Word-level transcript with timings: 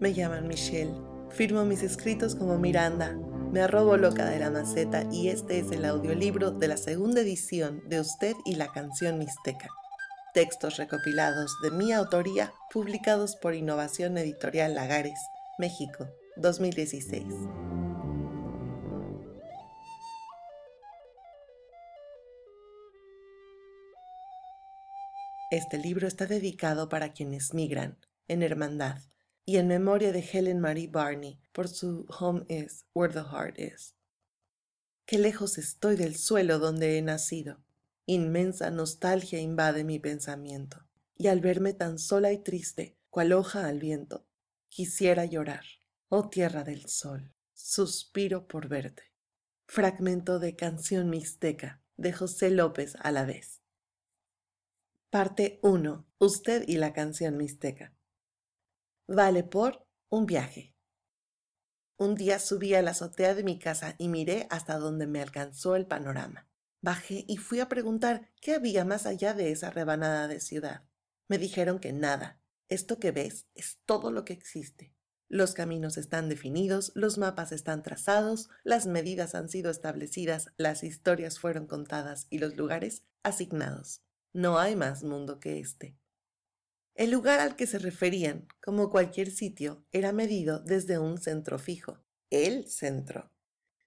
Me 0.00 0.14
llaman 0.14 0.48
Michelle. 0.48 0.94
Firmo 1.28 1.66
mis 1.66 1.82
escritos 1.82 2.34
como 2.34 2.56
Miranda. 2.56 3.18
Me 3.52 3.60
arrobo 3.60 3.98
loca 3.98 4.24
de 4.24 4.38
la 4.38 4.50
maceta 4.50 5.04
y 5.12 5.28
este 5.28 5.58
es 5.58 5.70
el 5.72 5.84
audiolibro 5.84 6.52
de 6.52 6.68
la 6.68 6.78
segunda 6.78 7.20
edición 7.20 7.86
de 7.86 8.00
Usted 8.00 8.34
y 8.46 8.54
la 8.54 8.72
canción 8.72 9.18
mixteca. 9.18 9.68
Textos 10.32 10.78
recopilados 10.78 11.54
de 11.62 11.70
mi 11.72 11.92
autoría 11.92 12.50
publicados 12.72 13.36
por 13.36 13.54
Innovación 13.54 14.16
Editorial 14.16 14.74
Lagares, 14.74 15.20
México, 15.58 16.08
2016. 16.36 17.26
Este 25.50 25.76
libro 25.76 26.08
está 26.08 26.24
dedicado 26.24 26.88
para 26.88 27.12
quienes 27.12 27.52
migran, 27.52 27.98
en 28.28 28.42
hermandad, 28.42 29.00
y 29.50 29.56
en 29.56 29.66
memoria 29.66 30.12
de 30.12 30.20
Helen 30.20 30.60
Marie 30.60 30.86
Barney 30.86 31.40
por 31.50 31.66
su 31.66 32.06
Home 32.20 32.46
is 32.48 32.84
where 32.94 33.12
the 33.12 33.24
heart 33.32 33.58
is. 33.58 33.96
Qué 35.06 35.18
lejos 35.18 35.58
estoy 35.58 35.96
del 35.96 36.14
suelo 36.14 36.60
donde 36.60 36.96
he 36.96 37.02
nacido. 37.02 37.60
Inmensa 38.06 38.70
nostalgia 38.70 39.40
invade 39.40 39.82
mi 39.82 39.98
pensamiento, 39.98 40.86
y 41.16 41.26
al 41.26 41.40
verme 41.40 41.72
tan 41.72 41.98
sola 41.98 42.30
y 42.30 42.38
triste, 42.38 42.96
cual 43.10 43.32
hoja 43.32 43.66
al 43.66 43.80
viento, 43.80 44.24
quisiera 44.68 45.24
llorar. 45.24 45.64
Oh 46.10 46.28
tierra 46.28 46.62
del 46.62 46.86
sol, 46.86 47.34
suspiro 47.52 48.46
por 48.46 48.68
verte. 48.68 49.02
Fragmento 49.66 50.38
de 50.38 50.54
Canción 50.54 51.10
Mixteca 51.10 51.82
de 51.96 52.12
José 52.12 52.50
López 52.50 52.94
a 53.00 53.10
la 53.10 53.24
vez. 53.24 53.62
Parte 55.10 55.58
1. 55.64 56.06
Usted 56.20 56.68
y 56.68 56.76
la 56.76 56.92
canción 56.92 57.36
mixteca. 57.36 57.96
Vale 59.12 59.42
por 59.42 59.84
un 60.08 60.24
viaje. 60.24 60.72
Un 61.96 62.14
día 62.14 62.38
subí 62.38 62.74
a 62.74 62.82
la 62.82 62.92
azotea 62.92 63.34
de 63.34 63.42
mi 63.42 63.58
casa 63.58 63.96
y 63.98 64.06
miré 64.06 64.46
hasta 64.50 64.78
donde 64.78 65.08
me 65.08 65.20
alcanzó 65.20 65.74
el 65.74 65.84
panorama. 65.84 66.48
Bajé 66.80 67.24
y 67.26 67.36
fui 67.36 67.58
a 67.58 67.68
preguntar 67.68 68.30
qué 68.40 68.54
había 68.54 68.84
más 68.84 69.06
allá 69.06 69.34
de 69.34 69.50
esa 69.50 69.70
rebanada 69.70 70.28
de 70.28 70.38
ciudad. 70.38 70.84
Me 71.26 71.38
dijeron 71.38 71.80
que 71.80 71.92
nada. 71.92 72.40
Esto 72.68 73.00
que 73.00 73.10
ves 73.10 73.48
es 73.56 73.80
todo 73.84 74.12
lo 74.12 74.24
que 74.24 74.32
existe. 74.32 74.94
Los 75.28 75.54
caminos 75.54 75.98
están 75.98 76.28
definidos, 76.28 76.92
los 76.94 77.18
mapas 77.18 77.50
están 77.50 77.82
trazados, 77.82 78.48
las 78.62 78.86
medidas 78.86 79.34
han 79.34 79.48
sido 79.48 79.72
establecidas, 79.72 80.52
las 80.56 80.84
historias 80.84 81.40
fueron 81.40 81.66
contadas 81.66 82.28
y 82.30 82.38
los 82.38 82.56
lugares 82.56 83.02
asignados. 83.24 84.04
No 84.32 84.60
hay 84.60 84.76
más 84.76 85.02
mundo 85.02 85.40
que 85.40 85.58
este. 85.58 85.98
El 87.00 87.12
lugar 87.12 87.40
al 87.40 87.56
que 87.56 87.66
se 87.66 87.78
referían, 87.78 88.46
como 88.62 88.90
cualquier 88.90 89.30
sitio, 89.30 89.86
era 89.90 90.12
medido 90.12 90.58
desde 90.58 90.98
un 90.98 91.16
centro 91.16 91.58
fijo, 91.58 92.04
el 92.28 92.68
centro. 92.68 93.32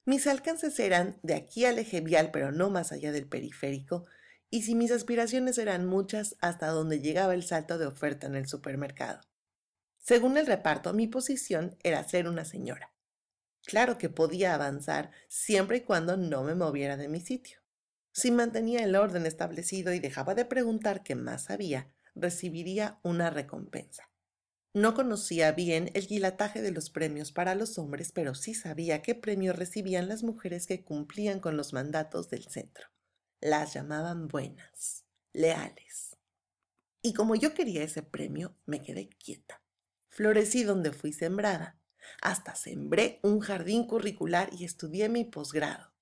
Mis 0.03 0.25
alcances 0.25 0.79
eran 0.79 1.19
de 1.21 1.35
aquí 1.35 1.63
al 1.65 1.77
eje 1.77 2.01
vial, 2.01 2.31
pero 2.31 2.51
no 2.51 2.71
más 2.71 2.91
allá 2.91 3.11
del 3.11 3.27
periférico, 3.27 4.07
y 4.49 4.63
si 4.63 4.73
mis 4.73 4.89
aspiraciones 4.89 5.59
eran 5.59 5.85
muchas, 5.85 6.37
hasta 6.39 6.69
donde 6.69 7.01
llegaba 7.01 7.35
el 7.35 7.43
salto 7.43 7.77
de 7.77 7.85
oferta 7.85 8.25
en 8.25 8.33
el 8.33 8.47
supermercado. 8.47 9.21
Según 9.99 10.35
el 10.35 10.47
reparto, 10.47 10.91
mi 10.91 11.05
posición 11.05 11.77
era 11.83 12.03
ser 12.03 12.27
una 12.27 12.45
señora. 12.45 12.95
Claro 13.63 13.99
que 13.99 14.09
podía 14.09 14.55
avanzar 14.55 15.11
siempre 15.27 15.77
y 15.77 15.81
cuando 15.81 16.17
no 16.17 16.41
me 16.41 16.55
moviera 16.55 16.97
de 16.97 17.09
mi 17.09 17.19
sitio. 17.19 17.59
Si 18.11 18.31
mantenía 18.31 18.83
el 18.83 18.95
orden 18.95 19.27
establecido 19.27 19.93
y 19.93 19.99
dejaba 19.99 20.33
de 20.33 20.45
preguntar 20.45 21.03
qué 21.03 21.13
más 21.13 21.51
había, 21.51 21.93
recibiría 22.15 22.99
una 23.03 23.29
recompensa. 23.29 24.09
No 24.75 24.95
conocía 24.95 25.51
bien 25.51 25.91
el 25.93 26.07
guilataje 26.07 26.61
de 26.63 26.71
los 26.71 26.89
premios 26.89 27.31
para 27.31 27.53
los 27.53 27.77
hombres, 27.77 28.11
pero 28.11 28.33
sí 28.33 28.55
sabía 28.55 29.03
qué 29.03 29.13
premio 29.13 29.53
recibían 29.53 30.07
las 30.07 30.23
mujeres 30.23 30.65
que 30.65 30.83
cumplían 30.83 31.39
con 31.39 31.57
los 31.57 31.73
mandatos 31.73 32.29
del 32.29 32.45
centro. 32.45 32.87
Las 33.39 33.75
llamaban 33.75 34.27
buenas, 34.27 35.05
leales. 35.31 36.17
Y 37.03 37.13
como 37.13 37.35
yo 37.35 37.53
quería 37.53 37.83
ese 37.83 38.01
premio, 38.01 38.57
me 38.65 38.81
quedé 38.81 39.09
quieta. 39.09 39.61
Florecí 40.09 40.63
donde 40.63 40.91
fui 40.91 41.13
sembrada. 41.13 41.79
Hasta 42.21 42.55
sembré 42.55 43.19
un 43.21 43.41
jardín 43.41 43.85
curricular 43.85 44.49
y 44.53 44.65
estudié 44.65 45.07
mi 45.09 45.23
posgrado. 45.23 45.93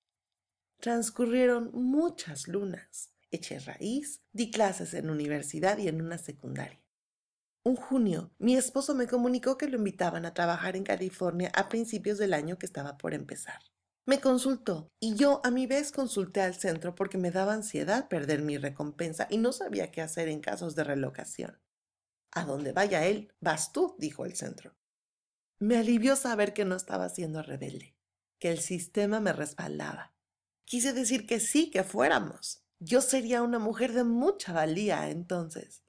Transcurrieron 0.80 1.72
muchas 1.74 2.48
lunas. 2.48 3.11
Eché 3.32 3.60
raíz, 3.60 4.22
di 4.34 4.52
clases 4.52 4.94
en 4.94 5.10
universidad 5.10 5.78
y 5.78 5.88
en 5.88 6.02
una 6.02 6.18
secundaria. 6.18 6.82
Un 7.64 7.76
junio, 7.76 8.32
mi 8.40 8.56
esposo 8.56 8.96
me 8.96 9.08
comunicó 9.08 9.58
que 9.58 9.68
lo 9.68 9.78
invitaban 9.78 10.26
a 10.26 10.34
trabajar 10.34 10.76
en 10.76 10.84
California 10.84 11.52
a 11.56 11.70
principios 11.70 12.18
del 12.18 12.34
año 12.34 12.58
que 12.58 12.66
estaba 12.66 12.98
por 12.98 13.14
empezar. 13.14 13.60
Me 14.06 14.20
consultó 14.20 14.92
y 15.00 15.16
yo 15.16 15.42
a 15.44 15.52
mi 15.52 15.68
vez 15.68 15.92
consulté 15.92 16.42
al 16.42 16.56
centro 16.56 16.96
porque 16.96 17.18
me 17.18 17.32
daba 17.32 17.54
ansiedad 17.54 18.10
perder 18.10 18.42
mi 18.42 18.58
recompensa 18.58 19.28
y 19.30 19.38
no 19.38 19.54
sabía 19.54 19.92
qué 19.92 20.02
hacer 20.02 20.28
en 20.28 20.42
casos 20.42 20.76
de 20.76 20.84
relocación. 20.84 21.62
A 22.32 22.46
donde 22.46 22.74
vaya 22.74 23.06
él, 23.06 23.32
vas 23.40 23.72
tú, 23.72 23.96
dijo 24.00 24.26
el 24.26 24.36
centro. 24.36 24.76
Me 25.60 25.78
alivió 25.78 26.16
saber 26.16 26.54
que 26.54 26.66
no 26.66 26.76
estaba 26.76 27.10
siendo 27.10 27.44
rebelde, 27.44 27.96
que 28.40 28.52
el 28.52 28.60
sistema 28.60 29.20
me 29.20 29.34
respaldaba 29.34 30.12
Quise 30.72 30.94
decir 30.94 31.28
que 31.28 31.42
sí, 31.42 31.70
que 31.70 31.84
fuéramos. 31.84 32.64
Yo 32.84 33.02
sería 33.02 33.44
una 33.44 33.60
mujer 33.60 33.94
de 33.94 34.04
mucha 34.04 34.54
valía 34.54 35.12
entonces. 35.12 35.84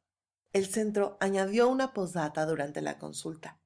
El 0.52 0.66
centro 0.66 1.16
añadió 1.20 1.70
una 1.70 1.94
posdata 1.94 2.44
durante 2.44 2.82
la 2.82 2.98
consulta. 2.98 3.58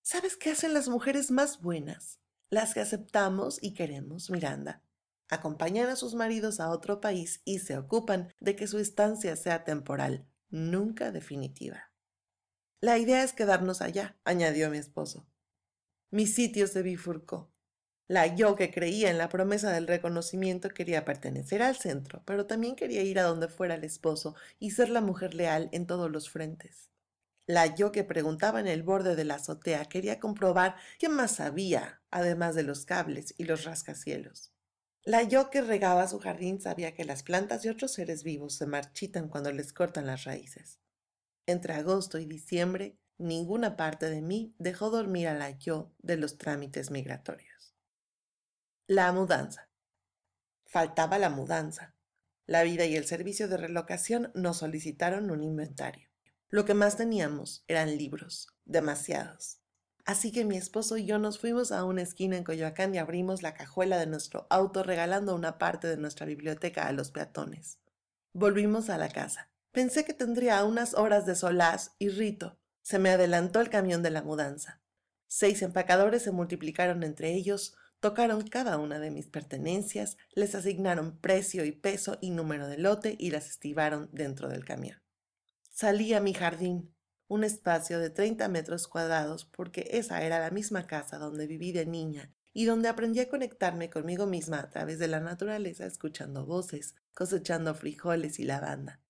¿Sabes 0.00 0.36
qué 0.36 0.52
hacen 0.52 0.72
las 0.72 0.88
mujeres 0.88 1.32
más 1.32 1.60
buenas? 1.60 2.20
Las 2.50 2.72
que 2.72 2.78
aceptamos 2.78 3.58
y 3.60 3.74
queremos, 3.74 4.30
Miranda. 4.30 4.80
Acompañan 5.28 5.88
a 5.88 5.96
sus 5.96 6.14
maridos 6.14 6.60
a 6.60 6.70
otro 6.70 7.00
país 7.00 7.42
y 7.44 7.58
se 7.58 7.76
ocupan 7.76 8.32
de 8.38 8.54
que 8.54 8.68
su 8.68 8.78
estancia 8.78 9.34
sea 9.34 9.64
temporal, 9.64 10.28
nunca 10.48 11.10
definitiva. 11.10 11.90
La 12.80 12.96
idea 12.96 13.24
es 13.24 13.32
quedarnos 13.32 13.82
allá, 13.82 14.20
añadió 14.22 14.70
mi 14.70 14.78
esposo. 14.78 15.26
Mi 16.12 16.28
sitio 16.28 16.68
se 16.68 16.82
bifurcó. 16.82 17.51
La 18.12 18.26
yo 18.26 18.56
que 18.56 18.70
creía 18.70 19.08
en 19.08 19.16
la 19.16 19.30
promesa 19.30 19.72
del 19.72 19.86
reconocimiento 19.86 20.68
quería 20.68 21.06
pertenecer 21.06 21.62
al 21.62 21.76
centro, 21.76 22.22
pero 22.26 22.44
también 22.44 22.76
quería 22.76 23.00
ir 23.00 23.18
a 23.18 23.22
donde 23.22 23.48
fuera 23.48 23.76
el 23.76 23.84
esposo 23.84 24.34
y 24.58 24.72
ser 24.72 24.90
la 24.90 25.00
mujer 25.00 25.32
leal 25.32 25.70
en 25.72 25.86
todos 25.86 26.10
los 26.10 26.28
frentes. 26.28 26.90
La 27.46 27.74
yo 27.74 27.90
que 27.90 28.04
preguntaba 28.04 28.60
en 28.60 28.66
el 28.66 28.82
borde 28.82 29.16
de 29.16 29.24
la 29.24 29.36
azotea 29.36 29.86
quería 29.86 30.20
comprobar 30.20 30.76
qué 30.98 31.08
más 31.08 31.40
había, 31.40 32.02
además 32.10 32.54
de 32.54 32.64
los 32.64 32.84
cables 32.84 33.32
y 33.38 33.44
los 33.44 33.64
rascacielos. 33.64 34.52
La 35.04 35.22
yo 35.22 35.48
que 35.48 35.62
regaba 35.62 36.06
su 36.06 36.18
jardín 36.18 36.60
sabía 36.60 36.92
que 36.92 37.06
las 37.06 37.22
plantas 37.22 37.64
y 37.64 37.70
otros 37.70 37.94
seres 37.94 38.24
vivos 38.24 38.56
se 38.56 38.66
marchitan 38.66 39.28
cuando 39.30 39.52
les 39.52 39.72
cortan 39.72 40.04
las 40.06 40.24
raíces. 40.24 40.80
Entre 41.46 41.72
agosto 41.72 42.18
y 42.18 42.26
diciembre, 42.26 42.98
ninguna 43.16 43.74
parte 43.78 44.10
de 44.10 44.20
mí 44.20 44.54
dejó 44.58 44.90
dormir 44.90 45.28
a 45.28 45.34
la 45.34 45.52
yo 45.52 45.94
de 46.02 46.18
los 46.18 46.36
trámites 46.36 46.90
migratorios. 46.90 47.51
La 48.88 49.12
mudanza. 49.12 49.68
Faltaba 50.64 51.16
la 51.16 51.30
mudanza. 51.30 51.94
La 52.46 52.64
vida 52.64 52.84
y 52.84 52.96
el 52.96 53.04
servicio 53.06 53.46
de 53.46 53.56
relocación 53.56 54.32
nos 54.34 54.56
solicitaron 54.56 55.30
un 55.30 55.44
inventario. 55.44 56.08
Lo 56.48 56.64
que 56.64 56.74
más 56.74 56.96
teníamos 56.96 57.64
eran 57.68 57.96
libros, 57.96 58.48
demasiados. 58.64 59.60
Así 60.04 60.32
que 60.32 60.44
mi 60.44 60.56
esposo 60.56 60.96
y 60.96 61.06
yo 61.06 61.20
nos 61.20 61.38
fuimos 61.38 61.70
a 61.70 61.84
una 61.84 62.02
esquina 62.02 62.36
en 62.36 62.42
Coyoacán 62.42 62.92
y 62.92 62.98
abrimos 62.98 63.42
la 63.42 63.54
cajuela 63.54 63.98
de 63.98 64.06
nuestro 64.08 64.48
auto 64.50 64.82
regalando 64.82 65.36
una 65.36 65.58
parte 65.58 65.86
de 65.86 65.96
nuestra 65.96 66.26
biblioteca 66.26 66.88
a 66.88 66.92
los 66.92 67.12
peatones. 67.12 67.78
Volvimos 68.32 68.90
a 68.90 68.98
la 68.98 69.08
casa. 69.08 69.48
Pensé 69.70 70.04
que 70.04 70.12
tendría 70.12 70.64
unas 70.64 70.94
horas 70.94 71.24
de 71.24 71.36
solaz 71.36 71.94
y 72.00 72.08
rito. 72.08 72.58
Se 72.82 72.98
me 72.98 73.10
adelantó 73.10 73.60
el 73.60 73.70
camión 73.70 74.02
de 74.02 74.10
la 74.10 74.22
mudanza. 74.22 74.82
Seis 75.28 75.62
empacadores 75.62 76.22
se 76.22 76.32
multiplicaron 76.32 77.04
entre 77.04 77.32
ellos, 77.32 77.76
Tocaron 78.02 78.42
cada 78.48 78.78
una 78.78 78.98
de 78.98 79.12
mis 79.12 79.28
pertenencias, 79.28 80.16
les 80.34 80.56
asignaron 80.56 81.16
precio 81.18 81.64
y 81.64 81.70
peso 81.70 82.18
y 82.20 82.30
número 82.30 82.66
de 82.66 82.76
lote 82.76 83.14
y 83.16 83.30
las 83.30 83.48
estivaron 83.48 84.08
dentro 84.10 84.48
del 84.48 84.64
camión. 84.64 85.00
Salí 85.70 86.12
a 86.12 86.18
mi 86.20 86.34
jardín, 86.34 86.92
un 87.28 87.44
espacio 87.44 88.00
de 88.00 88.10
30 88.10 88.48
metros 88.48 88.88
cuadrados 88.88 89.44
porque 89.44 89.86
esa 89.92 90.20
era 90.24 90.40
la 90.40 90.50
misma 90.50 90.88
casa 90.88 91.16
donde 91.18 91.46
viví 91.46 91.70
de 91.70 91.86
niña 91.86 92.34
y 92.52 92.64
donde 92.64 92.88
aprendí 92.88 93.20
a 93.20 93.28
conectarme 93.28 93.88
conmigo 93.88 94.26
misma 94.26 94.58
a 94.58 94.68
través 94.68 94.98
de 94.98 95.06
la 95.06 95.20
naturaleza 95.20 95.86
escuchando 95.86 96.44
voces, 96.44 96.96
cosechando 97.14 97.72
frijoles 97.72 98.40
y 98.40 98.42
lavanda. 98.42 99.00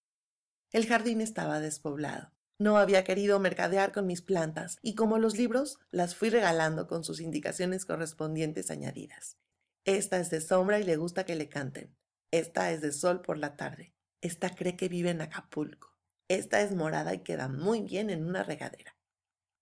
El 0.71 0.87
jardín 0.87 1.23
estaba 1.23 1.61
despoblado. 1.61 2.31
No 2.63 2.79
había 2.79 3.03
querido 3.03 3.41
mercadear 3.41 3.91
con 3.91 4.07
mis 4.07 4.23
plantas 4.23 4.79
y 4.83 4.95
como 4.95 5.19
los 5.19 5.37
libros 5.37 5.81
las 5.91 6.15
fui 6.15 6.31
regalando 6.31 6.87
con 6.87 7.03
sus 7.03 7.21
indicaciones 7.21 7.85
correspondientes 7.85 8.71
añadidas. 8.71 9.37
Esta 9.85 10.21
es 10.21 10.31
de 10.31 10.41
sombra 10.41 10.79
y 10.79 10.85
le 10.85 10.95
gusta 10.95 11.25
que 11.25 11.35
le 11.35 11.49
canten. 11.49 11.93
Esta 12.31 12.71
es 12.71 12.81
de 12.81 12.93
sol 12.93 13.21
por 13.21 13.37
la 13.37 13.57
tarde. 13.57 13.97
Esta 14.21 14.55
cree 14.55 14.77
que 14.77 14.89
vive 14.89 15.11
en 15.11 15.23
Acapulco. 15.23 15.99
Esta 16.29 16.61
es 16.61 16.73
morada 16.73 17.13
y 17.15 17.25
queda 17.25 17.49
muy 17.49 17.83
bien 17.83 18.11
en 18.11 18.25
una 18.25 18.45
regadera. 18.45 18.97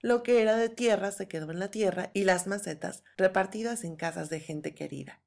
Lo 0.01 0.23
que 0.23 0.43
era 0.43 0.57
de 0.57 0.69
tierra 0.69 1.11
se 1.11 1.27
quedó 1.27 1.51
en 1.53 1.59
la 1.59 1.71
tierra 1.71 2.11
y 2.13 2.25
las 2.25 2.47
macetas 2.47 3.03
repartidas 3.17 3.83
en 3.85 3.97
casas 3.97 4.29
de 4.29 4.41
gente 4.41 4.75
querida. 4.75 5.23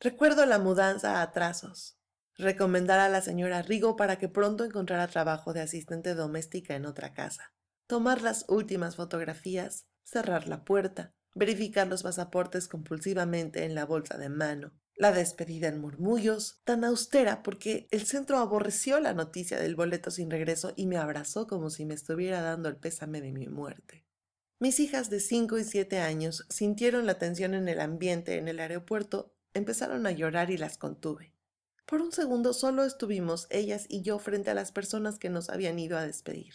Recuerdo 0.00 0.46
la 0.46 0.58
mudanza 0.58 1.22
a 1.22 1.30
trazos, 1.30 1.96
recomendar 2.36 3.00
a 3.00 3.08
la 3.08 3.20
señora 3.20 3.62
Rigo 3.62 3.96
para 3.96 4.18
que 4.18 4.28
pronto 4.28 4.64
encontrara 4.64 5.08
trabajo 5.08 5.52
de 5.52 5.60
asistente 5.60 6.14
doméstica 6.14 6.74
en 6.74 6.86
otra 6.86 7.12
casa, 7.12 7.52
tomar 7.86 8.22
las 8.22 8.44
últimas 8.48 8.96
fotografías, 8.96 9.86
cerrar 10.02 10.48
la 10.48 10.64
puerta, 10.64 11.14
verificar 11.34 11.86
los 11.86 12.02
pasaportes 12.02 12.68
compulsivamente 12.68 13.64
en 13.64 13.74
la 13.74 13.84
bolsa 13.84 14.18
de 14.18 14.28
mano, 14.28 14.72
la 14.96 15.12
despedida 15.12 15.68
en 15.68 15.80
murmullos, 15.80 16.60
tan 16.64 16.84
austera 16.84 17.42
porque 17.42 17.88
el 17.90 18.06
centro 18.06 18.38
aborreció 18.38 19.00
la 19.00 19.12
noticia 19.12 19.58
del 19.58 19.74
boleto 19.74 20.10
sin 20.10 20.30
regreso 20.30 20.72
y 20.76 20.86
me 20.86 20.98
abrazó 20.98 21.46
como 21.46 21.70
si 21.70 21.84
me 21.84 21.94
estuviera 21.94 22.40
dando 22.42 22.68
el 22.68 22.76
pésame 22.76 23.20
de 23.20 23.32
mi 23.32 23.48
muerte. 23.48 24.04
Mis 24.60 24.78
hijas 24.78 25.10
de 25.10 25.18
cinco 25.18 25.58
y 25.58 25.64
siete 25.64 25.98
años 25.98 26.46
sintieron 26.48 27.06
la 27.06 27.18
tensión 27.18 27.54
en 27.54 27.68
el 27.68 27.80
ambiente 27.80 28.38
en 28.38 28.46
el 28.46 28.60
aeropuerto, 28.60 29.34
empezaron 29.52 30.06
a 30.06 30.12
llorar 30.12 30.50
y 30.50 30.56
las 30.56 30.78
contuve. 30.78 31.33
Por 31.86 32.00
un 32.00 32.12
segundo 32.12 32.54
solo 32.54 32.84
estuvimos 32.84 33.46
ellas 33.50 33.86
y 33.88 34.02
yo 34.02 34.18
frente 34.18 34.50
a 34.50 34.54
las 34.54 34.72
personas 34.72 35.18
que 35.18 35.28
nos 35.28 35.50
habían 35.50 35.78
ido 35.78 35.98
a 35.98 36.06
despedir. 36.06 36.54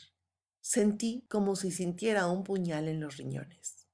Sentí 0.62 1.26
como 1.30 1.56
si 1.56 1.72
sintiera 1.72 2.28
un 2.28 2.44
puñal 2.44 2.88
en 2.88 3.00
los 3.00 3.18
riñones. 3.18 3.88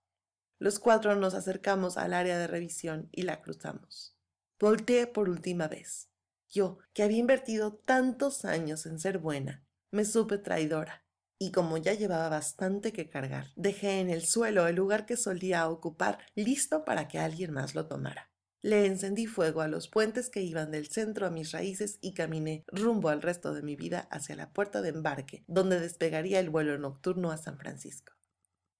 Los 0.60 0.80
cuatro 0.80 1.16
nos 1.16 1.34
acercamos 1.34 1.98
al 1.98 2.14
área 2.14 2.38
de 2.38 2.48
revisión 2.48 3.10
y 3.12 3.24
la 3.24 3.42
cruzamos. 3.42 4.18
Volteé 4.60 5.08
por 5.08 5.30
última 5.30 5.68
vez. 5.68 6.10
Yo, 6.50 6.78
que 6.94 7.04
había 7.04 7.18
invertido 7.18 7.74
tantos 7.74 8.46
años 8.46 8.86
en 8.86 9.00
ser 9.00 9.18
buena, 9.18 9.66
me 9.92 10.06
supe 10.06 10.38
traidora, 10.38 11.06
y 11.38 11.52
como 11.52 11.78
ya 11.78 11.94
llevaba 11.94 12.30
bastante 12.30 12.94
que 12.94 13.10
cargar, 13.10 13.48
dejé 13.58 14.00
en 14.00 14.10
el 14.10 14.26
suelo 14.26 14.66
el 14.68 14.76
lugar 14.76 15.06
que 15.06 15.18
solía 15.18 15.68
ocupar 15.68 16.20
listo 16.36 16.86
para 16.86 17.10
que 17.10 17.20
alguien 17.20 17.52
más 17.52 17.76
lo 17.76 17.88
tomara. 17.88 18.32
Le 18.65 18.88
encendí 18.88 19.27
fuego 19.27 19.62
a 19.62 19.67
los 19.67 19.88
puentes 19.88 20.31
que 20.31 20.41
iban 20.41 20.71
del 20.71 20.88
centro 20.88 21.27
a 21.27 21.29
mis 21.29 21.51
raíces 21.51 22.00
y 22.01 22.15
caminé 22.15 22.65
rumbo 22.65 23.09
al 23.09 23.21
resto 23.21 23.53
de 23.53 23.62
mi 23.62 23.75
vida 23.75 24.07
hacia 24.09 24.35
la 24.35 24.53
puerta 24.53 24.81
de 24.81 24.89
embarque, 24.89 25.44
donde 25.45 25.79
despegaría 25.79 26.39
el 26.39 26.50
vuelo 26.50 26.75
nocturno 26.79 27.29
a 27.29 27.38
San 27.38 27.59
Francisco. 27.59 28.13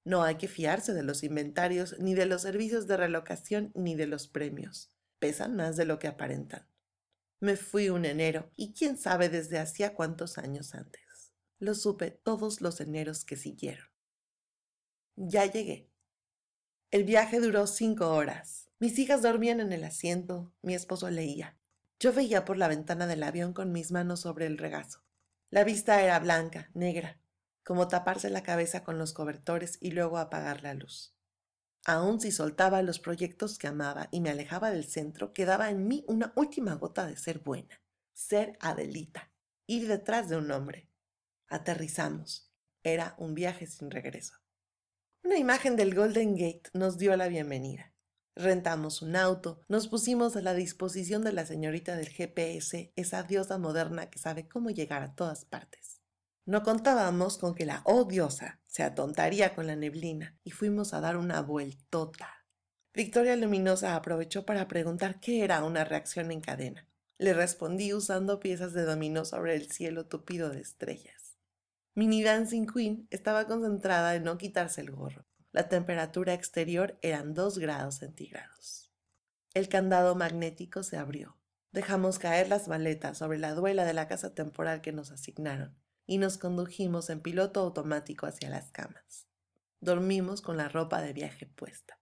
No 0.04 0.24
hay 0.24 0.38
que 0.38 0.48
fiarse 0.48 0.96
de 0.96 1.04
los 1.04 1.22
inventarios, 1.22 2.00
ni 2.00 2.16
de 2.16 2.26
los 2.26 2.42
servicios 2.42 2.88
de 2.88 2.98
relocación, 2.98 3.72
ni 3.76 3.94
de 3.94 4.08
los 4.08 4.28
premios. 4.28 4.92
Pesan 5.20 5.56
más 5.56 5.78
de 5.78 5.86
lo 5.86 6.00
que 6.00 6.08
aparentan. 6.08 6.68
Me 7.40 7.56
fui 7.56 7.92
un 7.92 8.06
enero, 8.06 8.52
y 8.56 8.74
quién 8.74 8.98
sabe 8.98 9.30
desde 9.30 9.60
hacía 9.60 9.94
cuántos 9.94 10.40
años 10.40 10.74
antes. 10.74 11.32
Lo 11.60 11.76
supe 11.76 12.10
todos 12.10 12.60
los 12.60 12.82
eneros 12.82 13.24
que 13.24 13.36
siguieron. 13.36 13.86
Ya 15.16 15.46
llegué. 15.46 15.92
El 16.90 17.04
viaje 17.04 17.40
duró 17.40 17.68
cinco 17.68 18.10
horas. 18.10 18.65
Mis 18.78 19.00
hijas 19.00 19.22
dormían 19.22 19.62
en 19.62 19.72
el 19.72 19.86
asiento, 19.86 20.54
mi 20.62 20.76
esposo 20.76 21.10
leía. 21.10 21.58
Yo 21.98 22.12
veía 22.12 22.44
por 22.44 22.58
la 22.58 22.68
ventana 22.68 23.08
del 23.08 23.24
avión 23.24 23.54
con 23.54 23.72
mis 23.72 23.92
manos 23.92 24.20
sobre 24.20 24.48
el 24.48 24.58
regazo. 24.58 25.02
La 25.50 25.64
vista 25.64 26.02
era 26.02 26.20
blanca, 26.20 26.70
negra, 26.74 27.18
como 27.64 27.88
taparse 27.88 28.30
la 28.30 28.44
cabeza 28.44 28.84
con 28.84 28.98
los 28.98 29.14
cobertores 29.14 29.78
y 29.80 29.92
luego 29.92 30.18
apagar 30.18 30.62
la 30.62 30.74
luz. 30.74 31.16
Aun 31.86 32.20
si 32.20 32.32
soltaba 32.32 32.82
los 32.82 33.00
proyectos 33.00 33.58
que 33.58 33.68
amaba 33.68 34.10
y 34.12 34.20
me 34.20 34.30
alejaba 34.30 34.72
del 34.72 34.86
centro, 34.86 35.32
quedaba 35.32 35.70
en 35.70 35.88
mí 35.88 36.04
una 36.08 36.34
última 36.36 36.74
gota 36.74 37.08
de 37.08 37.16
ser 37.16 37.40
buena, 37.40 37.82
ser 38.12 38.58
Adelita, 38.60 39.32
ir 39.68 39.88
detrás 39.88 40.28
de 40.28 40.36
un 40.36 40.52
hombre. 40.52 40.90
Aterrizamos. 41.48 42.52
Era 42.84 43.16
un 43.18 43.34
viaje 43.34 43.68
sin 43.68 43.90
regreso. 43.90 44.36
Una 45.24 45.38
imagen 45.38 45.76
del 45.76 45.96
Golden 45.96 46.36
Gate 46.36 46.70
nos 46.74 46.98
dio 46.98 47.16
la 47.16 47.28
bienvenida. 47.28 47.95
Rentamos 48.36 49.02
un 49.02 49.16
auto, 49.16 49.62
nos 49.70 49.88
pusimos 49.88 50.36
a 50.36 50.42
la 50.42 50.54
disposición 50.54 51.24
de 51.24 51.32
la 51.32 51.46
señorita 51.46 51.96
del 51.96 52.10
GPS, 52.10 52.92
esa 52.98 53.24
diosa 53.24 53.58
moderna 53.58 54.10
que 54.10 54.20
sabe 54.20 54.46
cómo 54.46 54.72
llegar 54.72 55.04
a 55.04 55.16
todas 55.16 55.46
partes. 55.46 56.02
No 56.46 56.62
contábamos 56.62 57.38
con 57.38 57.56
que 57.56 57.66
la 57.66 57.82
odiosa 57.86 58.60
se 58.68 58.84
atontaría 58.84 59.56
con 59.56 59.68
la 59.68 59.78
neblina 59.78 60.38
y 60.44 60.52
fuimos 60.52 60.94
a 60.94 61.00
dar 61.00 61.16
una 61.16 61.42
vueltota. 61.42 62.30
Victoria 62.94 63.38
Luminosa 63.38 63.96
aprovechó 63.96 64.46
para 64.46 64.68
preguntar 64.68 65.22
qué 65.22 65.44
era 65.44 65.64
una 65.64 65.86
reacción 65.86 66.30
en 66.32 66.42
cadena. 66.42 66.90
Le 67.18 67.34
respondí 67.34 67.94
usando 67.94 68.42
piezas 68.42 68.74
de 68.74 68.84
dominó 68.84 69.24
sobre 69.24 69.56
el 69.56 69.72
cielo 69.72 70.08
tupido 70.08 70.50
de 70.50 70.60
estrellas. 70.60 71.38
Mini 71.94 72.22
Dancing 72.22 72.68
Queen 72.68 73.08
estaba 73.12 73.48
concentrada 73.48 74.16
en 74.16 74.24
no 74.24 74.38
quitarse 74.38 74.82
el 74.82 74.92
gorro. 74.92 75.26
La 75.56 75.70
temperatura 75.70 76.34
exterior 76.34 77.00
eran 77.02 77.34
dos 77.34 77.60
grados 77.60 77.96
centígrados. 77.96 78.92
El 79.54 79.70
candado 79.70 80.14
magnético 80.14 80.84
se 80.84 80.98
abrió. 80.98 81.38
Dejamos 81.72 82.20
caer 82.20 82.50
las 82.50 82.68
maletas 82.68 83.20
sobre 83.20 83.38
la 83.38 83.54
duela 83.54 83.86
de 83.86 83.94
la 83.94 84.10
casa 84.10 84.36
temporal 84.36 84.82
que 84.82 84.92
nos 84.92 85.12
asignaron 85.12 85.74
y 86.06 86.18
nos 86.18 86.38
condujimos 86.38 87.10
en 87.10 87.22
piloto 87.22 87.62
automático 87.62 88.26
hacia 88.26 88.50
las 88.50 88.70
camas. 88.72 89.30
Dormimos 89.80 90.42
con 90.42 90.58
la 90.58 90.68
ropa 90.68 91.02
de 91.02 91.14
viaje 91.14 91.46
puesta. 91.46 92.02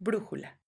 Brújula. 0.00 0.58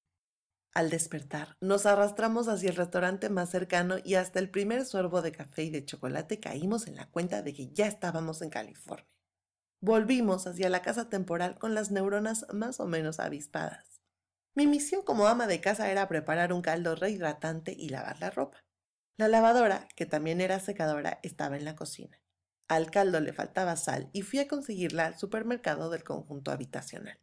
Al 0.75 0.91
despertar, 0.91 1.57
nos 1.61 1.87
arrastramos 1.87 2.47
hacia 2.47 2.71
el 2.71 2.77
restaurante 2.77 3.31
más 3.31 3.51
cercano 3.51 3.97
y 4.05 4.15
hasta 4.15 4.39
el 4.39 4.49
primer 4.49 4.85
sorbo 4.85 5.23
de 5.23 5.33
café 5.33 5.65
y 5.65 5.71
de 5.71 5.85
chocolate 5.85 6.39
caímos 6.39 6.87
en 6.87 6.95
la 6.95 7.11
cuenta 7.11 7.43
de 7.43 7.53
que 7.53 7.73
ya 7.73 7.89
estábamos 7.89 8.43
en 8.43 8.51
California. 8.51 9.18
Volvimos 9.81 10.49
hacia 10.49 10.69
la 10.69 10.83
casa 10.83 11.09
temporal 11.09 11.57
con 11.59 11.73
las 11.75 11.93
neuronas 11.93 12.47
más 12.53 12.81
o 12.81 12.87
menos 12.87 13.21
avispadas. 13.21 14.01
Mi 14.55 14.67
misión 14.67 15.03
como 15.03 15.29
ama 15.29 15.47
de 15.47 15.61
casa 15.61 15.89
era 15.91 16.09
preparar 16.09 16.53
un 16.53 16.63
caldo 16.63 16.97
rehidratante 16.97 17.77
y 17.79 17.89
lavar 17.89 18.19
la 18.19 18.31
ropa. 18.31 18.65
La 19.17 19.29
lavadora, 19.29 19.87
que 19.95 20.05
también 20.05 20.41
era 20.41 20.59
secadora, 20.59 21.21
estaba 21.23 21.57
en 21.57 21.65
la 21.65 21.77
cocina. 21.77 22.21
Al 22.67 22.91
caldo 22.91 23.21
le 23.21 23.33
faltaba 23.33 23.77
sal 23.77 24.11
y 24.13 24.23
fui 24.23 24.41
a 24.41 24.49
conseguirla 24.49 25.07
al 25.07 25.17
supermercado 25.17 25.91
del 25.91 26.03
conjunto 26.03 26.51
habitacional. 26.51 27.21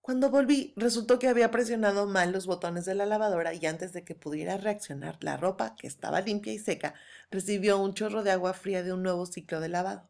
Cuando 0.00 0.30
volví, 0.30 0.74
resultó 0.76 1.20
que 1.20 1.28
había 1.28 1.52
presionado 1.52 2.06
mal 2.06 2.32
los 2.32 2.46
botones 2.46 2.84
de 2.84 2.96
la 2.96 3.06
lavadora 3.06 3.54
y 3.54 3.64
antes 3.66 3.92
de 3.92 4.04
que 4.04 4.14
pudiera 4.16 4.56
reaccionar, 4.56 5.18
la 5.22 5.36
ropa, 5.36 5.76
que 5.76 5.86
estaba 5.86 6.20
limpia 6.20 6.52
y 6.52 6.58
seca, 6.58 6.94
recibió 7.30 7.78
un 7.78 7.94
chorro 7.94 8.24
de 8.24 8.32
agua 8.32 8.54
fría 8.54 8.82
de 8.82 8.92
un 8.92 9.02
nuevo 9.04 9.26
ciclo 9.26 9.60
de 9.60 9.68
lavado. 9.68 10.08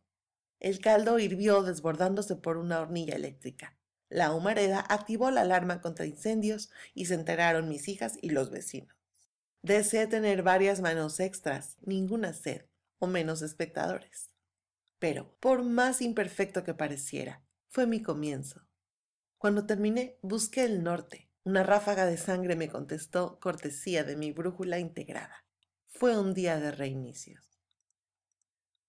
El 0.61 0.81
caldo 0.81 1.19
hirvió 1.19 1.62
desbordándose 1.62 2.37
por 2.37 2.56
una 2.56 2.81
hornilla 2.81 3.14
eléctrica. 3.14 3.76
La 4.08 4.32
humareda 4.32 4.81
activó 4.81 5.31
la 5.31 5.43
alarma 5.43 5.81
contra 5.81 6.06
incendios 6.06 6.70
y 6.94 7.06
se 7.06 7.15
enteraron 7.15 7.69
mis 7.69 7.89
hijas 7.89 8.19
y 8.22 8.31
los 8.31 8.51
vecinos. 8.51 8.96
Deseé 9.63 10.06
tener 10.06 10.43
varias 10.43 10.81
manos 10.81 11.19
extras, 11.19 11.77
ninguna 11.82 12.32
sed 12.32 12.67
o 12.98 13.06
menos 13.06 13.43
espectadores. 13.43 14.31
Pero, 14.98 15.36
por 15.41 15.63
más 15.65 16.01
imperfecto 16.01 16.65
que 16.65 16.72
pareciera, 16.72 17.43
fue 17.69 17.86
mi 17.86 18.01
comienzo. 18.01 18.67
Cuando 19.39 19.67
terminé, 19.67 20.19
busqué 20.22 20.65
el 20.65 20.82
norte. 20.82 21.31
Una 21.44 21.63
ráfaga 21.63 22.06
de 22.06 22.17
sangre 22.17 22.56
me 22.56 22.69
contestó 22.69 23.39
cortesía 23.41 24.05
de 24.05 24.17
mi 24.17 24.32
brújula 24.32 24.79
integrada. 24.79 25.44
Fue 25.86 26.19
un 26.19 26.32
día 26.32 26.58
de 26.58 26.70
reinicios. 26.70 27.60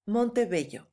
Montebello. 0.05 0.89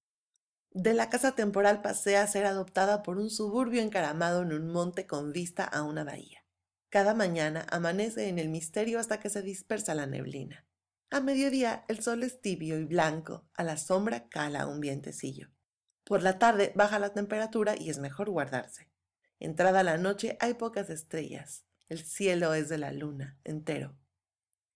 De 0.74 0.92
la 0.92 1.08
casa 1.08 1.36
temporal 1.36 1.82
pasé 1.82 2.16
a 2.16 2.26
ser 2.26 2.46
adoptada 2.46 3.04
por 3.04 3.18
un 3.18 3.30
suburbio 3.30 3.80
encaramado 3.80 4.42
en 4.42 4.52
un 4.52 4.72
monte 4.72 5.06
con 5.06 5.30
vista 5.30 5.62
a 5.62 5.84
una 5.84 6.02
bahía. 6.02 6.44
Cada 6.88 7.14
mañana 7.14 7.64
amanece 7.70 8.28
en 8.28 8.40
el 8.40 8.48
misterio 8.48 8.98
hasta 8.98 9.20
que 9.20 9.30
se 9.30 9.40
dispersa 9.40 9.94
la 9.94 10.06
neblina. 10.06 10.66
A 11.10 11.20
mediodía 11.20 11.84
el 11.86 12.02
sol 12.02 12.24
es 12.24 12.40
tibio 12.40 12.76
y 12.80 12.84
blanco, 12.86 13.46
a 13.54 13.62
la 13.62 13.76
sombra 13.76 14.28
cala 14.28 14.66
un 14.66 14.80
vientecillo. 14.80 15.52
Por 16.02 16.24
la 16.24 16.40
tarde 16.40 16.72
baja 16.74 16.98
la 16.98 17.12
temperatura 17.12 17.76
y 17.78 17.88
es 17.88 18.00
mejor 18.00 18.28
guardarse. 18.30 18.90
Entrada 19.38 19.84
la 19.84 19.96
noche 19.96 20.36
hay 20.40 20.54
pocas 20.54 20.90
estrellas. 20.90 21.64
El 21.88 22.02
cielo 22.02 22.52
es 22.52 22.68
de 22.68 22.78
la 22.78 22.90
luna, 22.90 23.38
entero. 23.44 23.96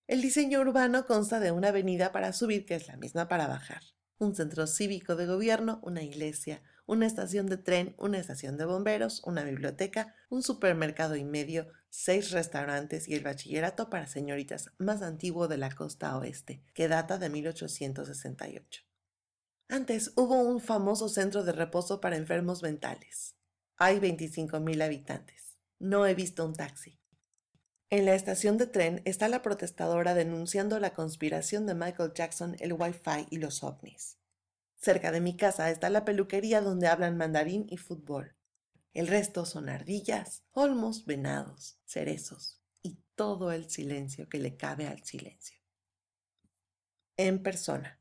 El 0.06 0.22
diseño 0.22 0.60
urbano 0.60 1.06
consta 1.06 1.40
de 1.40 1.50
una 1.50 1.68
avenida 1.68 2.12
para 2.12 2.32
subir 2.32 2.66
que 2.66 2.76
es 2.76 2.86
la 2.86 2.96
misma 2.96 3.26
para 3.26 3.48
bajar, 3.48 3.82
un 4.18 4.34
centro 4.34 4.66
cívico 4.66 5.16
de 5.16 5.26
gobierno, 5.26 5.80
una 5.82 6.02
iglesia, 6.02 6.62
una 6.86 7.06
estación 7.06 7.46
de 7.46 7.58
tren, 7.58 7.94
una 7.98 8.18
estación 8.18 8.56
de 8.56 8.64
bomberos, 8.64 9.22
una 9.24 9.44
biblioteca, 9.44 10.14
un 10.30 10.42
supermercado 10.42 11.16
y 11.16 11.24
medio, 11.24 11.68
seis 11.90 12.30
restaurantes 12.30 13.08
y 13.08 13.14
el 13.14 13.22
bachillerato 13.22 13.90
para 13.90 14.06
señoritas 14.06 14.70
más 14.78 15.02
antiguo 15.02 15.48
de 15.48 15.58
la 15.58 15.70
costa 15.70 16.16
oeste, 16.16 16.62
que 16.74 16.88
data 16.88 17.18
de 17.18 17.28
1868. 17.28 18.82
Antes 19.68 20.12
hubo 20.16 20.40
un 20.40 20.60
famoso 20.60 21.10
centro 21.10 21.44
de 21.44 21.52
reposo 21.52 22.00
para 22.00 22.16
enfermos 22.16 22.62
mentales. 22.62 23.36
Hay 23.76 23.98
25.000 24.00 24.82
habitantes. 24.82 25.58
No 25.78 26.06
he 26.06 26.14
visto 26.14 26.44
un 26.44 26.54
taxi. 26.54 26.98
En 27.90 28.04
la 28.04 28.14
estación 28.14 28.58
de 28.58 28.66
tren 28.66 29.00
está 29.06 29.28
la 29.28 29.40
protestadora 29.40 30.12
denunciando 30.12 30.78
la 30.78 30.92
conspiración 30.92 31.64
de 31.64 31.74
Michael 31.74 32.12
Jackson, 32.14 32.54
el 32.60 32.74
Wi-Fi 32.74 33.28
y 33.30 33.38
los 33.38 33.62
ovnis. 33.64 34.18
Cerca 34.76 35.10
de 35.10 35.22
mi 35.22 35.38
casa 35.38 35.70
está 35.70 35.88
la 35.88 36.04
peluquería 36.04 36.60
donde 36.60 36.86
hablan 36.86 37.16
mandarín 37.16 37.66
y 37.70 37.78
fútbol. 37.78 38.36
El 38.92 39.06
resto 39.06 39.46
son 39.46 39.70
ardillas, 39.70 40.42
olmos, 40.52 41.06
venados, 41.06 41.78
cerezos 41.86 42.60
y 42.82 42.98
todo 43.14 43.52
el 43.52 43.70
silencio 43.70 44.28
que 44.28 44.38
le 44.38 44.56
cabe 44.56 44.86
al 44.86 45.02
silencio. 45.04 45.56
En 47.16 47.42
persona. 47.42 47.98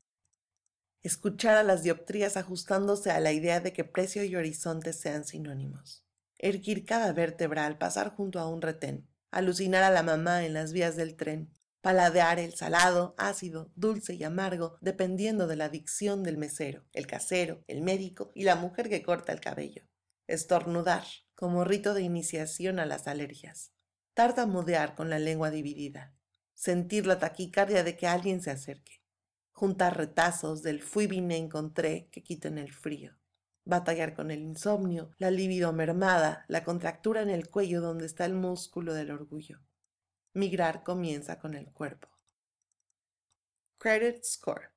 Escuchar 1.02 1.56
a 1.56 1.62
las 1.62 1.82
dioptrías 1.82 2.36
ajustándose 2.36 3.10
a 3.10 3.20
la 3.20 3.32
idea 3.32 3.60
de 3.60 3.72
que 3.72 3.84
precio 3.84 4.22
y 4.22 4.36
horizonte 4.36 4.92
sean 4.92 5.24
sinónimos. 5.24 6.04
Erguir 6.36 6.84
cada 6.84 7.12
vértebra 7.14 7.64
al 7.64 7.78
pasar 7.78 8.14
junto 8.14 8.38
a 8.38 8.48
un 8.48 8.60
retén. 8.60 9.08
Alucinar 9.30 9.82
a 9.82 9.90
la 9.90 10.02
mamá 10.02 10.44
en 10.44 10.54
las 10.54 10.72
vías 10.72 10.96
del 10.96 11.16
tren 11.16 11.50
paladear 11.80 12.38
el 12.38 12.54
salado, 12.54 13.14
ácido, 13.18 13.70
dulce 13.74 14.14
y 14.14 14.24
amargo, 14.24 14.76
dependiendo 14.80 15.46
de 15.46 15.56
la 15.56 15.68
dicción 15.68 16.22
del 16.22 16.36
mesero, 16.36 16.84
el 16.92 17.06
casero, 17.06 17.62
el 17.66 17.82
médico 17.82 18.30
y 18.34 18.44
la 18.44 18.56
mujer 18.56 18.88
que 18.88 19.02
corta 19.02 19.32
el 19.32 19.40
cabello. 19.40 19.84
Estornudar, 20.26 21.04
como 21.34 21.64
rito 21.64 21.94
de 21.94 22.02
iniciación 22.02 22.78
a 22.78 22.86
las 22.86 23.06
alergias. 23.06 23.72
Tartamudear 24.14 24.94
con 24.94 25.08
la 25.08 25.18
lengua 25.18 25.50
dividida. 25.50 26.14
Sentir 26.54 27.06
la 27.06 27.18
taquicardia 27.18 27.84
de 27.84 27.96
que 27.96 28.06
alguien 28.06 28.42
se 28.42 28.50
acerque. 28.50 29.00
Juntar 29.52 29.96
retazos 29.96 30.62
del 30.62 30.82
fui 30.82 31.06
vine 31.06 31.36
encontré 31.36 32.08
que 32.10 32.22
quiten 32.22 32.58
el 32.58 32.72
frío. 32.72 33.17
Batallar 33.68 34.14
con 34.14 34.30
el 34.30 34.40
insomnio, 34.40 35.10
la 35.18 35.30
libido 35.30 35.74
mermada, 35.74 36.46
la 36.48 36.64
contractura 36.64 37.20
en 37.20 37.28
el 37.28 37.50
cuello 37.50 37.82
donde 37.82 38.06
está 38.06 38.24
el 38.24 38.32
músculo 38.32 38.94
del 38.94 39.10
orgullo 39.10 39.60
Migrar 40.32 40.82
comienza 40.84 41.38
con 41.38 41.52
el 41.52 41.70
cuerpo. 41.70 42.08
Credit 43.76 44.24
Score. 44.24 44.72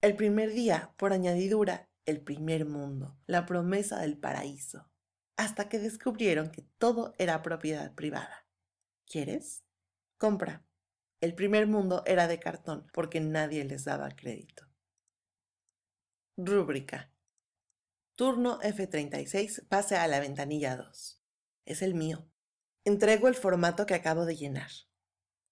El 0.00 0.16
primer 0.16 0.50
día, 0.50 0.94
por 0.96 1.12
añadidura, 1.12 1.88
el 2.06 2.20
primer 2.22 2.66
mundo, 2.66 3.16
la 3.28 3.46
promesa 3.46 4.00
del 4.00 4.18
paraíso, 4.18 4.90
hasta 5.36 5.68
que 5.68 5.78
descubrieron 5.78 6.50
que 6.50 6.62
todo 6.78 7.14
era 7.18 7.40
propiedad 7.42 7.94
privada. 7.94 8.48
¿Quieres? 9.06 9.62
Compra. 10.18 10.66
El 11.20 11.36
primer 11.36 11.68
mundo 11.68 12.02
era 12.04 12.26
de 12.26 12.40
cartón 12.40 12.90
porque 12.92 13.20
nadie 13.20 13.64
les 13.64 13.84
daba 13.84 14.10
crédito. 14.10 14.66
Rúbrica. 16.36 17.12
Turno 18.16 18.58
F36, 18.62 19.68
pase 19.68 19.96
a 19.96 20.08
la 20.08 20.20
ventanilla 20.20 20.74
2. 20.74 21.20
Es 21.66 21.82
el 21.82 21.92
mío. 21.92 22.26
Entrego 22.82 23.28
el 23.28 23.34
formato 23.34 23.84
que 23.84 23.92
acabo 23.92 24.24
de 24.24 24.36
llenar. 24.36 24.70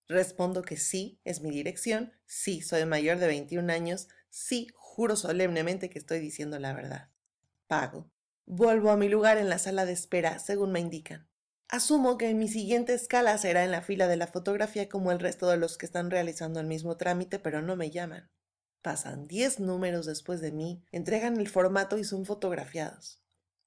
Respondo 0.09 0.63
que 0.63 0.79
sí, 0.79 1.21
es 1.25 1.43
mi 1.43 1.51
dirección, 1.51 2.15
sí, 2.25 2.63
soy 2.63 2.87
mayor 2.87 3.19
de 3.19 3.27
21 3.27 3.71
años, 3.71 4.09
sí, 4.31 4.69
juro 4.77 5.15
solemnemente 5.15 5.91
que 5.91 5.99
estoy 5.99 6.21
diciendo 6.21 6.59
la 6.59 6.73
verdad. 6.73 7.11
Pago. 7.67 8.11
Vuelvo 8.47 8.91
a 8.91 8.97
mi 8.97 9.11
lugar 9.11 9.37
en 9.37 9.51
la 9.51 9.59
sala 9.59 9.85
de 9.85 9.93
espera, 9.93 10.39
según 10.39 10.73
me 10.73 10.81
indican. 10.81 11.29
Asumo 11.69 12.17
que 12.17 12.33
mi 12.33 12.49
siguiente 12.49 12.95
escala 12.95 13.37
será 13.37 13.65
en 13.65 13.73
la 13.73 13.83
fila 13.83 14.09
de 14.09 14.17
la 14.17 14.27
fotografía 14.27 14.89
como 14.89 15.13
el 15.13 15.21
resto 15.21 15.51
de 15.51 15.59
los 15.59 15.77
que 15.77 15.85
están 15.85 16.11
realizando 16.11 16.61
el 16.61 16.67
mismo 16.67 16.97
trámite, 16.97 17.39
pero 17.39 17.61
no 17.61 17.77
me 17.77 17.91
llaman. 17.91 18.31
Pasan 18.85 19.27
10 19.27 19.61
números 19.61 20.05
después 20.05 20.43
de 20.43 20.53
mí, 20.53 20.85
entregan 20.93 21.41
el 21.41 21.49
formato 21.49 21.97
y 21.97 22.05
son 22.05 22.27
fotografiados. 22.27 23.19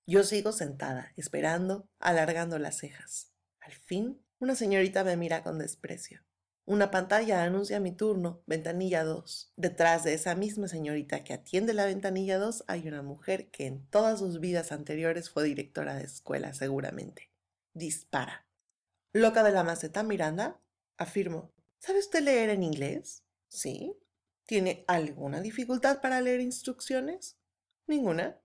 Yo 0.05 0.23
sigo 0.23 0.51
sentada, 0.51 1.11
esperando, 1.15 1.89
alargando 1.97 2.59
las 2.59 2.77
cejas. 2.77 3.31
Al 3.59 3.71
fin, 3.71 4.23
una 4.37 4.53
señorita 4.53 5.03
me 5.03 5.17
mira 5.17 5.41
con 5.41 5.57
desprecio. 5.57 6.23
Una 6.65 6.91
pantalla 6.91 7.43
anuncia 7.43 7.79
mi 7.79 7.93
turno, 7.93 8.43
ventanilla 8.45 9.03
2. 9.03 9.53
Detrás 9.55 10.03
de 10.03 10.13
esa 10.13 10.35
misma 10.35 10.67
señorita 10.67 11.23
que 11.23 11.33
atiende 11.33 11.73
la 11.73 11.85
ventanilla 11.85 12.37
2 12.37 12.65
hay 12.67 12.87
una 12.87 13.01
mujer 13.01 13.49
que 13.49 13.65
en 13.65 13.87
todas 13.87 14.19
sus 14.19 14.39
vidas 14.39 14.71
anteriores 14.71 15.31
fue 15.31 15.45
directora 15.45 15.95
de 15.95 16.03
escuela, 16.03 16.53
seguramente. 16.53 17.31
Dispara. 17.73 18.45
¿Loca 19.13 19.41
de 19.41 19.51
la 19.51 19.63
maceta, 19.63 20.03
Miranda? 20.03 20.61
Afirmo. 20.95 21.51
¿Sabe 21.79 21.97
usted 21.97 22.21
leer 22.21 22.51
en 22.51 22.61
inglés? 22.61 23.23
Sí. 23.47 23.97
¿Tiene 24.47 24.85
alguna 24.87 25.41
dificultad 25.41 25.99
para 25.99 26.21
leer 26.21 26.39
instrucciones? 26.39 27.37
Ninguna. 27.85 28.41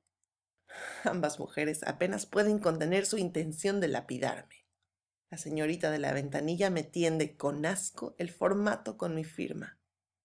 Ambas 1.05 1.39
mujeres 1.39 1.85
apenas 1.85 2.27
pueden 2.27 2.59
contener 2.59 3.07
su 3.07 3.19
intención 3.19 3.81
de 3.81 3.87
lapidarme. 3.87 4.67
La 5.31 5.39
señorita 5.39 5.93
de 5.93 6.01
la 6.01 6.13
ventanilla 6.13 6.71
me 6.71 6.83
tiende 6.83 7.37
con 7.37 7.65
asco 7.65 8.17
el 8.19 8.31
formato 8.31 8.99
con 8.99 9.15
mi 9.15 9.23
firma. 9.23 9.79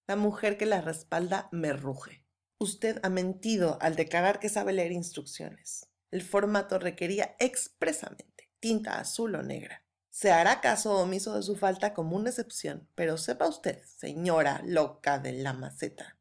La 0.07 0.15
mujer 0.15 0.57
que 0.57 0.65
la 0.65 0.81
respalda 0.81 1.48
me 1.51 1.74
ruge. 1.74 2.25
Usted 2.60 3.00
ha 3.03 3.10
mentido 3.10 3.77
al 3.79 3.96
declarar 3.96 4.39
que 4.39 4.50
sabe 4.50 4.74
leer 4.74 4.91
instrucciones. 4.91 5.91
El 6.10 6.24
formato 6.24 6.79
requería 6.79 7.36
expresamente 7.39 8.50
tinta 8.60 9.00
azul 9.00 9.36
o 9.36 9.43
negra. 9.43 9.87
Se 10.17 10.31
hará 10.31 10.62
caso 10.62 10.97
omiso 10.97 11.36
de 11.36 11.43
su 11.43 11.55
falta 11.55 11.93
como 11.93 12.15
una 12.15 12.31
excepción, 12.31 12.89
pero 12.95 13.19
sepa 13.19 13.47
usted, 13.47 13.83
señora 13.83 14.63
loca 14.65 15.19
de 15.19 15.31
la 15.31 15.53
maceta, 15.53 16.17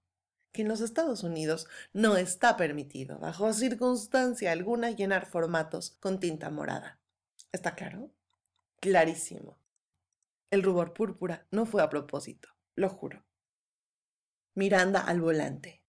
que 0.53 0.61
en 0.61 0.69
los 0.69 0.83
Estados 0.83 1.23
Unidos 1.23 1.67
no 1.95 2.19
está 2.19 2.59
permitido, 2.59 3.19
bajo 3.19 3.51
circunstancia 3.55 4.53
alguna, 4.53 4.91
llenar 4.91 5.25
formatos 5.25 5.97
con 5.99 6.21
tinta 6.21 6.51
morada. 6.51 7.01
¿Está 7.53 7.75
claro? 7.75 8.13
Clarísimo. 8.81 9.59
El 10.51 10.63
rubor 10.63 10.93
púrpura 10.93 11.47
no 11.51 11.65
fue 11.65 11.83
a 11.83 11.89
propósito, 11.89 12.51
lo 12.75 12.91
juro. 12.91 13.25
Miranda 14.55 15.01
al 15.01 15.23
volante. 15.23 15.83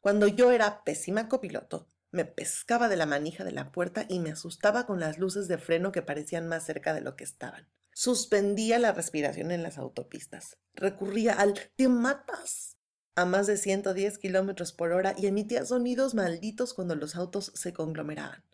Cuando 0.00 0.26
yo 0.26 0.50
era 0.50 0.82
pésima 0.82 1.28
copiloto, 1.28 1.88
me 2.10 2.24
pescaba 2.24 2.88
de 2.88 2.96
la 2.96 3.06
manija 3.06 3.44
de 3.44 3.52
la 3.52 3.72
puerta 3.72 4.06
y 4.08 4.20
me 4.20 4.30
asustaba 4.30 4.86
con 4.86 5.00
las 5.00 5.18
luces 5.18 5.48
de 5.48 5.58
freno 5.58 5.92
que 5.92 6.02
parecían 6.02 6.48
más 6.48 6.64
cerca 6.64 6.94
de 6.94 7.00
lo 7.00 7.16
que 7.16 7.24
estaban. 7.24 7.68
Suspendía 7.92 8.78
la 8.78 8.92
respiración 8.92 9.50
en 9.50 9.62
las 9.62 9.78
autopistas. 9.78 10.56
Recurría 10.74 11.34
al 11.34 11.54
¡te 11.76 11.88
matas! 11.88 12.76
a 13.16 13.24
más 13.24 13.48
de 13.48 13.56
110 13.56 14.18
kilómetros 14.18 14.72
por 14.72 14.92
hora 14.92 15.12
y 15.18 15.26
emitía 15.26 15.66
sonidos 15.66 16.14
malditos 16.14 16.72
cuando 16.72 16.94
los 16.94 17.16
autos 17.16 17.50
se 17.54 17.72
conglomeraban. 17.72 18.44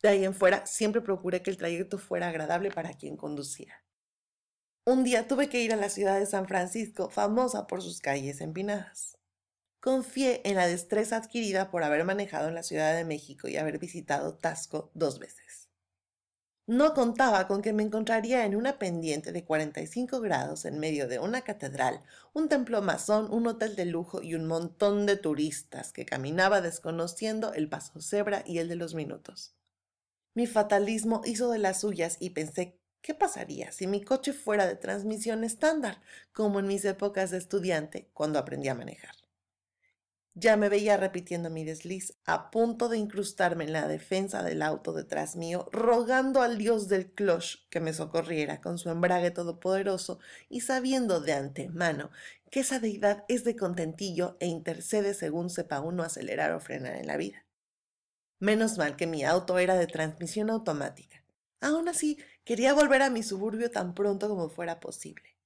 De 0.00 0.08
ahí 0.08 0.24
en 0.24 0.34
fuera, 0.34 0.64
siempre 0.66 1.00
procuré 1.00 1.42
que 1.42 1.50
el 1.50 1.56
trayecto 1.56 1.98
fuera 1.98 2.28
agradable 2.28 2.70
para 2.70 2.92
quien 2.92 3.16
conducía. 3.16 3.82
Un 4.86 5.02
día 5.02 5.26
tuve 5.26 5.48
que 5.48 5.62
ir 5.62 5.72
a 5.72 5.76
la 5.76 5.88
ciudad 5.88 6.20
de 6.20 6.26
San 6.26 6.46
Francisco, 6.46 7.10
famosa 7.10 7.66
por 7.66 7.82
sus 7.82 8.00
calles 8.00 8.40
empinadas. 8.40 9.18
Confié 9.84 10.40
en 10.48 10.56
la 10.56 10.66
destreza 10.66 11.18
adquirida 11.18 11.70
por 11.70 11.84
haber 11.84 12.06
manejado 12.06 12.48
en 12.48 12.54
la 12.54 12.62
Ciudad 12.62 12.96
de 12.96 13.04
México 13.04 13.48
y 13.48 13.58
haber 13.58 13.78
visitado 13.78 14.32
Tasco 14.32 14.90
dos 14.94 15.18
veces. 15.18 15.68
No 16.66 16.94
contaba 16.94 17.46
con 17.46 17.60
que 17.60 17.74
me 17.74 17.82
encontraría 17.82 18.46
en 18.46 18.56
una 18.56 18.78
pendiente 18.78 19.30
de 19.30 19.44
45 19.44 20.22
grados 20.22 20.64
en 20.64 20.78
medio 20.78 21.06
de 21.06 21.18
una 21.18 21.42
catedral, 21.42 22.00
un 22.32 22.48
templo 22.48 22.80
masón, 22.80 23.30
un 23.30 23.46
hotel 23.46 23.76
de 23.76 23.84
lujo 23.84 24.22
y 24.22 24.34
un 24.34 24.46
montón 24.46 25.04
de 25.04 25.18
turistas 25.18 25.92
que 25.92 26.06
caminaba 26.06 26.62
desconociendo 26.62 27.52
el 27.52 27.68
paso 27.68 28.00
cebra 28.00 28.42
y 28.46 28.60
el 28.60 28.70
de 28.70 28.76
los 28.76 28.94
minutos. 28.94 29.54
Mi 30.32 30.46
fatalismo 30.46 31.20
hizo 31.26 31.50
de 31.50 31.58
las 31.58 31.82
suyas 31.82 32.16
y 32.20 32.30
pensé, 32.30 32.80
¿qué 33.02 33.12
pasaría 33.12 33.70
si 33.70 33.86
mi 33.86 34.02
coche 34.02 34.32
fuera 34.32 34.66
de 34.66 34.76
transmisión 34.76 35.44
estándar, 35.44 36.00
como 36.32 36.58
en 36.60 36.68
mis 36.68 36.86
épocas 36.86 37.32
de 37.32 37.36
estudiante, 37.36 38.08
cuando 38.14 38.38
aprendí 38.38 38.68
a 38.68 38.74
manejar? 38.74 39.23
Ya 40.36 40.56
me 40.56 40.68
veía 40.68 40.96
repitiendo 40.96 41.48
mi 41.48 41.64
desliz, 41.64 42.18
a 42.24 42.50
punto 42.50 42.88
de 42.88 42.98
incrustarme 42.98 43.64
en 43.64 43.72
la 43.72 43.86
defensa 43.86 44.42
del 44.42 44.62
auto 44.62 44.92
detrás 44.92 45.36
mío, 45.36 45.68
rogando 45.70 46.42
al 46.42 46.58
dios 46.58 46.88
del 46.88 47.12
cloche 47.12 47.60
que 47.70 47.78
me 47.78 47.92
socorriera 47.92 48.60
con 48.60 48.76
su 48.76 48.90
embrague 48.90 49.30
todopoderoso 49.30 50.18
y 50.48 50.62
sabiendo 50.62 51.20
de 51.20 51.34
antemano 51.34 52.10
que 52.50 52.60
esa 52.60 52.80
deidad 52.80 53.24
es 53.28 53.44
de 53.44 53.54
contentillo 53.54 54.36
e 54.40 54.46
intercede 54.46 55.14
según 55.14 55.50
sepa 55.50 55.80
uno 55.80 56.02
acelerar 56.02 56.52
o 56.52 56.58
frenar 56.60 56.96
en 56.96 57.06
la 57.06 57.16
vida. 57.16 57.46
Menos 58.40 58.76
mal 58.76 58.96
que 58.96 59.06
mi 59.06 59.24
auto 59.24 59.58
era 59.58 59.76
de 59.76 59.86
transmisión 59.86 60.50
automática. 60.50 61.24
Aún 61.60 61.88
así, 61.88 62.18
quería 62.44 62.74
volver 62.74 63.02
a 63.02 63.10
mi 63.10 63.22
suburbio 63.22 63.70
tan 63.70 63.94
pronto 63.94 64.28
como 64.28 64.48
fuera 64.48 64.80
posible. 64.80 65.36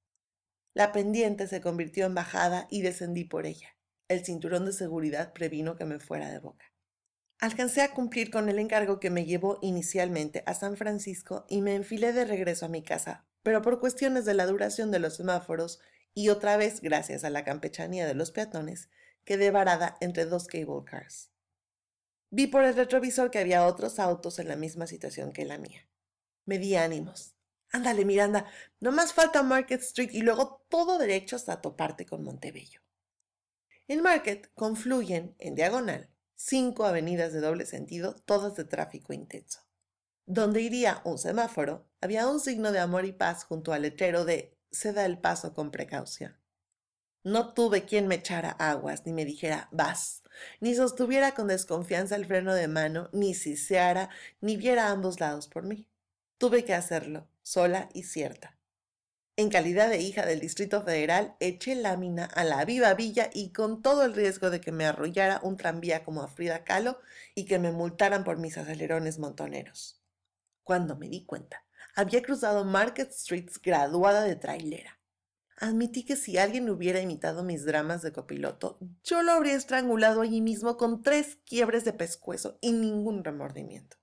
La 0.73 0.93
pendiente 0.93 1.47
se 1.47 1.61
convirtió 1.61 2.07
en 2.07 2.15
bajada 2.15 2.67
y 2.71 2.81
descendí 2.81 3.25
por 3.25 3.47
ella. 3.47 3.78
El 4.09 4.25
cinturón 4.25 4.65
de 4.65 4.73
seguridad 4.73 5.35
previno 5.35 5.77
que 5.77 5.85
me 5.85 5.99
fuera 5.99 6.31
de 6.31 6.39
boca. 6.39 6.73
Alcancé 7.41 7.83
a 7.83 7.93
cumplir 7.93 8.31
con 8.31 8.49
el 8.49 8.59
encargo 8.59 8.99
que 8.99 9.11
me 9.11 9.27
llevó 9.27 9.59
inicialmente 9.63 10.43
a 10.47 10.55
San 10.55 10.77
Francisco 10.77 11.45
y 11.49 11.61
me 11.61 11.75
enfilé 11.75 12.13
de 12.13 12.25
regreso 12.25 12.67
a 12.67 12.71
mi 12.71 12.83
casa, 12.83 13.27
pero 13.43 13.63
por 13.63 13.81
cuestiones 13.81 14.25
de 14.25 14.35
la 14.35 14.47
duración 14.47 14.91
de 14.91 14.99
los 14.99 15.17
semáforos 15.17 15.79
y 16.15 16.31
otra 16.31 16.57
vez 16.57 16.81
gracias 16.81 17.23
a 17.23 17.31
la 17.31 17.45
campechanía 17.45 18.07
de 18.07 18.15
los 18.15 18.33
peatones, 18.33 18.89
quedé 19.25 19.51
varada 19.51 19.97
entre 20.01 20.25
dos 20.25 20.47
cable 20.47 20.85
cars. 20.85 21.31
Vi 22.31 22.47
por 22.47 22.65
el 22.65 22.75
retrovisor 22.75 23.31
que 23.31 23.39
había 23.39 23.67
otros 23.67 23.99
autos 23.99 24.39
en 24.39 24.49
la 24.49 24.57
misma 24.57 24.87
situación 24.87 25.33
que 25.33 25.45
la 25.45 25.59
mía. 25.59 25.87
Me 26.47 26.59
di 26.59 26.77
ánimos. 26.77 27.37
Ándale, 27.71 28.05
Miranda, 28.07 28.47
no 28.81 28.91
más 28.91 29.13
falta 29.13 29.43
Market 29.43 29.83
Street 29.83 30.11
y 30.13 30.23
luego 30.23 30.65
todo 30.71 30.99
derecho 30.99 31.37
hasta 31.37 31.61
toparte 31.61 32.07
con 32.07 32.25
Montebello. 32.25 32.81
En 33.89 34.03
Market 34.03 34.51
confluyen, 34.55 35.35
en 35.39 35.55
diagonal, 35.55 36.11
cinco 36.35 36.85
avenidas 36.85 37.33
de 37.33 37.41
doble 37.41 37.65
sentido, 37.65 38.15
todas 38.27 38.55
de 38.55 38.65
tráfico 38.65 39.15
intenso. 39.15 39.61
Donde 40.27 40.61
iría 40.61 41.01
un 41.05 41.17
semáforo, 41.17 41.89
había 42.03 42.29
un 42.29 42.39
signo 42.39 42.71
de 42.71 42.81
amor 42.81 43.07
y 43.07 43.13
paz 43.13 43.45
junto 43.45 43.73
al 43.73 43.81
letrero 43.81 44.27
de 44.27 44.55
se 44.71 44.93
da 44.93 45.07
el 45.07 45.19
paso 45.19 45.55
con 45.55 45.71
precaución. 45.71 46.37
No 47.25 47.55
tuve 47.55 47.87
quien 47.87 48.09
me 48.09 48.17
echara 48.17 48.51
aguas, 48.51 49.07
ni 49.07 49.15
me 49.15 49.25
dijera 49.25 49.71
vas, 49.73 50.23
ni 50.61 50.75
sostuviera 50.75 51.35
con 51.35 51.49
desconfianza 51.49 52.15
el 52.15 52.27
freno 52.27 52.55
de 52.55 52.69
mano, 52.69 53.09
ni 53.15 53.33
siseara, 53.33 54.11
ni 54.43 54.59
viera 54.59 54.89
a 54.89 54.91
ambos 54.91 55.19
lados 55.19 55.49
por 55.49 55.65
mí. 55.65 55.89
Tuve 56.37 56.63
que 56.67 56.75
hacerlo, 56.75 57.27
sola 57.43 57.89
y 57.95 58.03
cierta. 58.03 58.58
En 59.39 59.51
calidad 59.51 59.89
de 59.89 60.01
hija 60.01 60.27
del 60.27 60.41
Distrito 60.41 60.83
Federal, 60.83 61.37
eché 61.39 61.77
lámina 61.77 62.25
a 62.25 62.43
la 62.43 62.65
viva 62.65 62.93
villa 62.95 63.31
y 63.33 63.53
con 63.53 63.83
todo 63.83 64.05
el 64.05 64.13
riesgo 64.13 64.51
de 64.51 64.61
que 64.61 64.73
me 64.73 64.85
arrollara 64.85 65.39
un 65.45 65.57
tranvía 65.57 66.03
como 66.03 66.23
a 66.23 66.27
Frida 66.27 66.65
Kahlo 66.65 66.99
y 67.37 67.45
que 67.45 67.61
me 67.61 67.71
multaran 67.71 68.25
por 68.25 68.39
mis 68.39 68.59
acelerones 68.59 69.21
montoneros. 69.21 70.03
Cuando 70.65 70.97
me 70.97 71.09
di 71.09 71.25
cuenta, 71.25 71.65
había 71.95 72.21
cruzado 72.21 72.65
Market 72.65 73.13
Streets 73.13 73.63
graduada 73.63 74.25
de 74.25 74.35
trailera. 74.35 74.99
Admití 75.57 76.05
que 76.05 76.17
si 76.17 76.37
alguien 76.37 76.69
hubiera 76.69 77.01
imitado 77.01 77.45
mis 77.45 77.65
dramas 77.65 78.03
de 78.03 78.11
copiloto, 78.11 78.81
yo 79.05 79.23
lo 79.23 79.31
habría 79.31 79.55
estrangulado 79.55 80.23
allí 80.23 80.41
mismo 80.41 80.77
con 80.77 81.01
tres 81.01 81.39
quiebres 81.47 81.85
de 81.85 81.93
pescuezo 81.93 82.59
y 82.61 82.73
ningún 82.73 83.23
remordimiento. 83.23 83.98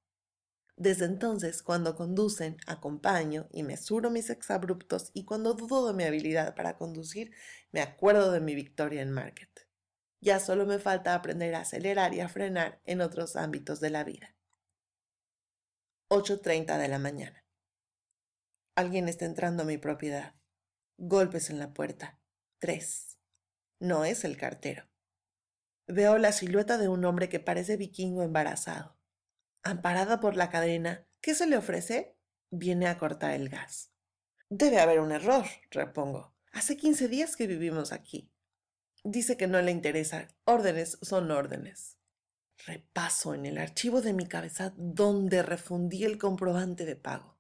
Desde 0.77 1.05
entonces, 1.05 1.63
cuando 1.63 1.95
conducen, 1.95 2.57
acompaño 2.67 3.47
y 3.51 3.63
mesuro 3.63 4.09
mis 4.09 4.29
exabruptos 4.29 5.11
y 5.13 5.23
cuando 5.23 5.53
dudo 5.53 5.87
de 5.87 5.93
mi 5.93 6.03
habilidad 6.03 6.53
para 6.53 6.77
conducir, 6.77 7.31
me 7.71 7.81
acuerdo 7.81 8.31
de 8.31 8.41
mi 8.41 8.55
victoria 8.55 9.01
en 9.01 9.11
Market. 9.11 9.67
Ya 10.19 10.39
solo 10.39 10.65
me 10.65 10.79
falta 10.79 11.15
aprender 11.15 11.55
a 11.55 11.61
acelerar 11.61 12.13
y 12.13 12.19
a 12.19 12.27
frenar 12.27 12.81
en 12.85 12.99
otros 13.01 13.35
ámbitos 13.35 13.79
de 13.79 13.89
la 13.89 14.03
vida. 14.03 14.35
8.30 16.09 16.77
de 16.77 16.87
la 16.87 16.99
mañana. 16.99 17.45
Alguien 18.75 19.07
está 19.07 19.25
entrando 19.25 19.63
a 19.63 19.65
mi 19.65 19.77
propiedad. 19.77 20.35
Golpes 20.97 21.49
en 21.49 21.59
la 21.59 21.73
puerta. 21.73 22.19
Tres. 22.59 23.17
No 23.79 24.03
es 24.03 24.25
el 24.25 24.35
cartero. 24.35 24.89
Veo 25.87 26.17
la 26.17 26.31
silueta 26.31 26.77
de 26.77 26.89
un 26.89 27.05
hombre 27.05 27.29
que 27.29 27.39
parece 27.39 27.77
vikingo 27.77 28.23
embarazado. 28.23 28.94
Amparada 29.67 30.19
por 30.19 30.35
la 30.35 30.51
cadena, 30.51 31.07
¿qué 31.21 31.33
se 31.33 31.47
le 31.47 31.57
ofrece? 31.57 32.15
Viene 32.51 32.85
a 32.85 32.99
cortar 32.99 33.31
el 33.31 33.49
gas. 33.49 33.91
Debe 34.47 34.79
haber 34.79 34.99
un 34.99 35.11
error, 35.11 35.43
repongo. 35.71 36.35
Hace 36.51 36.77
quince 36.77 37.07
días 37.07 37.35
que 37.35 37.47
vivimos 37.47 37.91
aquí. 37.91 38.31
Dice 39.03 39.37
que 39.37 39.47
no 39.47 39.59
le 39.63 39.71
interesa. 39.71 40.27
Órdenes 40.43 40.99
son 41.01 41.31
órdenes. 41.31 41.97
Repaso 42.67 43.33
en 43.33 43.47
el 43.47 43.57
archivo 43.57 44.01
de 44.01 44.13
mi 44.13 44.27
cabeza 44.27 44.71
donde 44.77 45.41
refundí 45.41 46.03
el 46.03 46.19
comprobante 46.19 46.85
de 46.85 46.95
pago. 46.95 47.39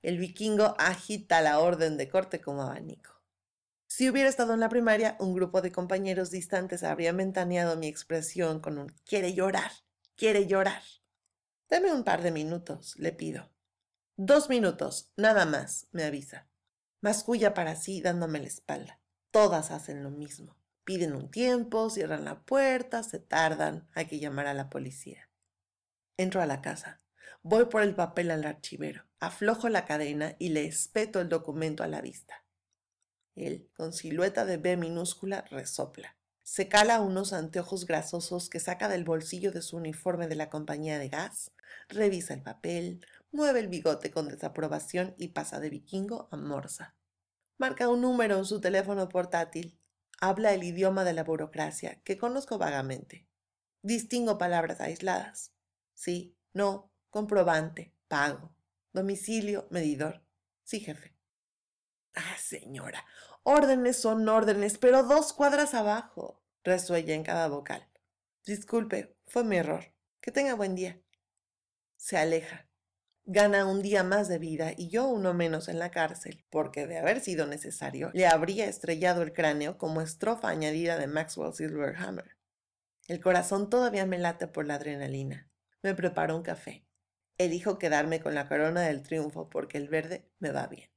El 0.00 0.16
vikingo 0.16 0.76
agita 0.78 1.42
la 1.42 1.58
orden 1.58 1.98
de 1.98 2.08
corte 2.08 2.40
como 2.40 2.62
abanico. 2.62 3.22
Si 3.86 4.08
hubiera 4.08 4.30
estado 4.30 4.54
en 4.54 4.60
la 4.60 4.70
primaria, 4.70 5.14
un 5.20 5.34
grupo 5.34 5.60
de 5.60 5.72
compañeros 5.72 6.30
distantes 6.30 6.82
habría 6.84 7.12
mentaneado 7.12 7.76
mi 7.76 7.86
expresión 7.86 8.60
con 8.60 8.78
un 8.78 8.88
quiere 9.04 9.34
llorar, 9.34 9.72
quiere 10.16 10.46
llorar. 10.46 10.80
Dame 11.70 11.92
un 11.92 12.02
par 12.02 12.22
de 12.22 12.30
minutos, 12.30 12.96
le 12.98 13.12
pido. 13.12 13.50
Dos 14.16 14.48
minutos, 14.48 15.12
nada 15.16 15.44
más, 15.44 15.86
me 15.92 16.02
avisa. 16.02 16.48
Masculla 17.00 17.52
para 17.52 17.76
sí 17.76 18.00
dándome 18.00 18.40
la 18.40 18.46
espalda. 18.46 19.00
Todas 19.30 19.70
hacen 19.70 20.02
lo 20.02 20.10
mismo. 20.10 20.56
Piden 20.84 21.14
un 21.14 21.30
tiempo, 21.30 21.90
cierran 21.90 22.24
la 22.24 22.40
puerta, 22.46 23.02
se 23.02 23.18
tardan, 23.18 23.86
hay 23.92 24.06
que 24.06 24.18
llamar 24.18 24.46
a 24.46 24.54
la 24.54 24.70
policía. 24.70 25.28
Entro 26.16 26.40
a 26.40 26.46
la 26.46 26.62
casa. 26.62 27.02
Voy 27.42 27.66
por 27.66 27.82
el 27.82 27.94
papel 27.94 28.30
al 28.30 28.46
archivero, 28.46 29.04
aflojo 29.20 29.68
la 29.68 29.84
cadena 29.84 30.34
y 30.38 30.48
le 30.48 30.64
espeto 30.64 31.20
el 31.20 31.28
documento 31.28 31.82
a 31.82 31.86
la 31.86 32.00
vista. 32.00 32.44
Él, 33.36 33.70
con 33.76 33.92
silueta 33.92 34.44
de 34.46 34.56
B 34.56 34.76
minúscula, 34.78 35.42
resopla. 35.50 36.16
Se 36.42 36.66
cala 36.66 37.00
unos 37.02 37.34
anteojos 37.34 37.86
grasosos 37.86 38.48
que 38.48 38.58
saca 38.58 38.88
del 38.88 39.04
bolsillo 39.04 39.52
de 39.52 39.60
su 39.60 39.76
uniforme 39.76 40.26
de 40.26 40.34
la 40.34 40.48
compañía 40.48 40.98
de 40.98 41.10
gas, 41.10 41.52
revisa 41.88 42.34
el 42.34 42.42
papel, 42.42 43.06
mueve 43.32 43.60
el 43.60 43.68
bigote 43.68 44.10
con 44.10 44.28
desaprobación 44.28 45.14
y 45.18 45.28
pasa 45.28 45.60
de 45.60 45.70
vikingo 45.70 46.28
a 46.30 46.36
morsa. 46.36 46.96
Marca 47.58 47.88
un 47.88 48.00
número 48.02 48.38
en 48.38 48.44
su 48.44 48.60
teléfono 48.60 49.08
portátil. 49.08 49.80
Habla 50.20 50.52
el 50.52 50.64
idioma 50.64 51.04
de 51.04 51.12
la 51.12 51.24
burocracia, 51.24 52.00
que 52.02 52.18
conozco 52.18 52.58
vagamente. 52.58 53.28
Distingo 53.82 54.38
palabras 54.38 54.80
aisladas. 54.80 55.52
Sí, 55.94 56.36
no, 56.52 56.92
comprobante, 57.10 57.94
pago, 58.08 58.54
domicilio, 58.92 59.66
medidor. 59.70 60.22
Sí, 60.64 60.80
jefe. 60.80 61.14
Ah, 62.14 62.36
señora, 62.38 63.04
órdenes 63.42 64.00
son 64.00 64.28
órdenes, 64.28 64.78
pero 64.78 65.04
dos 65.04 65.32
cuadras 65.32 65.74
abajo, 65.74 66.42
resuella 66.64 67.14
en 67.14 67.22
cada 67.22 67.48
vocal. 67.48 67.88
Disculpe, 68.44 69.16
fue 69.26 69.44
mi 69.44 69.56
error. 69.56 69.92
Que 70.20 70.32
tenga 70.32 70.54
buen 70.54 70.74
día. 70.74 71.00
Se 71.98 72.16
aleja. 72.16 72.66
Gana 73.24 73.66
un 73.66 73.82
día 73.82 74.04
más 74.04 74.28
de 74.28 74.38
vida 74.38 74.72
y 74.74 74.88
yo 74.88 75.06
uno 75.06 75.34
menos 75.34 75.68
en 75.68 75.78
la 75.78 75.90
cárcel, 75.90 76.46
porque 76.48 76.86
de 76.86 76.96
haber 76.96 77.20
sido 77.20 77.46
necesario, 77.46 78.10
le 78.14 78.26
habría 78.26 78.66
estrellado 78.66 79.20
el 79.20 79.34
cráneo 79.34 79.76
como 79.76 80.00
estrofa 80.00 80.48
añadida 80.48 80.96
de 80.96 81.08
Maxwell 81.08 81.52
Silverhammer. 81.52 82.36
El 83.06 83.20
corazón 83.20 83.68
todavía 83.68 84.06
me 84.06 84.18
late 84.18 84.46
por 84.46 84.66
la 84.66 84.76
adrenalina. 84.76 85.50
Me 85.82 85.94
preparo 85.94 86.36
un 86.36 86.42
café. 86.42 86.86
Elijo 87.36 87.78
quedarme 87.78 88.20
con 88.20 88.34
la 88.34 88.48
corona 88.48 88.82
del 88.82 89.02
triunfo 89.02 89.50
porque 89.50 89.76
el 89.76 89.88
verde 89.88 90.30
me 90.38 90.50
va 90.50 90.66
bien. 90.68 90.90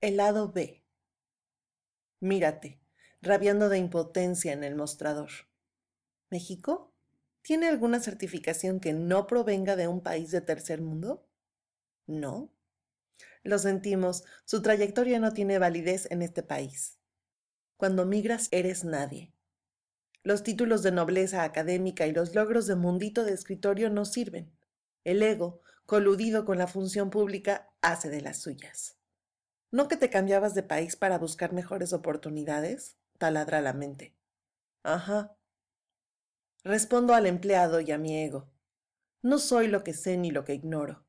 El 0.00 0.16
lado 0.16 0.52
B. 0.52 0.82
Mírate, 2.20 2.80
rabiando 3.20 3.68
de 3.68 3.78
impotencia 3.78 4.52
en 4.52 4.64
el 4.64 4.74
mostrador. 4.74 5.30
¿México? 6.30 6.95
¿Tiene 7.46 7.68
alguna 7.68 8.00
certificación 8.00 8.80
que 8.80 8.92
no 8.92 9.28
provenga 9.28 9.76
de 9.76 9.86
un 9.86 10.00
país 10.00 10.32
de 10.32 10.40
tercer 10.40 10.82
mundo? 10.82 11.24
No. 12.08 12.52
Lo 13.44 13.60
sentimos, 13.60 14.24
su 14.44 14.62
trayectoria 14.62 15.20
no 15.20 15.32
tiene 15.32 15.60
validez 15.60 16.08
en 16.10 16.22
este 16.22 16.42
país. 16.42 16.98
Cuando 17.76 18.04
migras 18.04 18.48
eres 18.50 18.82
nadie. 18.82 19.32
Los 20.24 20.42
títulos 20.42 20.82
de 20.82 20.90
nobleza 20.90 21.44
académica 21.44 22.08
y 22.08 22.12
los 22.12 22.34
logros 22.34 22.66
de 22.66 22.74
mundito 22.74 23.22
de 23.22 23.34
escritorio 23.34 23.90
no 23.90 24.06
sirven. 24.06 24.50
El 25.04 25.22
ego, 25.22 25.60
coludido 25.86 26.44
con 26.46 26.58
la 26.58 26.66
función 26.66 27.10
pública, 27.10 27.70
hace 27.80 28.10
de 28.10 28.22
las 28.22 28.38
suyas. 28.38 28.96
¿No 29.70 29.86
que 29.86 29.96
te 29.96 30.10
cambiabas 30.10 30.56
de 30.56 30.64
país 30.64 30.96
para 30.96 31.16
buscar 31.16 31.52
mejores 31.52 31.92
oportunidades? 31.92 32.96
taladra 33.18 33.60
la 33.60 33.72
mente. 33.72 34.16
Ajá. 34.82 35.36
Respondo 36.66 37.14
al 37.14 37.26
empleado 37.26 37.80
y 37.80 37.92
a 37.92 37.96
mi 37.96 38.18
ego. 38.18 38.50
No 39.22 39.38
soy 39.38 39.68
lo 39.68 39.84
que 39.84 39.92
sé 39.94 40.16
ni 40.16 40.32
lo 40.32 40.44
que 40.44 40.54
ignoro. 40.54 41.06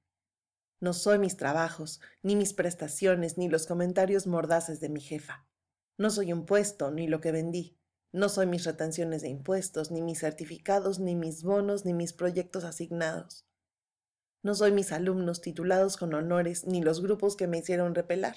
No 0.80 0.94
soy 0.94 1.18
mis 1.18 1.36
trabajos, 1.36 2.00
ni 2.22 2.36
mis 2.36 2.54
prestaciones, 2.54 3.40
ni 3.40 3.50
los 3.50 3.66
comentarios 3.66 4.28
mordaces 4.28 4.80
de 4.82 4.90
mi 4.90 5.02
jefa. 5.02 5.48
No 5.98 6.12
soy 6.12 6.32
un 6.32 6.46
puesto, 6.46 6.92
ni 6.92 7.08
lo 7.08 7.22
que 7.22 7.32
vendí. 7.32 7.76
No 8.12 8.30
soy 8.30 8.46
mis 8.46 8.66
retenciones 8.66 9.24
de 9.24 9.30
impuestos, 9.30 9.90
ni 9.90 10.04
mis 10.04 10.20
certificados, 10.20 11.00
ni 11.00 11.16
mis 11.16 11.42
bonos, 11.42 11.86
ni 11.86 11.94
mis 11.96 12.14
proyectos 12.14 12.64
asignados. 12.64 13.48
No 14.44 14.54
soy 14.54 14.72
mis 14.72 14.92
alumnos 14.92 15.42
titulados 15.42 15.98
con 15.98 16.14
honores, 16.14 16.68
ni 16.68 16.84
los 16.84 17.02
grupos 17.02 17.36
que 17.36 17.48
me 17.48 17.58
hicieron 17.58 17.96
repelar. 17.96 18.36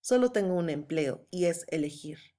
Solo 0.00 0.32
tengo 0.32 0.54
un 0.54 0.70
empleo, 0.70 1.28
y 1.30 1.44
es 1.44 1.66
elegir. 1.68 2.33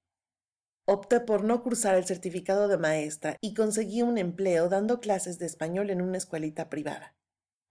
Opté 0.88 1.18
por 1.18 1.42
no 1.42 1.64
cursar 1.64 1.96
el 1.96 2.04
certificado 2.04 2.68
de 2.68 2.78
maestra 2.78 3.36
y 3.40 3.54
conseguí 3.54 4.02
un 4.02 4.18
empleo 4.18 4.68
dando 4.68 5.00
clases 5.00 5.36
de 5.40 5.46
español 5.46 5.90
en 5.90 6.00
una 6.00 6.16
escuelita 6.16 6.70
privada. 6.70 7.16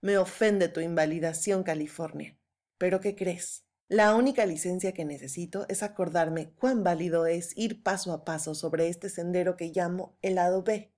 Me 0.01 0.17
ofende 0.17 0.67
tu 0.67 0.81
invalidación, 0.81 1.63
California. 1.63 2.37
Pero 2.77 2.99
¿qué 2.99 3.15
crees? 3.15 3.63
La 3.87 4.15
única 4.15 4.45
licencia 4.45 4.91
que 4.91 5.05
necesito 5.05 5.65
es 5.69 5.81
acordarme 5.81 6.51
cuán 6.55 6.83
válido 6.83 7.25
es 7.25 7.55
ir 7.55 7.83
paso 7.83 8.11
a 8.11 8.25
paso 8.25 8.53
sobre 8.53 8.89
este 8.89 9.09
sendero 9.09 9.55
que 9.55 9.71
llamo 9.73 10.17
el 10.21 10.35
lado 10.35 10.63
B. 10.63 10.91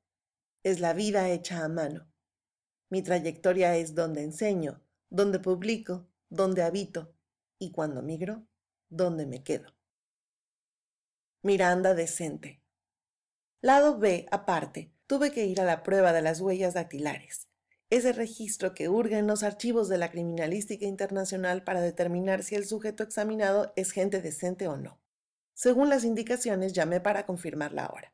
Es 0.63 0.79
la 0.79 0.93
vida 0.93 1.29
hecha 1.29 1.63
a 1.63 1.69
mano. 1.69 2.11
Mi 2.89 3.03
trayectoria 3.03 3.77
es 3.77 3.93
donde 3.93 4.23
enseño, 4.23 4.81
donde 5.11 5.39
publico, 5.39 6.09
donde 6.29 6.63
habito 6.63 7.13
y 7.59 7.71
cuando 7.71 8.01
migro, 8.01 8.47
donde 8.89 9.27
me 9.27 9.43
quedo. 9.43 9.76
Miranda 11.47 11.95
decente. 11.95 12.61
Lado 13.61 13.97
B, 13.97 14.27
aparte, 14.29 14.93
tuve 15.07 15.31
que 15.31 15.47
ir 15.47 15.59
a 15.59 15.65
la 15.65 15.81
prueba 15.81 16.13
de 16.13 16.21
las 16.21 16.39
huellas 16.41 16.75
dactilares 16.75 17.47
ese 17.89 18.11
registro 18.11 18.73
que 18.73 18.89
hurga 18.89 19.17
en 19.17 19.27
los 19.27 19.43
archivos 19.43 19.87
de 19.87 19.97
la 19.97 20.11
criminalística 20.11 20.85
internacional 20.85 21.63
para 21.63 21.81
determinar 21.81 22.43
si 22.43 22.55
el 22.55 22.65
sujeto 22.65 23.03
examinado 23.03 23.71
es 23.75 23.91
gente 23.91 24.21
decente 24.21 24.67
o 24.67 24.77
no. 24.77 24.99
Según 25.53 25.89
las 25.89 26.03
indicaciones, 26.03 26.73
llamé 26.73 26.99
para 26.99 27.25
confirmar 27.25 27.73
la 27.73 27.87
hora. 27.87 28.13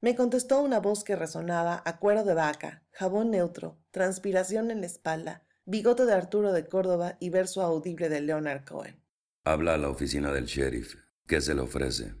Me 0.00 0.14
contestó 0.14 0.62
una 0.62 0.78
voz 0.78 1.02
que 1.02 1.16
resonaba 1.16 1.82
a 1.84 1.98
cuero 1.98 2.22
de 2.22 2.34
vaca, 2.34 2.84
jabón 2.92 3.30
neutro, 3.30 3.78
transpiración 3.90 4.70
en 4.70 4.80
la 4.80 4.86
espalda, 4.86 5.42
bigote 5.64 6.06
de 6.06 6.12
Arturo 6.12 6.52
de 6.52 6.68
Córdoba 6.68 7.16
y 7.18 7.30
verso 7.30 7.62
audible 7.62 8.08
de 8.08 8.20
Leonard 8.20 8.64
Cohen. 8.64 9.02
Habla 9.44 9.74
a 9.74 9.78
la 9.78 9.88
oficina 9.88 10.32
del 10.32 10.46
sheriff. 10.46 10.94
¿Qué 11.26 11.40
se 11.40 11.54
le 11.54 11.62
ofrece? 11.62 12.14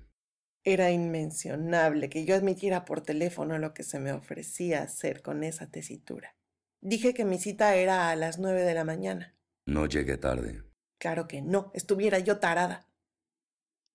Era 0.64 0.90
inmencionable 0.90 2.10
que 2.10 2.24
yo 2.24 2.34
admitiera 2.34 2.84
por 2.84 3.00
teléfono 3.00 3.58
lo 3.58 3.74
que 3.74 3.82
se 3.82 4.00
me 4.00 4.12
ofrecía 4.12 4.82
hacer 4.82 5.22
con 5.22 5.44
esa 5.44 5.70
tesitura. 5.70 6.34
Dije 6.80 7.14
que 7.14 7.24
mi 7.24 7.38
cita 7.38 7.74
era 7.74 8.10
a 8.10 8.16
las 8.16 8.38
nueve 8.38 8.62
de 8.62 8.74
la 8.74 8.84
mañana. 8.84 9.34
No 9.66 9.86
llegué 9.86 10.16
tarde. 10.16 10.62
Claro 10.98 11.28
que 11.28 11.42
no, 11.42 11.70
estuviera 11.74 12.18
yo 12.18 12.38
tarada. 12.38 12.88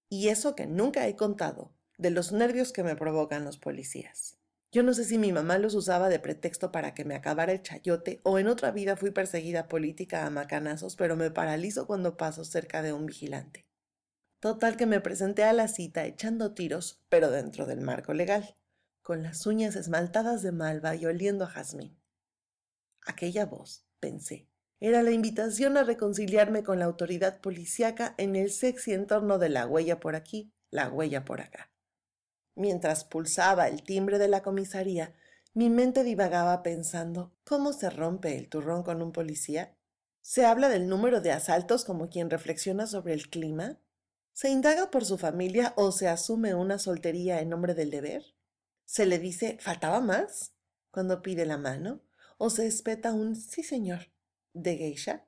Y 0.09 0.29
eso 0.29 0.55
que 0.55 0.67
nunca 0.67 1.07
he 1.07 1.15
contado, 1.15 1.73
de 1.97 2.11
los 2.11 2.31
nervios 2.31 2.71
que 2.71 2.83
me 2.83 2.95
provocan 2.95 3.45
los 3.45 3.57
policías. 3.57 4.37
Yo 4.71 4.81
no 4.81 4.93
sé 4.93 5.03
si 5.03 5.17
mi 5.17 5.31
mamá 5.31 5.59
los 5.59 5.75
usaba 5.75 6.09
de 6.09 6.19
pretexto 6.19 6.71
para 6.71 6.93
que 6.93 7.05
me 7.05 7.15
acabara 7.15 7.51
el 7.51 7.61
chayote 7.61 8.21
o 8.23 8.39
en 8.39 8.47
otra 8.47 8.71
vida 8.71 8.95
fui 8.95 9.11
perseguida 9.11 9.67
política 9.67 10.25
a 10.25 10.29
macanazos, 10.31 10.95
pero 10.95 11.15
me 11.15 11.29
paralizo 11.29 11.85
cuando 11.85 12.17
paso 12.17 12.43
cerca 12.43 12.81
de 12.81 12.91
un 12.91 13.05
vigilante. 13.05 13.67
Total 14.43 14.75
que 14.75 14.85
me 14.85 14.99
presenté 14.99 15.45
a 15.45 15.53
la 15.53 15.69
cita 15.69 16.03
echando 16.03 16.53
tiros, 16.53 17.01
pero 17.07 17.31
dentro 17.31 17.65
del 17.65 17.79
marco 17.79 18.13
legal, 18.13 18.57
con 19.01 19.23
las 19.23 19.47
uñas 19.47 19.77
esmaltadas 19.77 20.41
de 20.41 20.51
malva 20.51 20.95
y 20.95 21.05
oliendo 21.05 21.45
a 21.45 21.47
jazmín. 21.47 21.97
Aquella 23.05 23.45
voz, 23.45 23.85
pensé, 24.01 24.49
era 24.81 25.01
la 25.01 25.11
invitación 25.11 25.77
a 25.77 25.85
reconciliarme 25.85 26.61
con 26.61 26.77
la 26.77 26.83
autoridad 26.83 27.39
policíaca 27.39 28.15
en 28.17 28.35
el 28.35 28.51
sexy 28.51 28.91
entorno 28.91 29.37
de 29.39 29.47
la 29.47 29.65
huella 29.65 30.01
por 30.01 30.13
aquí, 30.13 30.51
la 30.71 30.89
huella 30.89 31.23
por 31.23 31.39
acá. 31.39 31.71
Mientras 32.53 33.05
pulsaba 33.05 33.69
el 33.69 33.81
timbre 33.83 34.19
de 34.19 34.27
la 34.27 34.43
comisaría, 34.43 35.15
mi 35.53 35.69
mente 35.69 36.03
divagaba 36.03 36.63
pensando, 36.63 37.33
¿cómo 37.45 37.71
se 37.71 37.89
rompe 37.89 38.37
el 38.37 38.49
turrón 38.49 38.83
con 38.83 39.01
un 39.01 39.13
policía? 39.13 39.77
¿Se 40.19 40.45
habla 40.45 40.67
del 40.67 40.89
número 40.89 41.21
de 41.21 41.31
asaltos 41.31 41.85
como 41.85 42.09
quien 42.09 42.29
reflexiona 42.29 42.87
sobre 42.87 43.13
el 43.13 43.29
clima? 43.29 43.79
¿Se 44.33 44.49
indaga 44.49 44.89
por 44.89 45.05
su 45.05 45.19
familia 45.19 45.73
o 45.77 45.91
se 45.91 46.07
asume 46.07 46.55
una 46.55 46.79
soltería 46.79 47.39
en 47.39 47.49
nombre 47.49 47.75
del 47.75 47.91
deber? 47.91 48.33
¿Se 48.83 49.05
le 49.05 49.19
dice 49.19 49.59
faltaba 49.61 50.01
más 50.01 50.53
cuando 50.89 51.21
pide 51.21 51.45
la 51.45 51.59
mano? 51.59 52.01
¿O 52.39 52.49
se 52.49 52.65
espeta 52.65 53.13
un 53.13 53.35
sí 53.35 53.61
señor 53.61 54.11
de 54.53 54.75
geisha? 54.75 55.27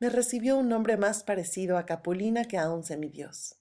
Me 0.00 0.10
recibió 0.10 0.58
un 0.58 0.68
nombre 0.68 0.98
más 0.98 1.24
parecido 1.24 1.78
a 1.78 1.86
Capulina 1.86 2.44
que 2.44 2.58
a 2.58 2.70
un 2.70 2.84
semidios. 2.84 3.56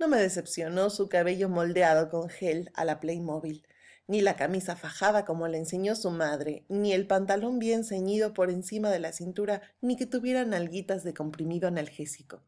No 0.00 0.08
me 0.08 0.18
decepcionó 0.18 0.90
su 0.90 1.08
cabello 1.08 1.48
moldeado 1.48 2.10
con 2.10 2.28
gel 2.28 2.72
a 2.74 2.84
la 2.84 2.98
Playmobil, 2.98 3.64
ni 4.08 4.20
la 4.20 4.34
camisa 4.34 4.74
fajada 4.74 5.24
como 5.24 5.46
le 5.46 5.58
enseñó 5.58 5.94
su 5.94 6.10
madre, 6.10 6.64
ni 6.68 6.92
el 6.92 7.06
pantalón 7.06 7.60
bien 7.60 7.84
ceñido 7.84 8.34
por 8.34 8.50
encima 8.50 8.90
de 8.90 8.98
la 8.98 9.12
cintura, 9.12 9.62
ni 9.80 9.96
que 9.96 10.06
tuviera 10.06 10.44
nalguitas 10.44 11.04
de 11.04 11.14
comprimido 11.14 11.68
analgésico, 11.68 12.42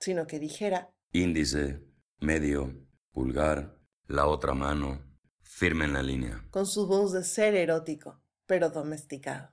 sino 0.00 0.26
que 0.26 0.38
dijera 0.38 0.94
índice, 1.12 1.82
medio, 2.20 2.86
pulgar, 3.12 3.78
la 4.06 4.26
otra 4.26 4.54
mano, 4.54 5.02
firme 5.42 5.84
en 5.84 5.92
la 5.94 6.02
línea. 6.02 6.46
Con 6.50 6.66
su 6.66 6.86
voz 6.86 7.12
de 7.12 7.24
ser 7.24 7.54
erótico, 7.54 8.22
pero 8.46 8.70
domesticado. 8.70 9.52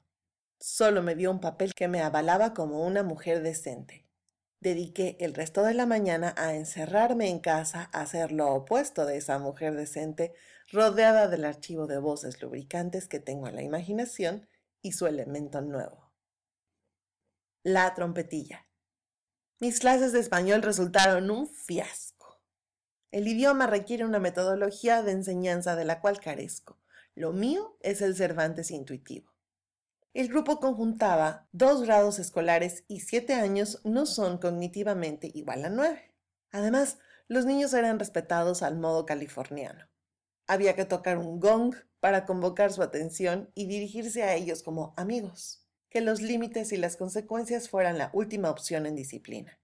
Solo 0.60 1.04
me 1.04 1.16
dio 1.16 1.32
un 1.32 1.40
papel 1.40 1.74
que 1.74 1.88
me 1.88 2.02
avalaba 2.02 2.54
como 2.54 2.86
una 2.86 3.04
mujer 3.04 3.44
decente 3.44 4.06
dediqué 4.66 5.16
el 5.20 5.36
resto 5.36 5.62
de 5.62 5.76
la 5.76 5.86
mañana 5.86 6.34
a 6.38 6.56
encerrarme 6.56 7.30
en 7.30 7.40
casa 7.40 7.88
a 7.94 8.02
hacer 8.02 8.32
lo 8.32 8.52
opuesto 8.52 9.06
de 9.06 9.18
esa 9.18 9.38
mujer 9.38 9.76
decente, 9.76 10.34
rodeada 10.72 11.28
del 11.28 11.46
archivo 11.46 11.86
de 11.86 12.00
voces 12.00 12.42
lubricantes 12.42 13.08
que 13.08 13.20
tengo 13.20 13.48
en 13.48 13.56
la 13.56 13.62
imaginación 13.62 14.50
y 14.82 14.94
su 14.94 15.06
elemento 15.06 15.62
nuevo. 15.62 16.12
La 17.62 17.94
trompetilla. 17.94 18.68
Mis 19.62 19.80
clases 19.80 20.12
de 20.12 20.20
español 20.20 20.62
resultaron 20.62 21.32
un 21.32 21.48
fiasco. 21.48 22.41
El 23.12 23.26
idioma 23.26 23.68
requiere 23.68 24.04
una 24.04 24.20
metodología 24.20 25.02
de 25.02 25.13
enseñanza 25.13 25.78
de 25.78 25.86
la 25.86 26.02
cual 26.02 26.20
carezco. 26.20 26.78
Lo 27.15 27.32
mío 27.32 27.78
es 27.80 28.02
el 28.02 28.18
Cervantes 28.18 28.70
intuitivo. 28.70 29.34
El 30.13 30.28
grupo 30.28 30.60
conjuntaba 30.60 31.48
dos 31.54 31.84
grados 31.84 32.20
escolares 32.20 32.84
y 32.89 33.00
siete 33.00 33.34
años 33.34 33.80
no 33.86 34.06
son 34.06 34.39
cognitivamente 34.39 35.32
igual 35.34 35.63
a 35.63 35.70
nueve. 35.70 36.13
Además, 36.52 36.98
los 37.30 37.46
niños 37.46 37.74
eran 37.74 37.98
respetados 37.98 38.62
al 38.62 38.78
modo 38.78 39.06
californiano. 39.06 39.88
Había 40.48 40.76
que 40.76 40.84
tocar 40.84 41.18
un 41.18 41.39
gong 41.39 41.76
para 42.02 42.26
convocar 42.26 42.74
su 42.74 42.82
atención 42.82 43.50
y 43.56 43.68
dirigirse 43.68 44.24
a 44.24 44.36
ellos 44.36 44.63
como 44.63 44.94
amigos, 44.98 45.64
que 45.96 46.02
los 46.02 46.22
límites 46.22 46.74
y 46.74 46.76
las 46.76 46.98
consecuencias 46.98 47.70
fueran 47.70 47.98
la 47.98 48.10
última 48.12 48.50
opción 48.50 48.86
en 48.86 48.98
disciplina. 48.98 49.62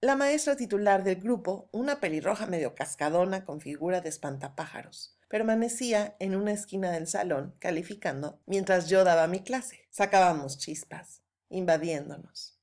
La 0.00 0.16
maestra 0.16 0.56
titular 0.56 1.04
del 1.04 1.20
grupo, 1.20 1.68
una 1.70 2.00
pelirroja 2.00 2.46
medio 2.46 2.74
cascadona 2.74 3.44
con 3.44 3.60
figura 3.60 4.00
de 4.00 4.08
espantapájaros, 4.08 5.16
Permanecía 5.28 6.16
en 6.18 6.34
una 6.34 6.50
esquina 6.50 6.90
del 6.90 7.06
salón 7.06 7.54
calificando 7.60 8.40
mientras 8.44 8.88
yo 8.88 9.04
daba 9.04 9.28
mi 9.28 9.38
clase. 9.44 9.86
Sacábamos 9.90 10.58
chispas, 10.58 11.22
invadiéndonos. 11.48 12.60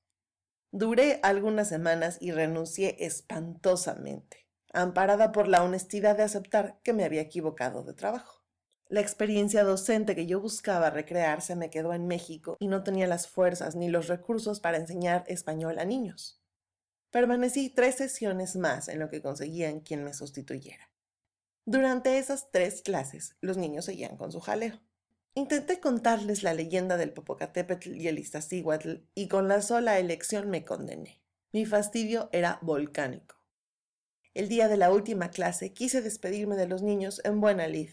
Duré 0.72 1.22
algunas 1.24 1.70
semanas 1.70 2.18
y 2.20 2.32
renuncié 2.32 2.98
espantosamente, 3.00 4.50
amparada 4.74 5.32
por 5.32 5.48
la 5.48 5.64
honestidad 5.64 6.18
de 6.18 6.24
aceptar 6.24 6.82
que 6.84 6.92
me 6.92 7.06
había 7.06 7.22
equivocado 7.22 7.86
de 7.86 7.94
trabajo. 7.94 8.43
La 8.90 9.02
experiencia 9.02 9.64
docente 9.64 10.16
que 10.16 10.26
yo 10.26 10.40
buscaba 10.40 10.90
recrearse 10.90 11.56
me 11.56 11.70
quedó 11.70 11.94
en 11.94 12.08
México 12.08 12.58
y 12.60 12.68
no 12.68 12.84
tenía 12.84 13.08
las 13.08 13.28
fuerzas 13.28 13.76
ni 13.76 13.90
los 13.90 14.08
recursos 14.08 14.60
para 14.60 14.78
enseñar 14.78 15.24
español 15.28 15.80
a 15.80 15.86
niños. 15.86 16.42
Permanecí 17.10 17.70
tres 17.70 17.96
sesiones 17.96 18.56
más 18.56 18.88
en 18.88 19.00
lo 19.00 19.10
que 19.10 19.22
conseguían 19.22 19.80
quien 19.80 20.04
me 20.04 20.14
sustituyera. 20.14 20.90
Durante 21.66 22.18
esas 22.18 22.52
tres 22.52 22.82
clases, 22.82 23.36
los 23.40 23.56
niños 23.56 23.86
seguían 23.86 24.18
con 24.18 24.32
su 24.32 24.40
jaleo. 24.42 24.82
Intenté 25.34 25.80
contarles 25.80 26.44
la 26.44 26.54
leyenda 26.54 26.98
del 26.98 27.14
Popocatépetl 27.14 27.96
y 27.96 28.08
el 28.08 28.20
Iztaccíhuatl 28.20 28.96
y 29.16 29.28
con 29.30 29.48
la 29.48 29.62
sola 29.62 29.98
elección 29.98 30.50
me 30.50 30.66
condené. 30.66 31.22
Mi 31.52 31.66
fastidio 31.66 32.30
era 32.32 32.60
volcánico. 32.62 33.38
El 34.34 34.50
día 34.50 34.68
de 34.68 34.78
la 34.78 34.92
última 34.92 35.30
clase 35.30 35.72
quise 35.72 36.02
despedirme 36.02 36.56
de 36.56 36.68
los 36.68 36.82
niños 36.82 37.22
en 37.24 37.40
buena 37.40 37.68
lid. 37.68 37.92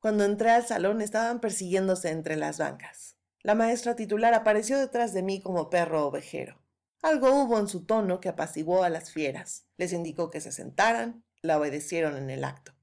Cuando 0.00 0.24
entré 0.24 0.50
al 0.50 0.66
salón 0.66 1.00
estaban 1.00 1.40
persiguiéndose 1.40 2.10
entre 2.10 2.36
las 2.36 2.58
bancas. 2.58 3.16
La 3.42 3.54
maestra 3.54 3.96
titular 3.96 4.34
apareció 4.34 4.78
detrás 4.78 5.12
de 5.12 5.22
mí 5.22 5.40
como 5.40 5.70
perro 5.70 6.06
ovejero. 6.06 6.60
Algo 7.02 7.30
hubo 7.32 7.58
en 7.58 7.68
su 7.68 7.84
tono 7.84 8.20
que 8.20 8.28
apaciguó 8.28 8.82
a 8.82 8.90
las 8.90 9.10
fieras. 9.12 9.66
Les 9.76 9.92
indicó 9.92 10.30
que 10.30 10.40
se 10.40 10.52
sentaran, 10.52 11.24
la 11.42 11.58
obedecieron 11.58 12.16
en 12.16 12.30
el 12.30 12.44
acto 12.44 12.78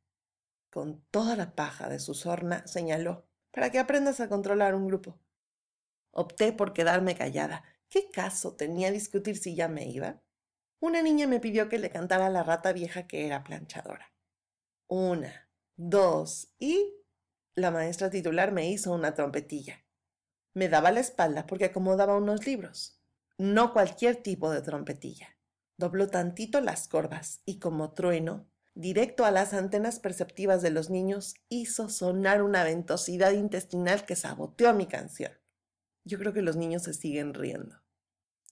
con 0.75 1.05
toda 1.09 1.37
la 1.37 1.55
paja 1.55 1.87
de 1.87 1.99
su 1.99 2.13
sorna, 2.13 2.67
señaló, 2.67 3.25
para 3.51 3.71
que 3.71 3.79
aprendas 3.79 4.19
a 4.19 4.27
controlar 4.27 4.75
un 4.75 4.87
grupo. 4.87 5.17
Opté 6.11 6.51
por 6.51 6.73
quedarme 6.73 7.15
callada. 7.15 7.63
¿Qué 7.87 8.09
caso 8.11 8.57
tenía 8.57 8.91
discutir 8.91 9.37
si 9.37 9.55
ya 9.55 9.69
me 9.69 9.87
iba? 9.87 10.21
Una 10.81 11.01
niña 11.01 11.27
me 11.27 11.39
pidió 11.39 11.69
que 11.69 11.79
le 11.79 11.89
cantara 11.89 12.29
la 12.29 12.43
rata 12.43 12.73
vieja 12.73 13.07
que 13.07 13.25
era 13.25 13.45
planchadora. 13.45 14.11
Una, 14.87 15.49
dos 15.77 16.53
y... 16.59 16.93
La 17.55 17.71
maestra 17.71 18.09
titular 18.09 18.51
me 18.51 18.69
hizo 18.69 18.91
una 18.91 19.13
trompetilla. 19.13 19.83
Me 20.53 20.69
daba 20.69 20.91
la 20.91 20.99
espalda 20.99 21.47
porque 21.47 21.65
acomodaba 21.65 22.15
unos 22.15 22.45
libros. 22.45 23.01
No 23.37 23.73
cualquier 23.73 24.17
tipo 24.17 24.51
de 24.51 24.61
trompetilla. 24.61 25.37
Dobló 25.77 26.07
tantito 26.07 26.61
las 26.61 26.87
corvas 26.87 27.41
y 27.45 27.59
como 27.59 27.93
trueno 27.93 28.47
directo 28.75 29.23
a 29.23 29.31
las 29.31 29.53
antenas 29.53 29.99
perceptivas 29.99 30.61
de 30.61 30.69
los 30.69 30.89
niños, 30.89 31.35
hizo 31.49 31.89
sonar 31.89 32.43
una 32.43 32.63
ventosidad 32.63 33.31
intestinal 33.31 34.05
que 34.05 34.15
saboteó 34.15 34.73
mi 34.73 34.85
canción. 34.85 35.31
Yo 36.03 36.19
creo 36.19 36.33
que 36.33 36.41
los 36.41 36.57
niños 36.57 36.83
se 36.83 36.93
siguen 36.93 37.33
riendo. 37.33 37.81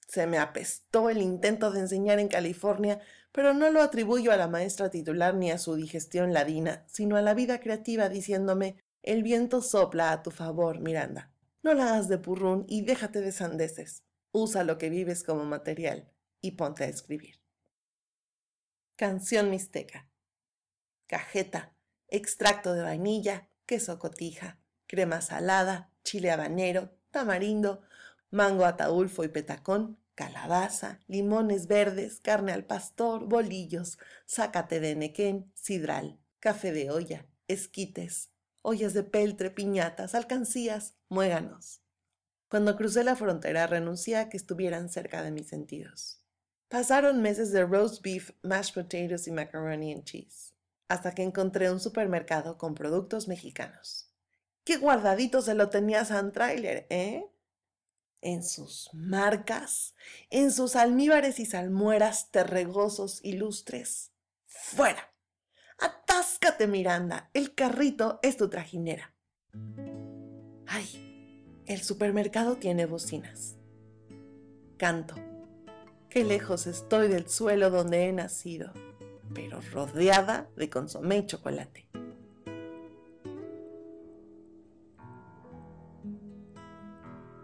Se 0.08 0.26
me 0.26 0.38
apestó 0.38 1.10
el 1.10 1.22
intento 1.22 1.72
de 1.72 1.82
enseñar 1.82 2.20
en 2.20 2.30
California, 2.30 3.02
pero 3.32 3.54
no 3.54 3.70
lo 3.70 3.82
atribuyo 3.82 4.32
a 4.32 4.38
la 4.38 4.48
maestra 4.48 4.89
titular 4.89 5.36
ni 5.36 5.52
a 5.52 5.58
su 5.58 5.76
digestión 5.76 6.34
ladina, 6.34 6.86
sino 6.88 7.18
a 7.18 7.22
la 7.22 7.34
vida 7.34 7.60
creativa 7.60 8.10
diciéndome, 8.10 8.78
el 9.04 9.22
viento 9.22 9.62
sopla 9.62 10.12
a 10.12 10.24
tu 10.24 10.32
favor, 10.32 10.80
Miranda. 10.80 11.32
No 11.62 11.74
la 11.74 11.89
hagas 11.89 12.08
de 12.08 12.18
purrún 12.18 12.66
y 12.68 12.82
déjate 12.82 13.22
de 13.22 13.32
sandeces. 13.32 14.04
Usa 14.32 14.63
lo 14.63 14.78
que 14.78 14.89
vives 14.89 15.24
como 15.24 15.46
material 15.46 16.12
y 16.42 16.52
ponte 16.52 16.84
a 16.84 16.88
escribir. 16.88 17.39
Canción 18.96 19.52
mixteca 19.52 20.10
cajeta, 21.13 21.76
extracto 22.08 22.74
de 22.74 22.82
vainilla, 22.82 23.48
queso 23.68 24.00
cotija, 24.00 24.58
crema 24.88 25.22
salada, 25.22 25.92
chile 26.04 26.32
habanero, 26.32 26.98
tamarindo, 27.12 27.84
mango 28.32 28.66
ataulfo 28.66 29.24
y 29.24 29.28
petacón, 29.28 30.00
calabaza, 30.16 31.02
limones 31.06 31.68
verdes, 31.68 32.20
carne 32.20 32.52
al 32.52 32.66
pastor, 32.66 33.26
bolillos, 33.28 34.00
zácate 34.28 34.80
de 34.80 34.96
nequén, 34.96 35.52
sidral, 35.54 36.20
café 36.39 36.72
de 36.72 36.89
olla, 36.89 37.28
esquites, 37.48 38.32
ollas 38.63 38.93
de 38.93 39.04
peltre, 39.04 39.52
piñatas, 39.52 40.15
alcancías, 40.15 40.95
muéganos. 41.10 41.82
Cuando 42.49 42.76
crucé 42.76 43.04
la 43.04 43.15
frontera 43.15 43.67
renuncié 43.67 44.17
a 44.17 44.30
que 44.30 44.38
estuvieran 44.38 44.89
cerca 44.89 45.21
de 45.21 45.32
mis 45.32 45.47
sentidos. 45.47 46.21
Pasaron 46.69 47.21
meses 47.21 47.52
de 47.52 47.63
roast 47.65 48.02
beef, 48.02 48.32
mashed 48.41 48.73
potatoes 48.73 49.28
y 49.28 49.32
macaroni 49.32 49.93
and 49.93 50.06
cheese, 50.06 50.54
hasta 50.88 51.13
que 51.13 51.21
encontré 51.21 51.69
un 51.71 51.80
supermercado 51.80 52.58
con 52.58 52.73
productos 52.73 53.28
mexicanos. 53.28 54.10
¡Qué 54.63 54.78
guardadito 54.78 55.41
se 55.41 55.54
lo 55.54 55.69
tenía 55.69 56.06
San 56.06 56.32
Trailer, 56.32 56.88
eh! 56.89 57.26
En 58.21 58.43
sus 58.43 58.89
marcas, 58.93 59.93
en 60.30 60.52
sus 60.52 60.76
almíbares 60.76 61.39
y 61.39 61.45
salmueras 61.45 62.32
terregosos 62.32 63.19
ilustres. 63.23 64.12
¡Fuera! 64.45 65.12
Atáscate, 65.84 66.65
Miranda, 66.65 67.30
el 67.34 67.54
carrito 67.56 68.19
es 68.22 68.38
tu 68.38 68.48
trajinera. 68.48 69.13
¡Ay! 70.65 71.52
El 71.65 71.82
supermercado 71.82 72.56
tiene 72.56 72.86
bocinas. 72.86 73.58
Canto. 74.78 75.15
Qué 76.08 76.24
lejos 76.24 76.67
estoy 76.67 77.10
del 77.10 77.28
suelo 77.28 77.69
donde 77.69 78.06
he 78.06 78.13
nacido, 78.13 78.72
pero 79.34 79.60
rodeada 79.74 80.48
de 80.56 80.69
consomé 80.69 81.17
y 81.17 81.26
chocolate. 81.26 81.89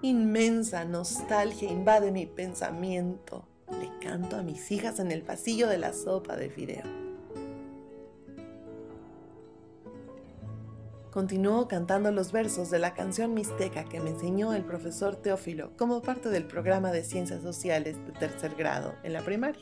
Inmensa 0.01 0.85
nostalgia 0.85 1.69
invade 1.69 2.13
mi 2.13 2.25
pensamiento. 2.25 3.49
Le 3.69 3.91
canto 3.99 4.37
a 4.37 4.43
mis 4.43 4.71
hijas 4.71 5.01
en 5.01 5.11
el 5.11 5.23
pasillo 5.23 5.67
de 5.67 5.77
la 5.77 5.91
sopa 5.91 6.37
de 6.37 6.49
fideo. 6.49 7.08
Continuó 11.19 11.67
cantando 11.67 12.13
los 12.13 12.31
versos 12.31 12.69
de 12.69 12.79
la 12.79 12.93
canción 12.93 13.33
mixteca 13.33 13.83
que 13.83 13.99
me 13.99 14.11
enseñó 14.11 14.53
el 14.53 14.63
profesor 14.63 15.17
Teófilo 15.17 15.75
como 15.75 16.01
parte 16.01 16.29
del 16.29 16.45
programa 16.45 16.93
de 16.93 17.03
ciencias 17.03 17.41
sociales 17.41 17.97
de 18.05 18.13
tercer 18.13 18.55
grado 18.55 18.93
en 19.03 19.11
la 19.11 19.21
primaria. 19.21 19.61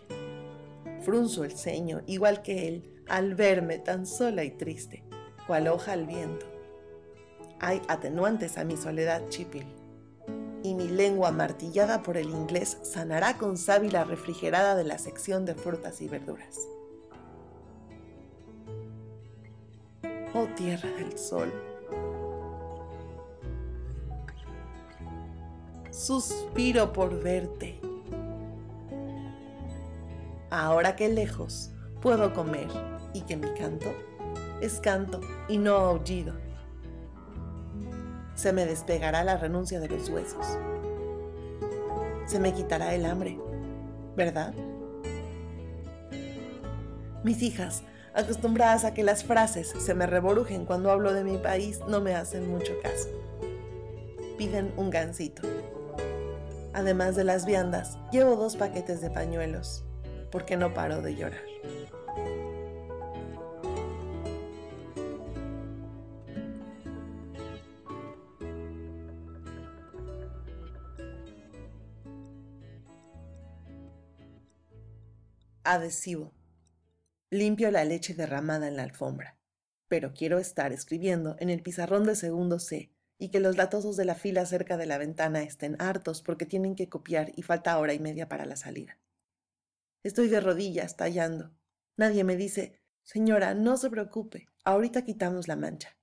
Frunzo 1.02 1.43
el 1.43 1.58
ceño, 1.58 2.04
igual 2.06 2.43
que 2.43 2.67
él, 2.67 3.04
al 3.08 3.34
verme 3.34 3.80
tan 3.80 4.06
sola 4.06 4.43
y 4.43 4.52
triste, 4.52 5.04
cual 5.48 5.67
hoja 5.67 5.93
al 5.93 6.06
viento. 6.06 6.46
Hay 7.60 7.82
atenuantes 7.88 8.60
a 8.60 8.63
mi 8.63 8.78
soledad 8.78 9.28
chipil, 9.30 9.65
y 10.62 10.76
mi 10.76 10.88
lengua 10.88 11.32
martillada 11.32 12.04
por 12.04 12.17
el 12.17 12.30
inglés 12.30 12.78
sanará 12.84 13.39
con 13.39 13.58
sábila 13.58 14.04
refrigerada 14.04 14.76
de 14.76 14.84
la 14.84 15.00
sección 15.00 15.43
de 15.46 15.56
frutas 15.56 16.02
y 16.02 16.08
verduras. 16.08 16.60
Oh 20.38 20.47
tierra 20.56 20.89
del 20.91 21.17
sol. 21.17 21.52
Suspiro 25.91 26.93
por 26.93 27.21
verte. 27.21 27.80
Ahora 30.52 30.95
que 30.95 31.10
lejos 31.10 31.71
puedo 32.02 32.34
comer 32.34 32.67
y 33.13 33.21
que 33.21 33.36
mi 33.36 33.52
canto 33.56 33.88
es 34.62 34.80
canto 34.80 35.21
y 35.47 35.58
no 35.58 35.76
aullido. 35.76 36.36
Se 38.36 38.54
me 38.54 38.65
despegará 38.65 39.23
la 39.23 39.38
renuncia 39.38 39.80
de 39.80 39.89
los 39.89 40.10
huesos. 40.10 40.45
Se 42.26 42.39
me 42.39 42.54
quitará 42.54 42.93
el 42.93 43.06
hambre, 43.06 43.39
¿verdad? 44.15 44.54
Mis 47.23 47.41
hijas 47.41 47.84
acostumbradas 48.17 48.84
a 48.84 48.95
que 48.95 49.03
las 49.03 49.23
frases 49.23 49.73
se 49.77 49.93
me 49.93 50.08
reborujen 50.08 50.65
cuando 50.65 50.89
hablo 50.91 51.13
de 51.13 51.23
mi 51.23 51.38
país, 51.38 51.80
no 51.88 52.01
me 52.01 52.15
hacen 52.15 52.49
mucho 52.49 52.73
caso. 52.82 53.10
Piden 54.38 54.73
un 54.75 54.89
gansito. 54.89 55.43
Además 56.73 57.15
de 57.15 57.23
las 57.23 57.45
viandas, 57.45 57.97
llevo 58.12 58.36
dos 58.36 58.56
paquetes 58.56 59.01
de 59.01 59.12
pañuelos, 59.12 59.84
porque 60.32 60.58
no 60.58 60.73
paro 60.73 61.01
de 61.01 61.15
llorar. 61.15 61.41
Adhesivo. 75.63 76.32
Limpio 77.30 77.72
la 77.72 77.84
leche 77.84 78.13
derramada 78.13 78.70
en 78.70 78.78
la 78.78 78.84
alfombra, 78.84 79.38
pero 79.90 80.13
quiero 80.13 80.40
estar 80.40 80.72
escribiendo 80.72 81.36
en 81.40 81.50
el 81.50 81.62
pizarrón 81.62 82.06
de 82.06 82.16
segundo 82.16 82.58
C 82.58 82.90
y 83.18 83.32
que 83.32 83.42
los 83.42 83.58
latosos 83.58 83.98
de 83.98 84.06
la 84.06 84.16
fila 84.16 84.46
cerca 84.46 84.78
de 84.78 84.86
la 84.86 84.98
ventana 84.98 85.44
estén 85.44 85.76
hartos 85.82 86.22
porque 86.22 86.46
tienen 86.46 86.74
que 86.74 86.88
copiar 86.88 87.34
y 87.36 87.42
falta 87.42 87.78
hora 87.80 87.94
y 87.94 88.00
media 88.00 88.30
para 88.30 88.46
la 88.46 88.56
salida. 88.56 88.98
Estoy 90.04 90.30
de 90.30 90.40
rodillas, 90.40 90.96
tallando. 90.96 91.52
Nadie 91.98 92.24
me 92.24 92.38
dice, 92.38 92.80
señora, 93.04 93.54
no 93.56 93.76
se 93.76 93.90
preocupe, 93.90 94.48
ahorita 94.63 95.04
quitamos 95.04 95.50
la 95.50 95.58
mancha. 95.58 95.98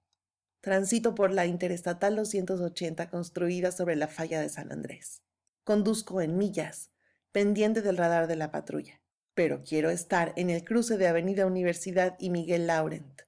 Transito 0.61 1.15
por 1.15 1.33
la 1.33 1.47
Interestatal 1.47 2.17
280 2.17 3.09
construida 3.09 3.73
sobre 3.73 3.97
la 3.97 4.09
falla 4.09 4.43
de 4.43 4.51
San 4.51 4.71
Andrés. 4.71 5.23
Conduzco 5.63 6.21
en 6.21 6.37
millas, 6.37 6.91
pendiente 7.33 7.81
del 7.81 7.97
radar 7.97 8.27
de 8.27 8.37
la 8.37 8.51
patrulla 8.51 9.01
pero 9.35 9.62
quiero 9.62 9.90
estar 9.90 10.33
en 10.37 10.51
el 10.51 10.64
cruce 10.64 10.97
de 10.97 11.09
Avenida 11.09 11.47
Universidad 11.47 12.16
y 12.18 12.31
Miguel 12.31 12.66
Laurent, 12.66 13.23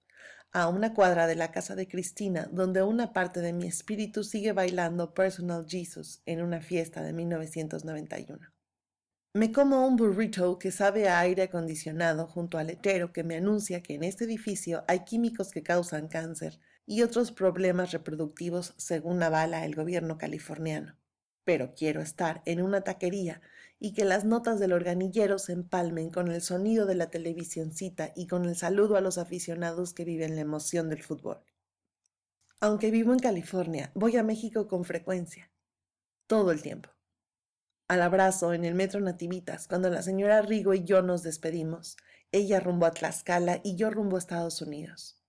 a 0.53 0.69
una 0.69 0.95
cuadra 0.95 1.27
de 1.27 1.35
la 1.35 1.51
casa 1.51 1.75
de 1.75 1.89
Cristina, 1.89 2.49
donde 2.53 2.83
una 2.83 3.13
parte 3.13 3.41
de 3.41 3.53
mi 3.53 3.67
espíritu 3.67 4.25
sigue 4.25 4.53
bailando 4.53 5.13
Personal 5.13 5.67
Jesus 5.69 6.23
en 6.25 6.43
una 6.43 6.61
fiesta 6.61 7.03
de 7.03 7.13
1991. 7.13 8.39
Me 9.35 9.53
como 9.53 9.87
un 9.87 9.97
burrito 9.97 10.59
que 10.59 10.71
sabe 10.71 11.09
a 11.09 11.21
aire 11.21 11.43
acondicionado 11.43 12.27
junto 12.27 12.57
al 12.57 12.69
letrero 12.69 13.13
que 13.13 13.23
me 13.23 13.37
anuncia 13.37 13.83
que 13.83 13.95
en 13.95 14.05
este 14.05 14.25
edificio 14.25 14.83
hay 14.89 15.01
químicos 15.01 15.51
que 15.51 15.63
causan 15.63 16.09
cáncer 16.09 16.59
y 16.87 17.03
otros 17.03 17.33
problemas 17.33 17.93
reproductivos 17.93 18.73
según 18.79 19.23
avala 19.23 19.67
el 19.67 19.75
gobierno 19.75 20.17
californiano. 20.17 20.97
Pero 21.45 21.75
quiero 21.75 22.01
estar 22.01 22.41
en 22.47 22.63
una 22.63 22.81
taquería 22.81 23.43
y 23.79 23.93
que 23.93 24.05
las 24.05 24.25
notas 24.25 24.59
del 24.59 24.73
organillero 24.73 25.39
se 25.39 25.53
empalmen 25.53 26.11
con 26.11 26.29
el 26.29 26.41
sonido 26.41 26.87
de 26.87 26.95
la 26.95 27.11
televisioncita 27.11 28.13
y 28.17 28.27
con 28.27 28.47
el 28.47 28.57
saludo 28.57 28.97
a 28.97 29.01
los 29.01 29.19
aficionados 29.19 29.93
que 29.93 30.05
viven 30.05 30.35
la 30.35 30.41
emoción 30.41 30.89
del 30.89 31.03
fútbol. 31.03 31.43
Aunque 32.61 32.91
vivo 32.91 33.13
en 33.13 33.19
California, 33.19 33.91
voy 33.95 34.17
a 34.17 34.23
México 34.23 34.67
con 34.67 34.85
frecuencia, 34.85 35.51
todo 36.27 36.53
el 36.53 36.63
tiempo. 36.63 36.91
Al 37.89 38.03
abrazo 38.03 38.55
en 38.55 38.65
el 38.65 38.75
metro 38.75 39.01
Nativitas, 39.01 39.69
cuando 39.69 39.91
la 39.91 40.03
señora 40.03 40.43
Rigo 40.43 40.75
y 40.75 40.83
yo 40.83 41.03
nos 41.03 41.23
despedimos, 41.23 41.97
ella 42.33 42.59
rumbo 42.59 42.87
a 42.87 42.91
Tlaxcala 42.91 43.61
y 43.63 43.77
yo 43.77 43.91
rumbo 43.91 44.17
a 44.17 44.19
Estados 44.19 44.61
Unidos. 44.63 45.23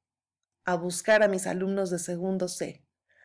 A 0.66 0.76
buscar 0.76 1.22
a 1.22 1.28
mis 1.28 1.46
alumnos 1.48 1.90
de 1.90 2.00
segundo 2.00 2.48
C, 2.48 2.84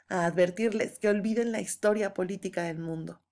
a 0.08 0.26
advertirles 0.26 0.98
que 0.98 1.08
olviden 1.08 1.52
la 1.52 1.60
historia 1.60 2.12
política 2.12 2.64
del 2.64 2.78
mundo, 2.78 3.22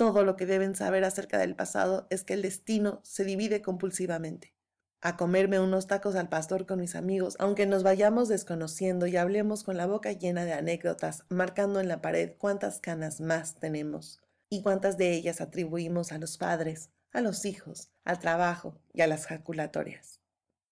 todo 0.00 0.24
lo 0.24 0.34
que 0.34 0.46
deben 0.46 0.74
saber 0.74 1.04
acerca 1.04 1.36
del 1.36 1.54
pasado 1.54 2.06
es 2.08 2.24
que 2.24 2.32
el 2.32 2.40
destino 2.40 3.02
se 3.04 3.22
divide 3.22 3.60
compulsivamente. 3.60 4.54
A 5.02 5.18
comerme 5.18 5.60
unos 5.60 5.88
tacos 5.88 6.14
al 6.14 6.30
pastor 6.30 6.64
con 6.64 6.80
mis 6.80 6.96
amigos, 6.96 7.36
aunque 7.38 7.66
nos 7.66 7.82
vayamos 7.82 8.30
desconociendo 8.30 9.06
y 9.06 9.18
hablemos 9.18 9.62
con 9.62 9.76
la 9.76 9.84
boca 9.84 10.12
llena 10.12 10.46
de 10.46 10.54
anécdotas, 10.54 11.26
marcando 11.28 11.80
en 11.80 11.88
la 11.88 12.00
pared 12.00 12.32
cuántas 12.38 12.80
canas 12.80 13.20
más 13.20 13.56
tenemos 13.56 14.22
y 14.48 14.62
cuántas 14.62 14.96
de 14.96 15.12
ellas 15.12 15.42
atribuimos 15.42 16.12
a 16.12 16.18
los 16.18 16.38
padres, 16.38 16.88
a 17.12 17.20
los 17.20 17.44
hijos, 17.44 17.90
al 18.04 18.20
trabajo 18.20 18.80
y 18.94 19.02
a 19.02 19.06
las 19.06 19.26
jaculatorias. 19.26 20.22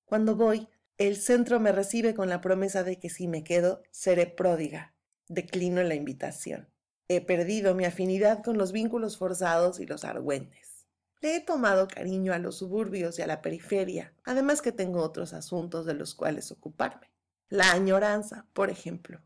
Cuando 0.06 0.36
voy, 0.36 0.68
el 0.96 1.16
centro 1.16 1.60
me 1.60 1.72
recibe 1.72 2.14
con 2.14 2.30
la 2.30 2.40
promesa 2.40 2.82
de 2.82 2.98
que 2.98 3.10
si 3.10 3.28
me 3.28 3.44
quedo, 3.44 3.82
seré 3.90 4.24
pródiga. 4.24 4.94
Declino 5.28 5.82
la 5.82 5.96
invitación. 5.96 6.70
He 7.08 7.22
perdido 7.22 7.74
mi 7.74 7.86
afinidad 7.86 8.42
con 8.42 8.58
los 8.58 8.70
vínculos 8.70 9.16
forzados 9.16 9.80
y 9.80 9.86
los 9.86 10.04
argüentes. 10.04 10.86
Le 11.20 11.36
he 11.36 11.40
tomado 11.40 11.88
cariño 11.88 12.34
a 12.34 12.38
los 12.38 12.58
suburbios 12.58 13.18
y 13.18 13.22
a 13.22 13.26
la 13.26 13.40
periferia, 13.40 14.12
además 14.24 14.60
que 14.60 14.72
tengo 14.72 15.02
otros 15.02 15.32
asuntos 15.32 15.86
de 15.86 15.94
los 15.94 16.14
cuales 16.14 16.52
ocuparme. 16.52 17.10
La 17.48 17.72
añoranza, 17.72 18.46
por 18.52 18.68
ejemplo. 18.68 19.22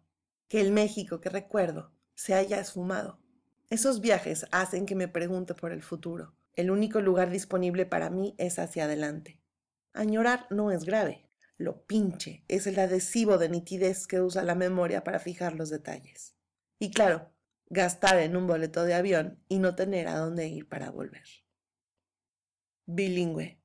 Que 0.49 0.61
el 0.61 0.71
México 0.71 1.21
que 1.21 1.29
recuerdo 1.29 1.90
se 2.14 2.35
haya 2.35 2.61
esfumado. 2.61 3.18
Esos 3.68 4.01
viajes 4.01 4.47
hacen 4.53 4.87
que 4.87 4.95
me 4.95 5.09
pregunte 5.09 5.55
por 5.55 5.73
el 5.73 5.83
futuro. 5.83 6.35
El 6.55 6.71
único 6.71 7.01
lugar 7.01 7.31
disponible 7.31 7.85
para 7.85 8.11
mí 8.11 8.35
es 8.38 8.61
hacia 8.61 8.85
adelante. 8.85 9.40
Añorar 9.92 10.47
no 10.51 10.71
es 10.71 10.85
grave. 10.85 11.27
Lo 11.59 11.83
pinche 11.85 12.45
es 12.47 12.66
el 12.66 12.79
adhesivo 12.79 13.38
de 13.38 13.49
nitidez 13.49 14.07
que 14.07 14.21
usa 14.21 14.45
la 14.45 14.55
memoria 14.55 15.03
para 15.03 15.18
fijar 15.18 15.55
los 15.55 15.68
detalles. 15.68 16.35
Y 16.79 16.90
claro, 16.90 17.32
gastar 17.73 18.19
en 18.19 18.37
un 18.37 18.47
boleto 18.47 18.85
de 18.85 18.93
avión 18.93 19.43
y 19.49 19.59
no 19.59 19.75
tener 19.75 20.07
a 20.07 20.19
dónde 20.19 20.47
ir 20.47 20.69
para 20.69 20.91
volver. 20.91 21.25
Bilingüe. 22.85 23.59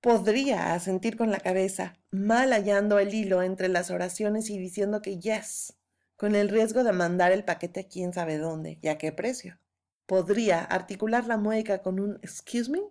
Podría 0.00 0.74
asentir 0.74 1.16
con 1.16 1.30
la 1.30 1.38
cabeza, 1.38 1.96
mal 2.10 2.52
hallando 2.52 2.98
el 2.98 3.14
hilo 3.14 3.42
entre 3.42 3.68
las 3.68 3.92
oraciones 3.92 4.50
y 4.50 4.58
diciendo 4.58 5.00
que 5.00 5.20
yes, 5.20 5.78
con 6.16 6.34
el 6.34 6.48
riesgo 6.48 6.82
de 6.82 6.92
mandar 6.92 7.30
el 7.30 7.44
paquete 7.44 7.80
a 7.80 7.88
quién 7.88 8.12
sabe 8.12 8.38
dónde 8.38 8.80
y 8.82 8.88
a 8.88 8.98
qué 8.98 9.12
precio. 9.12 9.60
Podría 10.04 10.62
articular 10.64 11.26
la 11.26 11.36
mueca 11.36 11.80
con 11.80 12.00
un 12.00 12.16
excuse 12.22 12.70
me. 12.70 12.82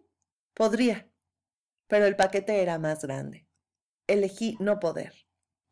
Podría. 0.54 1.10
Pero 1.88 2.06
el 2.06 2.16
paquete 2.16 2.62
era 2.62 2.80
más 2.80 3.04
grande. 3.04 3.48
Elegí 4.08 4.56
no 4.62 4.80
poder. 4.80 5.14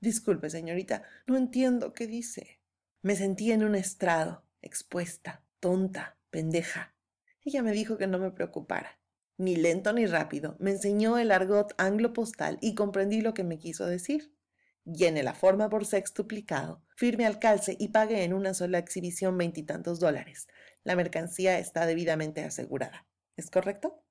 Disculpe, 0.02 0.50
señorita, 0.50 1.04
no 1.28 1.38
entiendo 1.38 1.94
qué 1.94 2.08
dice. 2.08 2.60
Me 3.02 3.16
sentí 3.16 3.52
en 3.52 3.64
un 3.64 3.76
estrado, 3.76 4.44
expuesta, 4.62 5.43
tonta, 5.60 6.17
pendeja. 6.30 6.95
Ella 7.43 7.63
me 7.63 7.71
dijo 7.71 7.97
que 7.97 8.08
no 8.08 8.19
me 8.19 8.32
preocupara. 8.32 9.00
Ni 9.38 9.56
lento 9.56 9.91
ni 9.93 10.06
rápido, 10.06 10.56
me 10.60 10.71
enseñó 10.71 11.17
el 11.17 11.32
argot 11.32 11.74
anglo-postal 11.78 12.58
y 12.62 12.76
comprendí 12.76 13.21
lo 13.21 13.34
que 13.34 13.43
me 13.43 13.58
quiso 13.58 13.86
decir. 13.88 14.36
Llene 14.86 15.24
la 15.24 15.34
forma 15.34 15.69
por 15.69 15.86
sextuplicado, 15.86 16.84
firme 16.95 17.26
al 17.26 17.39
calce 17.39 17.76
y 17.80 17.89
pague 17.89 18.24
en 18.24 18.34
una 18.34 18.54
sola 18.54 18.78
exhibición 18.78 19.38
veintitantos 19.38 20.00
dólares. 20.00 20.47
La 20.84 20.95
mercancía 20.95 21.60
está 21.60 21.86
debidamente 21.86 22.43
asegurada. 22.43 23.08
¿Es 23.38 23.50
correcto? 23.50 24.04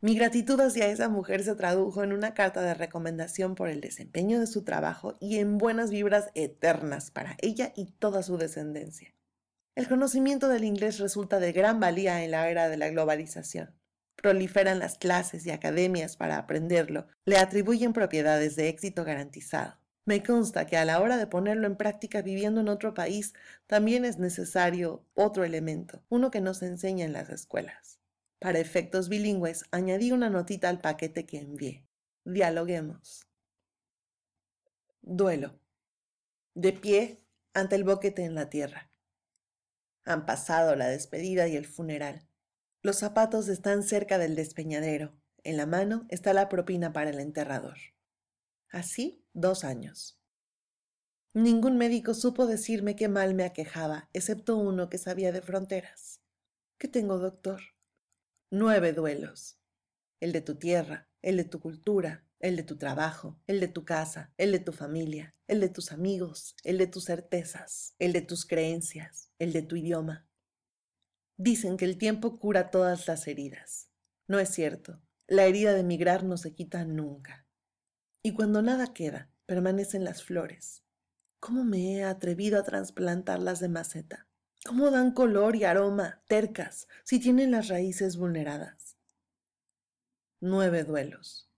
Mi 0.00 0.16
gratitud 0.16 0.60
hacia 0.60 0.88
esa 0.88 1.08
mujer 1.08 1.42
se 1.44 1.54
tradujo 1.54 2.04
en 2.04 2.12
una 2.12 2.34
carta 2.34 2.60
de 2.60 2.74
recomendación 2.74 3.54
por 3.54 3.68
el 3.68 3.80
desempeño 3.80 4.38
de 4.38 4.46
su 4.46 4.62
trabajo 4.62 5.16
y 5.18 5.38
en 5.38 5.56
buenas 5.56 5.90
vibras 5.90 6.30
eternas 6.34 7.10
para 7.10 7.36
ella 7.40 7.72
y 7.74 7.92
toda 7.92 8.22
su 8.22 8.36
descendencia. 8.36 9.14
El 9.74 9.88
conocimiento 9.88 10.48
del 10.48 10.62
inglés 10.62 11.00
resulta 11.00 11.40
de 11.40 11.52
gran 11.52 11.80
valía 11.80 12.22
en 12.22 12.30
la 12.30 12.48
era 12.48 12.68
de 12.68 12.76
la 12.76 12.90
globalización. 12.90 13.74
Proliferan 14.14 14.78
las 14.78 14.98
clases 14.98 15.44
y 15.46 15.50
academias 15.50 16.16
para 16.16 16.38
aprenderlo, 16.38 17.08
le 17.24 17.38
atribuyen 17.38 17.92
propiedades 17.92 18.54
de 18.54 18.68
éxito 18.68 19.04
garantizado. 19.04 19.76
Me 20.04 20.22
consta 20.22 20.66
que 20.66 20.76
a 20.76 20.84
la 20.84 21.00
hora 21.00 21.16
de 21.16 21.26
ponerlo 21.26 21.66
en 21.66 21.76
práctica 21.76 22.22
viviendo 22.22 22.60
en 22.60 22.68
otro 22.68 22.94
país, 22.94 23.34
también 23.66 24.04
es 24.04 24.18
necesario 24.18 25.04
otro 25.14 25.42
elemento, 25.42 26.04
uno 26.08 26.30
que 26.30 26.40
no 26.40 26.54
se 26.54 26.66
enseña 26.66 27.04
en 27.04 27.12
las 27.12 27.28
escuelas. 27.30 27.98
Para 28.38 28.60
efectos 28.60 29.08
bilingües, 29.08 29.64
añadí 29.72 30.12
una 30.12 30.30
notita 30.30 30.68
al 30.68 30.80
paquete 30.80 31.26
que 31.26 31.38
envié. 31.38 31.84
Dialoguemos. 32.24 33.26
Duelo. 35.02 35.58
De 36.54 36.72
pie 36.72 37.20
ante 37.54 37.74
el 37.74 37.84
boquete 37.84 38.24
en 38.24 38.34
la 38.34 38.50
tierra. 38.50 38.93
Han 40.04 40.26
pasado 40.26 40.76
la 40.76 40.88
despedida 40.88 41.48
y 41.48 41.56
el 41.56 41.66
funeral. 41.66 42.28
Los 42.82 42.98
zapatos 42.98 43.48
están 43.48 43.82
cerca 43.82 44.18
del 44.18 44.36
despeñadero. 44.36 45.16
En 45.42 45.56
la 45.56 45.66
mano 45.66 46.06
está 46.08 46.32
la 46.32 46.48
propina 46.48 46.92
para 46.92 47.10
el 47.10 47.20
enterrador. 47.20 47.78
Así, 48.68 49.24
dos 49.32 49.64
años. 49.64 50.20
Ningún 51.32 51.78
médico 51.78 52.14
supo 52.14 52.46
decirme 52.46 52.96
qué 52.96 53.08
mal 53.08 53.34
me 53.34 53.44
aquejaba, 53.44 54.08
excepto 54.12 54.56
uno 54.56 54.88
que 54.88 54.98
sabía 54.98 55.32
de 55.32 55.42
fronteras. 55.42 56.20
¿Qué 56.78 56.88
tengo, 56.88 57.18
doctor? 57.18 57.60
nueve 58.50 58.92
duelos. 58.92 59.58
El 60.20 60.30
de 60.32 60.40
tu 60.40 60.54
tierra, 60.54 61.08
el 61.22 61.36
de 61.38 61.44
tu 61.44 61.58
cultura, 61.58 62.24
el 62.40 62.56
de 62.56 62.62
tu 62.62 62.76
trabajo, 62.76 63.38
el 63.46 63.60
de 63.60 63.68
tu 63.68 63.84
casa, 63.84 64.32
el 64.36 64.52
de 64.52 64.58
tu 64.58 64.72
familia, 64.72 65.34
el 65.46 65.60
de 65.60 65.68
tus 65.68 65.92
amigos, 65.92 66.56
el 66.64 66.78
de 66.78 66.86
tus 66.86 67.04
certezas, 67.04 67.94
el 67.98 68.12
de 68.12 68.22
tus 68.22 68.46
creencias, 68.46 69.30
el 69.38 69.52
de 69.52 69.62
tu 69.62 69.76
idioma. 69.76 70.26
Dicen 71.36 71.76
que 71.76 71.84
el 71.84 71.98
tiempo 71.98 72.38
cura 72.38 72.70
todas 72.70 73.08
las 73.08 73.26
heridas. 73.26 73.88
No 74.28 74.38
es 74.38 74.50
cierto. 74.50 75.00
La 75.26 75.46
herida 75.46 75.72
de 75.72 75.80
emigrar 75.80 76.22
no 76.22 76.36
se 76.36 76.54
quita 76.54 76.84
nunca. 76.84 77.46
Y 78.22 78.34
cuando 78.34 78.62
nada 78.62 78.92
queda, 78.92 79.30
permanecen 79.46 80.04
las 80.04 80.22
flores. 80.22 80.84
¿Cómo 81.40 81.64
me 81.64 81.96
he 81.96 82.04
atrevido 82.04 82.58
a 82.58 82.62
trasplantarlas 82.62 83.60
de 83.60 83.68
maceta? 83.68 84.28
¿Cómo 84.64 84.90
dan 84.90 85.12
color 85.12 85.56
y 85.56 85.64
aroma, 85.64 86.22
tercas, 86.26 86.88
si 87.04 87.20
tienen 87.20 87.50
las 87.50 87.68
raíces 87.68 88.16
vulneradas? 88.16 88.96
Nueve 90.40 90.84
duelos. 90.84 91.50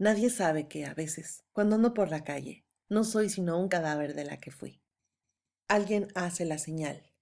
Nadie 0.00 0.30
sabe 0.30 0.66
que 0.66 0.86
a 0.86 0.94
veces, 0.94 1.44
cuando 1.52 1.76
ando 1.76 1.92
por 1.92 2.08
la 2.08 2.24
calle, 2.24 2.64
no 2.88 3.04
soy 3.04 3.28
sino 3.28 3.60
un 3.60 3.68
cadáver 3.68 4.14
de 4.14 4.24
la 4.24 4.38
que 4.40 4.50
fui. 4.50 4.80
Alguien 5.68 6.08
hace 6.14 6.46
la 6.46 6.56
señal. 6.56 7.12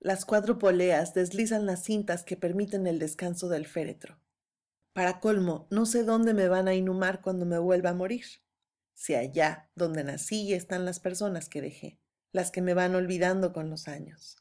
Las 0.00 0.26
cuatro 0.26 0.58
poleas 0.58 1.14
deslizan 1.14 1.64
las 1.64 1.82
cintas 1.82 2.22
que 2.22 2.36
permiten 2.36 2.86
el 2.86 2.98
descanso 2.98 3.48
del 3.48 3.66
féretro. 3.66 4.20
Para 4.92 5.18
colmo, 5.18 5.66
no 5.70 5.86
sé 5.86 6.04
dónde 6.04 6.34
me 6.34 6.48
van 6.48 6.68
a 6.68 6.74
inhumar 6.74 7.22
cuando 7.22 7.46
me 7.46 7.58
vuelva 7.58 7.88
a 7.88 7.94
morir. 7.94 8.26
Si 8.92 9.14
allá 9.14 9.70
donde 9.74 10.04
nací 10.04 10.52
están 10.52 10.84
las 10.84 11.00
personas 11.00 11.48
que 11.48 11.62
dejé, 11.62 11.98
las 12.32 12.50
que 12.50 12.60
me 12.60 12.74
van 12.74 12.94
olvidando 12.94 13.54
con 13.54 13.70
los 13.70 13.88
años 13.88 14.36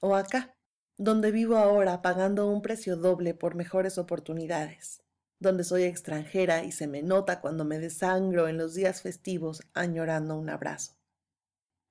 o 0.00 0.14
acá, 0.14 0.56
donde 0.98 1.32
vivo 1.32 1.56
ahora 1.56 2.00
pagando 2.00 2.48
un 2.48 2.62
precio 2.62 2.96
doble 2.96 3.34
por 3.34 3.56
mejores 3.56 3.98
oportunidades, 3.98 5.03
donde 5.38 5.64
soy 5.64 5.84
extranjera 5.84 6.64
y 6.64 6.72
se 6.72 6.86
me 6.86 7.02
nota 7.02 7.40
cuando 7.40 7.64
me 7.64 7.78
desangro 7.78 8.48
en 8.48 8.56
los 8.56 8.74
días 8.74 9.02
festivos 9.02 9.62
añorando 9.74 10.36
un 10.36 10.50
abrazo. 10.50 10.96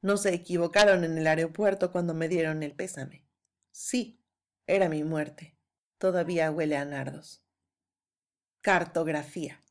No 0.01 0.17
se 0.17 0.33
equivocaron 0.33 1.03
en 1.03 1.17
el 1.17 1.27
aeropuerto 1.27 1.91
cuando 1.91 2.13
me 2.13 2.27
dieron 2.27 2.63
el 2.63 2.73
pésame. 2.73 3.25
Sí, 3.71 4.19
era 4.67 4.89
mi 4.89 5.03
muerte. 5.03 5.55
Todavía 5.97 6.51
huele 6.51 6.77
a 6.77 6.85
nardos. 6.85 7.43
Cartografía. 8.61 9.61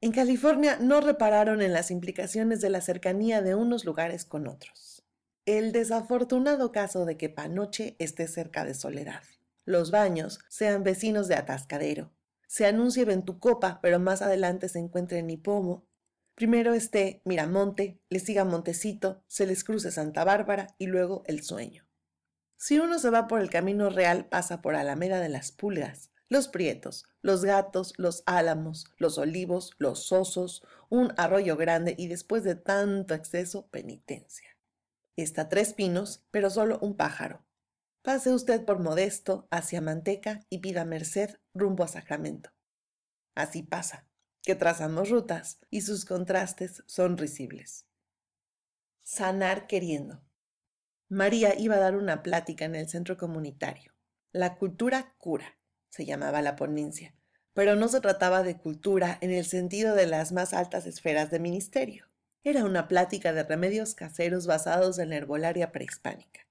En 0.00 0.12
California 0.12 0.78
no 0.80 1.00
repararon 1.00 1.62
en 1.62 1.72
las 1.72 1.90
implicaciones 1.90 2.60
de 2.60 2.70
la 2.70 2.80
cercanía 2.80 3.42
de 3.42 3.54
unos 3.54 3.84
lugares 3.84 4.24
con 4.24 4.46
otros 4.46 4.94
el 5.46 5.72
desafortunado 5.72 6.72
caso 6.72 7.04
de 7.04 7.18
que 7.18 7.28
Panoche 7.28 7.96
esté 7.98 8.28
cerca 8.28 8.64
de 8.64 8.72
Soledad. 8.72 9.22
Los 9.66 9.90
baños 9.90 10.38
sean 10.48 10.84
vecinos 10.84 11.28
de 11.28 11.34
Atascadero. 11.34 12.13
Se 12.46 12.66
anuncie 12.66 13.04
Ventucopa, 13.04 13.80
pero 13.82 13.98
más 13.98 14.22
adelante 14.22 14.68
se 14.68 14.78
encuentre 14.78 15.18
en 15.18 15.30
Ipomo. 15.30 15.86
Primero 16.34 16.74
esté 16.74 17.22
Miramonte, 17.24 18.00
le 18.08 18.18
siga 18.18 18.44
Montecito, 18.44 19.22
se 19.26 19.46
les 19.46 19.64
cruce 19.64 19.90
Santa 19.90 20.24
Bárbara 20.24 20.74
y 20.78 20.86
luego 20.86 21.22
El 21.26 21.42
Sueño. 21.42 21.86
Si 22.56 22.78
uno 22.78 22.98
se 22.98 23.10
va 23.10 23.26
por 23.26 23.40
el 23.40 23.50
camino 23.50 23.90
real, 23.90 24.26
pasa 24.28 24.62
por 24.62 24.74
Alameda 24.74 25.20
de 25.20 25.28
las 25.28 25.52
Pulgas, 25.52 26.10
los 26.28 26.48
Prietos, 26.48 27.04
los 27.20 27.44
Gatos, 27.44 27.92
los 27.98 28.22
Álamos, 28.26 28.86
los 28.98 29.18
Olivos, 29.18 29.72
los 29.78 30.10
Osos, 30.12 30.64
un 30.88 31.12
arroyo 31.16 31.56
grande 31.56 31.94
y 31.96 32.08
después 32.08 32.42
de 32.42 32.54
tanto 32.54 33.14
exceso, 33.14 33.68
penitencia. 33.68 34.48
Está 35.16 35.48
tres 35.48 35.74
pinos, 35.74 36.24
pero 36.30 36.50
solo 36.50 36.78
un 36.80 36.96
pájaro. 36.96 37.44
Pase 38.02 38.32
usted 38.32 38.64
por 38.64 38.80
Modesto 38.80 39.46
hacia 39.50 39.80
Manteca 39.80 40.40
y 40.50 40.58
pida 40.58 40.84
merced 40.84 41.36
rumbo 41.54 41.84
a 41.84 41.88
Sacramento. 41.88 42.50
Así 43.34 43.62
pasa, 43.62 44.06
que 44.42 44.54
trazamos 44.54 45.08
rutas 45.08 45.58
y 45.70 45.80
sus 45.80 46.04
contrastes 46.04 46.82
son 46.86 47.16
risibles. 47.16 47.86
Sanar 49.02 49.66
queriendo. 49.66 50.22
María 51.08 51.58
iba 51.58 51.76
a 51.76 51.80
dar 51.80 51.96
una 51.96 52.22
plática 52.22 52.64
en 52.64 52.74
el 52.74 52.88
centro 52.88 53.16
comunitario. 53.16 53.94
La 54.32 54.56
cultura 54.56 55.14
cura, 55.18 55.58
se 55.90 56.04
llamaba 56.04 56.42
la 56.42 56.56
ponencia, 56.56 57.14
pero 57.52 57.76
no 57.76 57.88
se 57.88 58.00
trataba 58.00 58.42
de 58.42 58.58
cultura 58.58 59.18
en 59.20 59.30
el 59.30 59.44
sentido 59.44 59.94
de 59.94 60.06
las 60.06 60.32
más 60.32 60.52
altas 60.52 60.86
esferas 60.86 61.30
de 61.30 61.38
ministerio. 61.38 62.08
Era 62.42 62.64
una 62.64 62.88
plática 62.88 63.32
de 63.32 63.44
remedios 63.44 63.94
caseros 63.94 64.46
basados 64.46 64.98
en 64.98 65.10
la 65.10 65.16
herbolaria 65.16 65.72
prehispánica. 65.72 66.46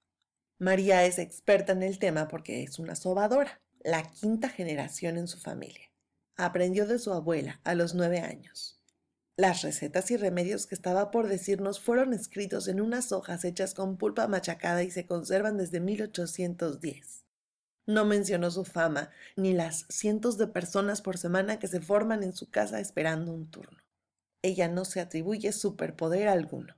María 0.60 1.04
es 1.04 1.20
experta 1.20 1.74
en 1.74 1.84
el 1.84 2.00
tema 2.00 2.28
porque 2.28 2.64
es 2.64 2.80
una 2.80 2.96
sobadora, 2.96 3.63
la 3.84 4.04
quinta 4.04 4.48
generación 4.50 5.18
en 5.18 5.28
su 5.28 5.40
familia. 5.40 5.92
Aprendió 6.36 6.88
de 6.88 7.00
su 7.00 7.12
abuela 7.12 7.60
a 7.64 7.76
los 7.76 7.94
nueve 7.94 8.20
años. 8.20 8.80
Las 9.36 9.62
recetas 9.62 10.10
y 10.12 10.18
remedios 10.18 10.68
que 10.68 10.76
estaba 10.76 11.12
por 11.12 11.28
decirnos 11.28 11.80
fueron 11.80 12.14
escritos 12.14 12.68
en 12.68 12.80
unas 12.80 13.12
hojas 13.12 13.44
hechas 13.44 13.74
con 13.74 13.98
pulpa 13.98 14.28
machacada 14.28 14.84
y 14.84 14.92
se 14.92 15.06
conservan 15.06 15.58
desde 15.58 15.80
1810. 15.80 17.26
No 17.86 18.06
mencionó 18.06 18.52
su 18.52 18.64
fama 18.64 19.10
ni 19.36 19.54
las 19.54 19.86
cientos 19.90 20.38
de 20.38 20.48
personas 20.48 21.02
por 21.02 21.18
semana 21.18 21.60
que 21.60 21.68
se 21.68 21.82
forman 21.82 22.24
en 22.24 22.34
su 22.34 22.50
casa 22.50 22.80
esperando 22.80 23.34
un 23.34 23.52
turno. 23.52 23.84
Ella 24.42 24.70
no 24.70 24.86
se 24.86 25.02
atribuye 25.02 25.52
superpoder 25.52 26.30
alguno. 26.30 26.78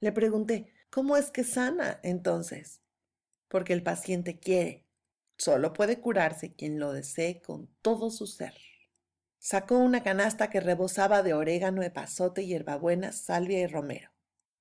Le 0.00 0.12
pregunté, 0.12 0.72
¿cómo 0.90 1.16
es 1.16 1.30
que 1.30 1.44
sana 1.44 2.00
entonces? 2.02 2.80
Porque 3.48 3.74
el 3.74 3.82
paciente 3.82 4.38
quiere. 4.38 4.87
Solo 5.38 5.72
puede 5.72 6.00
curarse 6.00 6.52
quien 6.52 6.80
lo 6.80 6.92
desee 6.92 7.40
con 7.40 7.68
todo 7.80 8.10
su 8.10 8.26
ser. 8.26 8.54
Sacó 9.38 9.78
una 9.78 10.02
canasta 10.02 10.50
que 10.50 10.60
rebosaba 10.60 11.22
de 11.22 11.32
orégano, 11.32 11.82
epazote, 11.82 12.44
hierbabuena, 12.44 13.12
salvia 13.12 13.60
y 13.60 13.66
romero. 13.68 14.10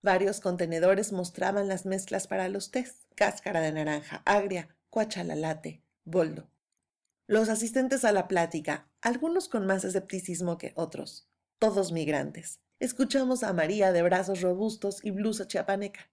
Varios 0.03 0.39
contenedores 0.39 1.11
mostraban 1.11 1.67
las 1.67 1.87
mezclas 1.87 2.27
para 2.27 2.47
los 2.47 2.69
tés, 2.69 3.07
cáscara 3.15 3.59
de 3.61 3.71
naranja 3.71 4.21
agria, 4.25 4.69
cuachalalate, 4.91 5.83
boldo. 6.05 6.51
Los 7.25 7.49
asistentes 7.49 8.05
a 8.05 8.11
la 8.11 8.27
plática, 8.27 8.87
algunos 9.01 9.49
con 9.49 9.65
más 9.65 9.83
escepticismo 9.83 10.59
que 10.59 10.73
otros, 10.75 11.27
todos 11.57 11.91
migrantes. 11.91 12.61
Escuchamos 12.79 13.41
a 13.41 13.51
María 13.51 13.91
de 13.91 14.03
brazos 14.03 14.41
robustos 14.41 15.03
y 15.03 15.09
blusa 15.09 15.47
chiapaneca. 15.47 16.11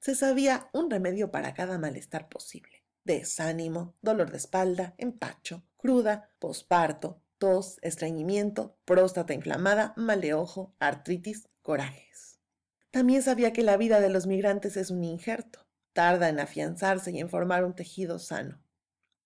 Se 0.00 0.16
sabía 0.16 0.68
un 0.72 0.90
remedio 0.90 1.30
para 1.30 1.54
cada 1.54 1.78
malestar 1.78 2.28
posible. 2.28 2.79
Desánimo, 3.10 3.96
dolor 4.02 4.30
de 4.30 4.36
espalda, 4.36 4.94
empacho, 4.96 5.64
cruda, 5.76 6.30
posparto, 6.38 7.20
tos, 7.38 7.80
estreñimiento, 7.82 8.78
próstata 8.84 9.34
inflamada, 9.34 9.94
mal 9.96 10.22
ojo, 10.32 10.76
artritis, 10.78 11.48
corajes. 11.60 12.38
También 12.92 13.22
sabía 13.22 13.52
que 13.52 13.64
la 13.64 13.76
vida 13.76 13.98
de 13.98 14.10
los 14.10 14.28
migrantes 14.28 14.76
es 14.76 14.92
un 14.92 15.02
injerto. 15.02 15.66
Tarda 15.92 16.28
en 16.28 16.38
afianzarse 16.38 17.10
y 17.10 17.18
en 17.18 17.28
formar 17.28 17.64
un 17.64 17.74
tejido 17.74 18.20
sano. 18.20 18.62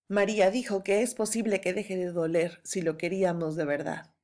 María 0.09 0.51
dijo 0.51 0.82
que 0.82 1.03
es 1.03 1.14
posible 1.14 1.61
que 1.61 1.74
deje 1.74 1.99
de 1.99 2.11
doler 2.11 2.62
si 2.64 2.80
lo 2.80 2.97
queríamos 2.97 3.55
de 3.55 3.66
verdad. 3.66 4.14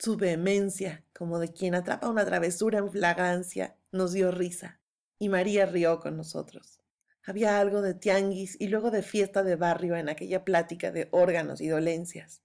Su 0.00 0.16
vehemencia, 0.16 1.04
como 1.14 1.38
de 1.38 1.52
quien 1.52 1.76
atrapa 1.76 2.08
una 2.08 2.24
travesura 2.24 2.80
en 2.80 2.90
flagancia, 2.90 3.76
nos 3.92 4.14
dio 4.14 4.32
risa, 4.32 4.80
y 5.20 5.28
María 5.28 5.64
rió 5.64 6.00
con 6.00 6.16
nosotros. 6.16 6.80
Había 7.28 7.58
algo 7.58 7.82
de 7.82 7.92
tianguis 7.92 8.56
y 8.60 8.68
luego 8.68 8.92
de 8.92 9.02
fiesta 9.02 9.42
de 9.42 9.56
barrio 9.56 9.96
en 9.96 10.08
aquella 10.08 10.44
plática 10.44 10.92
de 10.92 11.08
órganos 11.10 11.60
y 11.60 11.66
dolencias. 11.66 12.40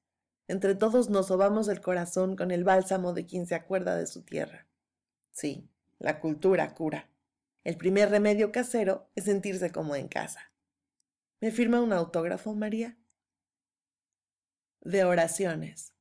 Entre 0.47 0.73
todos 0.73 1.11
nos 1.11 1.27
sobamos 1.27 1.67
el 1.67 1.82
corazón 1.82 2.36
con 2.36 2.49
el 2.49 2.63
bálsamo 2.63 3.13
de 3.13 3.27
quien 3.27 3.45
se 3.45 3.53
acuerda 3.53 3.95
de 3.95 4.07
su 4.07 4.23
tierra. 4.23 4.65
Sí, 5.32 5.69
la 5.99 6.19
cultura 6.19 6.73
cura. 6.73 7.11
El 7.63 7.77
primer 7.77 8.09
remedio 8.09 8.51
casero 8.51 9.07
es 9.15 9.25
sentirse 9.25 9.71
como 9.71 9.95
en 9.95 10.07
casa. 10.07 10.51
¿Me 11.39 11.51
firma 11.51 11.79
un 11.79 11.93
autógrafo, 11.93 12.55
María? 12.55 12.97
De 14.82 15.03
oraciones. 15.03 15.93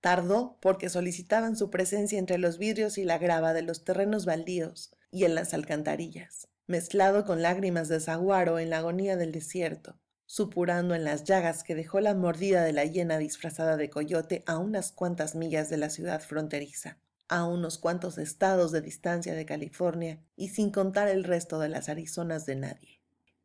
Tardó 0.00 0.58
porque 0.60 0.90
solicitaban 0.90 1.56
su 1.56 1.70
presencia 1.70 2.18
entre 2.18 2.36
los 2.36 2.58
vidrios 2.58 2.98
y 2.98 3.04
la 3.04 3.16
grava 3.16 3.54
de 3.54 3.62
los 3.62 3.82
terrenos 3.82 4.26
baldíos 4.26 4.94
y 5.10 5.24
en 5.24 5.34
las 5.34 5.54
alcantarillas, 5.54 6.47
mezclado 6.68 7.24
con 7.24 7.42
lágrimas 7.42 7.88
de 7.88 7.98
zaguaro 7.98 8.58
en 8.58 8.70
la 8.70 8.78
agonía 8.78 9.16
del 9.16 9.32
desierto, 9.32 9.98
supurando 10.26 10.94
en 10.94 11.02
las 11.02 11.24
llagas 11.24 11.64
que 11.64 11.74
dejó 11.74 12.00
la 12.00 12.14
mordida 12.14 12.62
de 12.62 12.74
la 12.74 12.84
hiena 12.84 13.16
disfrazada 13.16 13.78
de 13.78 13.88
coyote 13.88 14.44
a 14.46 14.58
unas 14.58 14.92
cuantas 14.92 15.34
millas 15.34 15.70
de 15.70 15.78
la 15.78 15.88
ciudad 15.88 16.20
fronteriza, 16.20 16.98
a 17.26 17.46
unos 17.46 17.78
cuantos 17.78 18.18
estados 18.18 18.70
de 18.70 18.82
distancia 18.82 19.34
de 19.34 19.46
California 19.46 20.22
y 20.36 20.50
sin 20.50 20.70
contar 20.70 21.08
el 21.08 21.24
resto 21.24 21.58
de 21.58 21.70
las 21.70 21.88
Arizonas 21.88 22.44
de 22.44 22.56
nadie. 22.56 23.00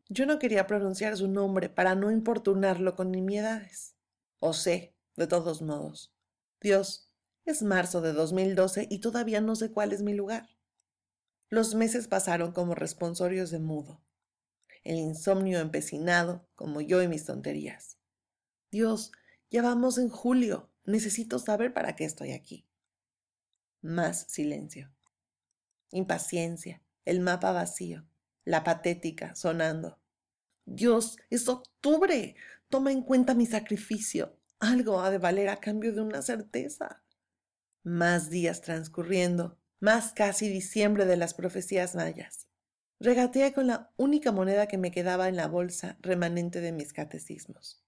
Yo 0.09 0.25
no 0.25 0.37
quería 0.37 0.67
pronunciar 0.67 1.15
su 1.15 1.29
nombre 1.29 1.69
para 1.69 1.95
no 1.95 2.11
importunarlo 2.11 2.95
con 2.95 3.09
nimiedades. 3.09 3.95
O 4.39 4.51
sé, 4.51 4.93
de 5.15 5.27
todos 5.27 5.61
modos. 5.61 6.13
Dios, 6.59 7.09
es 7.45 7.63
marzo 7.63 8.01
de 8.01 8.11
2012 8.11 8.87
y 8.89 8.99
todavía 8.99 9.39
no 9.39 9.55
sé 9.55 9.71
cuál 9.71 9.93
es 9.93 10.01
mi 10.01 10.13
lugar. 10.13 10.49
Los 11.53 11.75
meses 11.75 12.07
pasaron 12.07 12.51
como 12.51 12.73
responsorios 12.73 13.51
de 13.51 13.59
mudo 13.59 14.01
el 14.83 14.95
insomnio 14.95 15.59
empecinado, 15.59 16.49
como 16.55 16.81
yo 16.81 17.03
y 17.03 17.07
mis 17.07 17.25
tonterías. 17.25 17.99
Dios, 18.71 19.11
ya 19.51 19.61
vamos 19.61 19.99
en 19.99 20.09
julio. 20.09 20.71
Necesito 20.83 21.37
saber 21.37 21.71
para 21.71 21.95
qué 21.95 22.05
estoy 22.05 22.31
aquí. 22.31 22.67
Más 23.83 24.25
silencio. 24.29 24.91
Impaciencia, 25.91 26.81
el 27.05 27.19
mapa 27.19 27.51
vacío, 27.51 28.03
la 28.45 28.63
patética 28.63 29.35
sonando. 29.35 30.01
Dios, 30.65 31.17
es 31.29 31.47
octubre. 31.47 32.35
Toma 32.67 32.91
en 32.91 33.03
cuenta 33.03 33.35
mi 33.35 33.45
sacrificio. 33.45 34.39
Algo 34.57 35.01
ha 35.01 35.11
de 35.11 35.19
valer 35.19 35.49
a 35.49 35.59
cambio 35.59 35.93
de 35.93 36.01
una 36.01 36.23
certeza. 36.23 37.03
Más 37.83 38.31
días 38.31 38.61
transcurriendo, 38.61 39.59
más 39.83 40.13
casi 40.13 40.47
diciembre 40.47 41.05
de 41.05 41.17
las 41.17 41.33
profecías 41.33 41.93
mayas. 41.93 42.47
Regateé 43.01 43.51
con 43.51 43.67
la 43.67 43.91
única 43.97 44.31
moneda 44.31 44.65
que 44.65 44.77
me 44.77 44.91
quedaba 44.91 45.27
en 45.27 45.35
la 45.35 45.49
bolsa 45.49 45.97
remanente 45.99 46.61
de 46.61 46.71
mis 46.71 46.93
catecismos. 46.93 47.83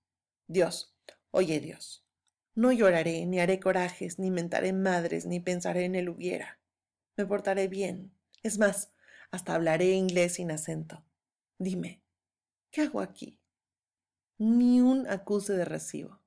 Dios, 0.45 0.93
oye 1.31 1.61
Dios, 1.61 2.05
no 2.53 2.73
lloraré, 2.73 3.25
ni 3.25 3.39
haré 3.39 3.61
corajes, 3.61 4.19
ni 4.19 4.29
mentaré 4.29 4.73
madres, 4.73 5.25
ni 5.25 5.39
pensaré 5.39 5.85
en 5.85 5.95
el 5.95 6.09
hubiera. 6.09 6.59
Me 7.15 7.25
portaré 7.25 7.69
bien. 7.69 8.13
Es 8.43 8.57
más, 8.57 8.91
hasta 9.31 9.55
hablaré 9.55 9.93
inglés 9.93 10.33
sin 10.33 10.51
acento. 10.51 11.05
Dime, 11.59 12.03
¿qué 12.71 12.81
hago 12.81 12.99
aquí? 12.99 13.39
Ni 14.37 14.81
un 14.81 15.07
acuse 15.07 15.53
de 15.53 15.63
recibo. 15.63 16.19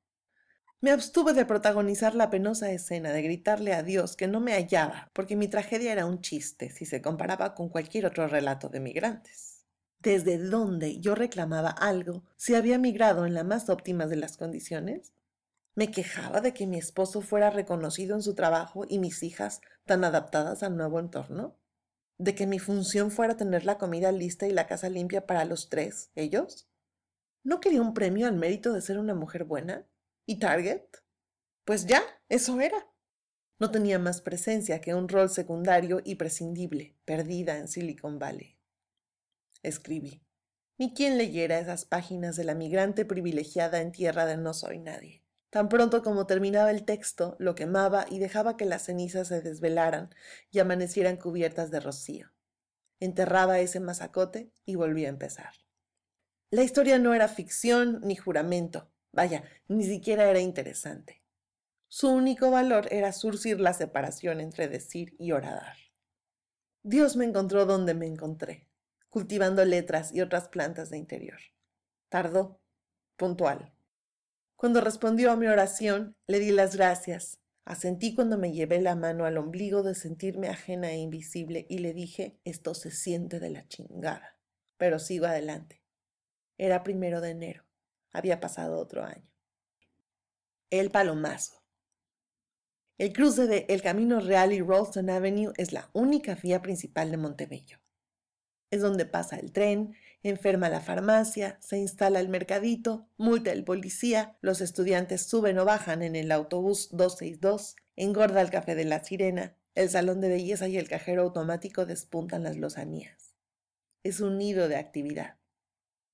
Me 0.81 0.93
abstuve 0.93 1.33
de 1.33 1.45
protagonizar 1.45 2.15
la 2.15 2.31
penosa 2.31 2.71
escena 2.71 3.11
de 3.11 3.23
gritarle 3.23 3.75
a 3.75 3.83
Dios 3.83 4.15
que 4.15 4.29
no 4.29 4.39
me 4.39 4.53
hallaba, 4.53 5.11
porque 5.13 5.35
mi 5.35 5.49
tragedia 5.49 5.91
era 5.91 6.07
un 6.07 6.21
chiste 6.21 6.71
si 6.71 6.87
se 6.87 7.03
comparaba 7.03 7.57
con 7.57 7.69
cualquier 7.69 8.07
otro 8.07 8.29
relato 8.29 8.69
de 8.69 8.79
migrantes. 8.79 9.65
¿Desde 9.99 10.39
dónde 10.39 11.01
yo 11.01 11.17
reclamaba 11.17 11.71
algo 11.71 12.23
si 12.37 12.55
había 12.55 12.79
migrado 12.79 13.27
en 13.27 13.35
la 13.35 13.43
más 13.43 13.69
óptima 13.69 14.07
de 14.07 14.15
las 14.15 14.37
condiciones? 14.37 15.13
¿Me 15.75 15.91
quejaba 15.91 16.41
de 16.41 16.55
que 16.55 16.69
mi 16.69 16.79
esposo 16.79 17.23
fuera 17.23 17.51
reconocido 17.51 18.15
en 18.15 18.23
su 18.23 18.37
trabajo 18.37 18.85
y 18.89 19.01
mis 19.01 19.25
hijas 19.25 19.61
tan 19.85 20.05
adaptadas 20.05 20.63
al 20.63 20.77
nuevo 20.77 21.01
entorno? 21.01 21.57
¿De 22.19 22.37
que 22.37 22.47
mi 22.47 22.61
función 22.61 23.11
fuera 23.11 23.37
tener 23.37 23.65
la 23.65 23.79
comida 23.79 24.13
lista 24.13 24.47
y 24.47 24.53
la 24.53 24.69
casa 24.69 24.89
limpia 24.89 25.27
para 25.27 25.45
los 25.45 25.71
tres, 25.71 26.13
ellos? 26.15 26.69
¿No 27.43 27.61
quería 27.61 27.83
un 27.83 27.95
premio 27.95 28.29
al 28.29 28.37
mérito 28.37 28.73
de 28.73 28.81
ser 28.81 29.01
una 29.01 29.15
mujer 29.17 29.43
buena? 29.43 29.85
¿Y 30.31 30.41
Target? 30.41 30.83
Pues 31.65 31.87
ya, 31.87 32.03
eso 32.29 32.61
era. 32.61 32.87
No 33.59 33.71
tenía 33.71 33.99
más 33.99 34.21
presencia 34.21 34.79
que 34.83 34.95
un 34.95 35.09
rol 35.09 35.31
secundario 35.31 36.03
y 36.05 36.17
prescindible, 36.17 36.99
perdida 37.07 37.57
en 37.57 37.67
Silicon 37.67 38.19
Valley. 38.19 38.59
Escribí. 39.63 40.23
Ni 40.77 40.93
quien 40.93 41.17
leyera 41.17 41.59
esas 41.59 41.87
páginas 41.87 42.37
de 42.37 42.45
la 42.45 42.55
migrante 42.55 43.07
privilegiada 43.07 43.81
en 43.81 43.91
tierra 43.91 44.27
de 44.27 44.37
no 44.37 44.53
soy 44.53 44.81
nadie. 44.81 45.25
Tan 45.49 45.71
pronto 45.71 46.03
como 46.03 46.27
terminaba 46.27 46.73
el 46.73 46.85
texto, 46.85 47.35
lo 47.39 47.55
quemaba 47.55 48.05
y 48.11 48.19
dejaba 48.19 48.59
que 48.59 48.67
las 48.67 48.83
cenizas 48.83 49.29
se 49.29 49.41
desvelaran 49.41 50.15
y 50.51 50.59
amanecieran 50.59 51.17
cubiertas 51.17 51.71
de 51.71 51.81
rocío. 51.81 52.35
Enterraba 53.01 53.61
ese 53.61 53.81
masacote 53.81 54.53
y 54.67 54.75
volvía 54.75 55.07
a 55.07 55.13
empezar. 55.13 55.55
La 56.51 56.65
historia 56.65 56.99
no 56.99 57.15
era 57.15 57.29
ficción 57.29 58.03
ni 58.03 58.15
juramento, 58.15 58.91
Vaya, 59.13 59.45
ni 59.69 59.85
siquiera 59.85 60.29
era 60.29 60.41
interesante. 60.41 61.23
Su 61.89 62.11
único 62.11 62.51
valor 62.51 62.87
era 62.91 63.13
surcir 63.13 63.61
la 63.61 63.73
separación 63.73 64.41
entre 64.41 64.69
decir 64.69 65.17
y 65.19 65.33
oradar. 65.33 65.77
Dios 66.83 67.17
me 67.17 67.25
encontró 67.25 67.65
donde 67.65 67.95
me 67.95 68.07
encontré, 68.07 68.69
cultivando 69.09 69.65
letras 69.65 70.15
y 70.15 70.21
otras 70.21 70.49
plantas 70.49 70.91
de 70.91 70.99
interior. 70.99 71.39
Tardó, 72.09 72.61
puntual. 73.17 73.73
Cuando 74.57 74.81
respondió 74.81 75.31
a 75.31 75.37
mi 75.37 75.47
oración, 75.47 76.17
le 76.27 76.41
di 76.41 76.51
las 76.51 76.77
gracias. 76.77 77.41
Asentí 77.65 78.15
cuando 78.15 78.39
me 78.39 78.53
llevé 78.53 78.81
la 78.81 78.97
mano 78.97 79.25
al 79.25 79.39
ombligo 79.39 79.83
de 79.83 79.95
sentirme 79.95 80.49
ajena 80.49 80.91
e 80.91 80.97
invisible 80.97 81.67
y 81.69 81.79
le 81.79 81.93
dije, 81.93 82.41
esto 82.45 82.75
se 82.75 82.91
siente 82.91 83.41
de 83.41 83.51
la 83.51 83.69
chingada. 83.69 84.39
Pero 84.79 84.99
sigo 84.99 85.27
adelante. 85.27 85.83
Era 86.57 86.83
primero 86.83 87.21
de 87.21 87.31
enero. 87.31 87.68
Había 88.13 88.41
pasado 88.41 88.79
otro 88.79 89.05
año. 89.05 89.29
El 90.71 90.91
Palomazo. 90.91 91.63
El 92.99 93.13
cruce 93.13 93.47
de 93.47 93.65
El 93.69 93.81
Camino 93.81 94.21
Real 94.21 94.53
y 94.53 94.61
Ralston 94.61 95.09
Avenue 95.09 95.53
es 95.57 95.73
la 95.73 95.89
única 95.93 96.35
vía 96.35 96.63
principal 96.63 97.11
de 97.11 97.17
Montebello. 97.17 97.79
Es 98.71 98.83
donde 98.83 99.07
pasa 99.07 99.37
el 99.37 99.53
tren, 99.53 99.95
enferma 100.23 100.69
la 100.69 100.81
farmacia, 100.81 101.59
se 101.61 101.79
instala 101.79 102.21
el 102.21 102.29
mercadito, 102.29 103.09
multa 103.17 103.53
el 103.53 103.65
policía, 103.65 104.37
los 104.41 104.61
estudiantes 104.61 105.23
suben 105.23 105.59
o 105.59 105.65
bajan 105.65 106.03
en 106.03 106.17
el 106.17 106.33
autobús 106.33 106.89
262, 106.91 107.77
engorda 107.97 108.43
el 108.43 108.51
café 108.51 108.75
de 108.75 108.85
la 108.85 109.03
sirena, 109.03 109.57
el 109.75 109.89
salón 109.89 110.21
de 110.21 110.29
belleza 110.29 110.69
y 110.69 110.77
el 110.77 110.89
cajero 110.89 111.23
automático 111.23 111.87
despuntan 111.87 112.43
las 112.43 112.57
lozanías. 112.57 113.37
Es 114.03 114.21
un 114.21 114.37
nido 114.37 114.69
de 114.69 114.77
actividad. 114.77 115.38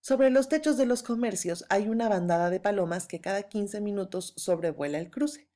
Sobre 0.06 0.28
los 0.28 0.50
techos 0.50 0.76
de 0.76 0.84
los 0.84 1.02
comercios 1.02 1.64
hay 1.70 1.88
una 1.88 2.10
bandada 2.10 2.50
de 2.50 2.60
palomas 2.60 3.06
que 3.06 3.22
cada 3.22 3.44
15 3.44 3.80
minutos 3.80 4.34
sobrevuela 4.36 4.98
el 4.98 5.10
cruce. 5.10 5.48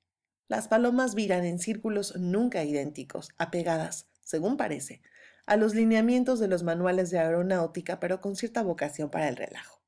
Las 0.49 0.69
palomas 0.69 1.15
viran 1.15 1.45
en 1.45 1.59
círculos 1.59 2.17
nunca 2.17 2.65
idénticos, 2.65 3.29
apegadas, 3.37 4.09
según 4.23 4.57
parece, 4.57 5.03
a 5.45 5.59
los 5.59 5.75
lineamientos 5.75 6.41
de 6.41 6.49
los 6.49 6.63
manuales 6.63 7.11
de 7.11 7.19
aeronáutica, 7.19 8.01
pero 8.01 8.23
con 8.23 8.37
cierta 8.37 8.63
vocación 8.63 9.11
para 9.11 9.29
el 9.29 9.37
relajo. 9.37 9.83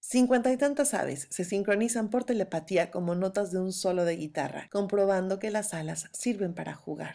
Cincuenta 0.00 0.50
y 0.52 0.56
tantas 0.56 0.92
aves 0.92 1.28
se 1.30 1.44
sincronizan 1.44 2.10
por 2.10 2.24
telepatía 2.24 2.90
como 2.90 3.14
notas 3.14 3.52
de 3.52 3.60
un 3.60 3.72
solo 3.72 4.04
de 4.04 4.16
guitarra, 4.16 4.68
comprobando 4.72 5.38
que 5.38 5.52
las 5.52 5.72
alas 5.72 6.10
sirven 6.12 6.52
para 6.52 6.74
jugar. 6.74 7.14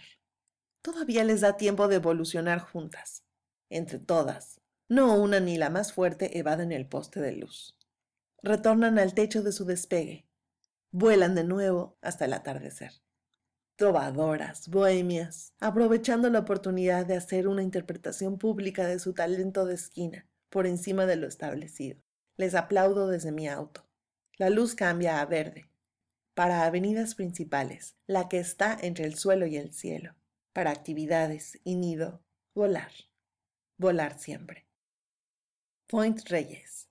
Todavía 0.82 1.26
les 1.26 1.42
da 1.42 1.58
tiempo 1.58 1.90
de 1.90 1.98
evolucionar 1.98 2.60
juntas. 2.60 3.26
Entre 3.70 4.00
todas, 4.00 4.62
no 4.90 5.16
una 5.16 5.42
ni 5.42 5.58
la 5.58 5.70
más 5.70 5.92
fuerte 5.92 6.38
evaden 6.38 6.72
el 6.72 6.88
poste 6.88 7.20
de 7.20 7.34
luz. 7.34 7.78
Retornan 8.42 8.98
al 9.00 9.14
techo 9.14 9.44
de 9.44 9.52
su 9.52 9.66
despegue. 9.66 10.26
Vuelan 10.92 11.36
de 11.36 11.44
nuevo 11.44 11.98
hasta 12.02 12.24
el 12.24 12.32
atardecer. 12.32 12.94
Trovadoras, 13.76 14.70
bohemias, 14.70 15.54
aprovechando 15.60 16.30
la 16.30 16.40
oportunidad 16.40 17.06
de 17.06 17.18
hacer 17.18 17.50
una 17.50 17.64
interpretación 17.64 18.38
pública 18.38 18.88
de 18.88 19.00
su 19.00 19.14
talento 19.14 19.66
de 19.66 19.76
esquina, 19.76 20.26
por 20.50 20.66
encima 20.66 21.06
de 21.06 21.18
lo 21.18 21.28
establecido. 21.28 22.00
Les 22.38 22.56
aplaudo 22.56 23.08
desde 23.08 23.34
mi 23.34 23.50
auto. 23.50 23.86
La 24.38 24.50
luz 24.50 24.74
cambia 24.74 25.20
a 25.20 25.26
verde. 25.26 25.70
Para 26.34 26.66
avenidas 26.66 27.16
principales, 27.16 27.98
la 28.06 28.30
que 28.30 28.40
está 28.40 28.78
entre 28.80 29.06
el 29.06 29.16
suelo 29.16 29.48
y 29.48 29.58
el 29.58 29.74
cielo. 29.74 30.16
Para 30.54 30.72
actividades 30.72 31.60
y 31.66 31.76
nido, 31.76 32.24
volar. 32.54 32.92
Volar 33.78 34.18
siempre. 34.18 34.67
Point 35.90 36.28
Reyes. 36.28 36.90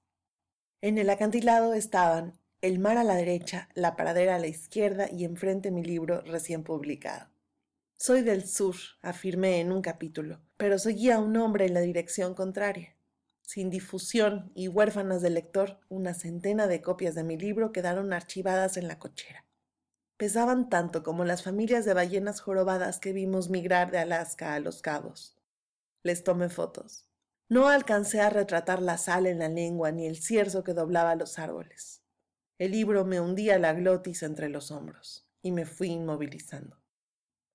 En 0.81 0.97
el 0.97 1.11
acantilado 1.11 1.75
estaban 1.75 2.33
el 2.63 2.79
mar 2.79 2.97
a 2.97 3.05
la 3.05 3.15
derecha, 3.15 3.69
la 3.75 3.95
pradera 3.95 4.37
a 4.37 4.39
la 4.39 4.47
izquierda 4.47 5.11
y 5.13 5.27
enfrente 5.27 5.71
mi 5.71 5.85
libro 5.85 6.23
recién 6.23 6.65
publicado. 6.65 7.29
Soy 7.99 8.23
del 8.23 8.49
sur, 8.49 8.75
afirmé 9.03 9.61
en 9.61 9.71
un 9.71 9.83
capítulo, 9.83 10.41
pero 10.57 10.79
seguía 10.79 11.19
un 11.19 11.37
hombre 11.37 11.67
en 11.67 11.75
la 11.75 11.81
dirección 11.81 12.33
contraria. 12.33 12.97
Sin 13.43 13.69
difusión 13.69 14.51
y 14.55 14.69
huérfanas 14.69 15.21
de 15.21 15.29
lector, 15.29 15.79
una 15.91 16.15
centena 16.15 16.67
de 16.67 16.81
copias 16.81 17.15
de 17.15 17.23
mi 17.23 17.37
libro 17.37 17.73
quedaron 17.73 18.15
archivadas 18.15 18.79
en 18.79 18.89
la 18.89 18.99
cochera. 18.99 19.45
Pesaban 20.17 20.71
tanto 20.71 21.03
como 21.03 21.27
las 21.27 21.43
familias 21.43 21.85
de 21.85 21.93
ballenas 21.93 22.41
jorobadas 22.41 22.99
que 22.99 23.13
vimos 23.13 23.51
migrar 23.51 23.91
de 23.91 23.99
Alaska 23.99 24.55
a 24.55 24.61
los 24.61 24.81
cabos. 24.81 25.37
Les 26.03 26.25
tomé 26.25 26.49
fotos. 26.49 27.06
No 27.49 27.69
alcancé 27.69 28.21
a 28.21 28.31
retratar 28.31 28.83
la 28.83 28.99
sal 28.99 29.27
en 29.27 29.39
la 29.39 29.49
lengua 29.49 29.93
ni 29.93 30.07
el 30.07 30.21
cierzo 30.21 30.65
que 30.65 30.75
doblaba 30.75 31.15
los 31.15 31.39
árboles. 31.39 32.03
El 32.59 32.73
libro 32.73 33.05
me 33.05 33.21
hundía 33.21 33.59
la 33.59 33.73
glotis 33.73 34.25
entre 34.25 34.49
los 34.49 34.73
hombros 34.73 35.29
y 35.43 35.53
me 35.53 35.65
fui 35.65 35.89
inmovilizando. 35.89 36.81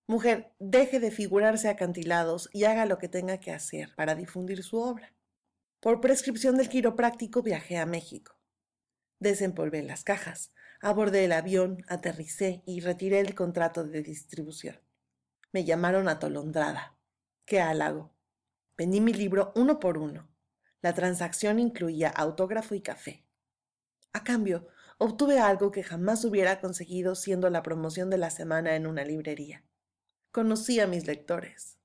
Mujer, 0.08 0.54
deje 0.60 1.00
de 1.00 1.12
figurarse 1.12 1.68
acantilados 1.68 2.50
y 2.54 2.64
haga 2.64 2.86
lo 2.86 3.00
que 3.00 3.10
tenga 3.10 3.40
que 3.40 3.52
hacer 3.52 3.94
para 3.96 4.16
difundir 4.16 4.64
su 4.64 4.78
obra. 4.78 5.14
Por 5.82 6.00
prescripción 6.00 6.56
del 6.56 6.70
quiropráctico 6.70 7.42
viajé 7.42 7.78
a 7.78 7.86
México. 7.86 8.38
Desempolvé 9.20 9.84
las 9.84 10.04
cajas, 10.04 10.54
abordé 10.80 11.26
el 11.26 11.34
avión, 11.34 11.84
aterricé 11.88 12.64
y 12.66 12.80
retiré 12.80 13.20
el 13.20 13.36
contrato 13.36 13.84
de 13.84 14.02
distribución. 14.04 14.80
Me 15.52 15.66
llamaron 15.66 16.08
atolondrada. 16.08 16.98
¡Qué 17.46 17.60
halago! 17.60 18.14
Vendí 18.82 19.00
mi 19.00 19.14
libro 19.14 19.54
uno 19.56 19.80
por 19.80 20.00
uno. 20.00 20.28
La 20.82 20.96
transacción 20.96 21.60
incluía 21.60 22.10
autógrafo 22.10 22.74
y 22.74 22.82
café. 22.82 23.28
A 24.12 24.24
cambio, 24.24 24.70
obtuve 24.98 25.38
algo 25.38 25.70
que 25.70 25.84
jamás 25.84 26.26
hubiera 26.26 26.60
conseguido 26.60 27.14
siendo 27.14 27.52
la 27.52 27.62
promoción 27.62 28.10
de 28.10 28.18
la 28.18 28.32
semana 28.32 28.76
en 28.76 28.88
una 28.88 29.06
librería. 29.06 29.64
Conocí 30.32 30.80
a 30.80 30.88
mis 30.88 31.06
lectores. 31.06 31.78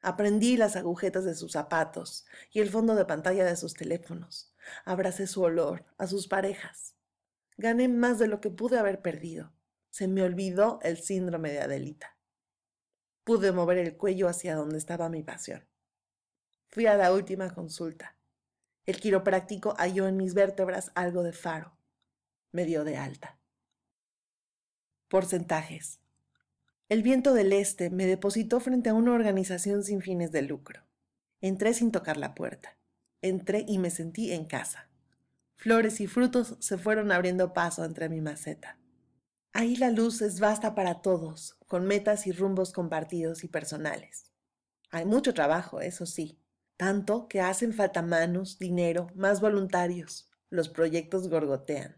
Aprendí 0.00 0.56
las 0.56 0.74
agujetas 0.74 1.22
de 1.24 1.36
sus 1.36 1.52
zapatos 1.52 2.26
y 2.50 2.58
el 2.58 2.70
fondo 2.70 2.96
de 2.96 3.04
pantalla 3.04 3.44
de 3.44 3.54
sus 3.54 3.74
teléfonos. 3.74 4.52
Abracé 4.84 5.28
su 5.28 5.42
olor, 5.42 5.84
a 5.96 6.08
sus 6.08 6.26
parejas. 6.26 6.96
Gané 7.56 7.86
más 7.86 8.18
de 8.18 8.26
lo 8.26 8.40
que 8.40 8.50
pude 8.50 8.80
haber 8.80 9.00
perdido. 9.00 9.52
Se 9.90 10.08
me 10.08 10.24
olvidó 10.24 10.80
el 10.82 10.98
síndrome 10.98 11.52
de 11.52 11.60
Adelita. 11.60 12.18
Pude 13.22 13.52
mover 13.52 13.78
el 13.78 13.96
cuello 13.96 14.26
hacia 14.26 14.56
donde 14.56 14.78
estaba 14.78 15.08
mi 15.08 15.22
pasión. 15.22 15.68
Fui 16.72 16.86
a 16.86 16.96
la 16.96 17.12
última 17.12 17.50
consulta. 17.50 18.16
El 18.86 18.98
quiropráctico 18.98 19.74
halló 19.76 20.08
en 20.08 20.16
mis 20.16 20.32
vértebras 20.32 20.90
algo 20.94 21.22
de 21.22 21.34
faro. 21.34 21.76
Me 22.50 22.64
dio 22.64 22.82
de 22.82 22.96
alta. 22.96 23.38
Porcentajes. 25.08 26.00
El 26.88 27.02
viento 27.02 27.34
del 27.34 27.52
este 27.52 27.90
me 27.90 28.06
depositó 28.06 28.58
frente 28.58 28.88
a 28.88 28.94
una 28.94 29.12
organización 29.12 29.84
sin 29.84 30.00
fines 30.00 30.32
de 30.32 30.40
lucro. 30.40 30.82
Entré 31.42 31.74
sin 31.74 31.92
tocar 31.92 32.16
la 32.16 32.34
puerta. 32.34 32.78
Entré 33.20 33.66
y 33.68 33.76
me 33.78 33.90
sentí 33.90 34.32
en 34.32 34.46
casa. 34.46 34.88
Flores 35.56 36.00
y 36.00 36.06
frutos 36.06 36.56
se 36.58 36.78
fueron 36.78 37.12
abriendo 37.12 37.52
paso 37.52 37.84
entre 37.84 38.08
mi 38.08 38.22
maceta. 38.22 38.78
Ahí 39.52 39.76
la 39.76 39.90
luz 39.90 40.22
es 40.22 40.40
vasta 40.40 40.74
para 40.74 41.02
todos, 41.02 41.58
con 41.66 41.86
metas 41.86 42.26
y 42.26 42.32
rumbos 42.32 42.72
compartidos 42.72 43.44
y 43.44 43.48
personales. 43.48 44.32
Hay 44.90 45.04
mucho 45.04 45.34
trabajo, 45.34 45.82
eso 45.82 46.06
sí, 46.06 46.41
tanto 46.82 47.28
que 47.28 47.40
hacen 47.40 47.72
falta 47.72 48.02
manos, 48.02 48.58
dinero, 48.58 49.06
más 49.14 49.40
voluntarios. 49.40 50.28
Los 50.50 50.68
proyectos 50.68 51.28
gorgotean. 51.28 51.96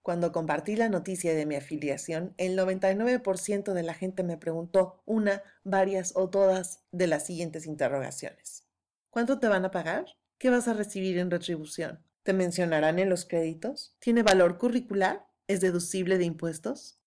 Cuando 0.00 0.32
compartí 0.32 0.74
la 0.74 0.88
noticia 0.88 1.34
de 1.34 1.44
mi 1.44 1.54
afiliación, 1.54 2.32
el 2.38 2.58
99% 2.58 3.74
de 3.74 3.82
la 3.82 3.92
gente 3.92 4.22
me 4.22 4.38
preguntó 4.38 5.02
una, 5.04 5.42
varias 5.64 6.12
o 6.16 6.30
todas 6.30 6.82
de 6.92 7.08
las 7.08 7.26
siguientes 7.26 7.66
interrogaciones. 7.66 8.66
¿Cuánto 9.10 9.38
te 9.38 9.48
van 9.48 9.66
a 9.66 9.70
pagar? 9.70 10.06
¿Qué 10.38 10.48
vas 10.48 10.66
a 10.66 10.72
recibir 10.72 11.18
en 11.18 11.30
retribución? 11.30 12.02
¿Te 12.22 12.32
mencionarán 12.32 12.98
en 12.98 13.10
los 13.10 13.26
créditos? 13.26 13.98
¿Tiene 13.98 14.22
valor 14.22 14.56
curricular? 14.56 15.26
¿Es 15.46 15.60
deducible 15.60 16.16
de 16.16 16.24
impuestos? 16.24 16.98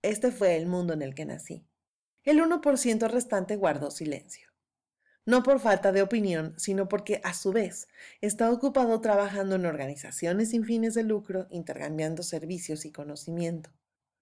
Este 0.00 0.32
fue 0.32 0.56
el 0.56 0.66
mundo 0.66 0.94
en 0.94 1.02
el 1.02 1.14
que 1.14 1.26
nací. 1.26 1.68
El 2.24 2.40
1% 2.40 3.10
restante 3.10 3.56
guardó 3.56 3.90
silencio 3.90 4.47
no 5.28 5.42
por 5.42 5.60
falta 5.60 5.92
de 5.92 6.00
opinión, 6.00 6.54
sino 6.56 6.88
porque 6.88 7.20
a 7.22 7.34
su 7.34 7.52
vez 7.52 7.86
está 8.22 8.50
ocupado 8.50 9.02
trabajando 9.02 9.56
en 9.56 9.66
organizaciones 9.66 10.52
sin 10.52 10.64
fines 10.64 10.94
de 10.94 11.02
lucro, 11.02 11.48
intercambiando 11.50 12.22
servicios 12.22 12.86
y 12.86 12.92
conocimiento, 12.92 13.68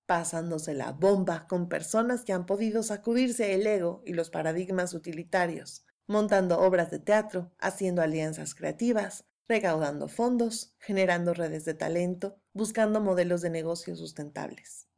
pasándose 0.07 0.75
la 0.75 0.91
bomba 0.91 1.47
con 1.47 1.69
personas 1.69 2.25
que 2.25 2.33
han 2.33 2.45
podido 2.45 2.83
sacudirse 2.83 3.55
el 3.55 3.65
ego 3.69 4.03
y 4.05 4.15
los 4.15 4.31
paradigmas 4.31 4.95
utilitarios, 4.95 5.87
montando 6.09 6.59
obras 6.59 6.91
de 6.91 6.99
teatro, 6.99 7.53
haciendo 7.61 8.03
alianzas 8.03 8.57
creativas, 8.57 9.27
recaudando 9.47 10.09
fondos, 10.09 10.75
generando 10.81 11.35
redes 11.35 11.65
de 11.65 11.75
talento, 11.75 12.41
buscando 12.53 13.01
modelos 13.01 13.43
de 13.43 13.51
negocio 13.51 13.95
sustentables. 13.95 14.89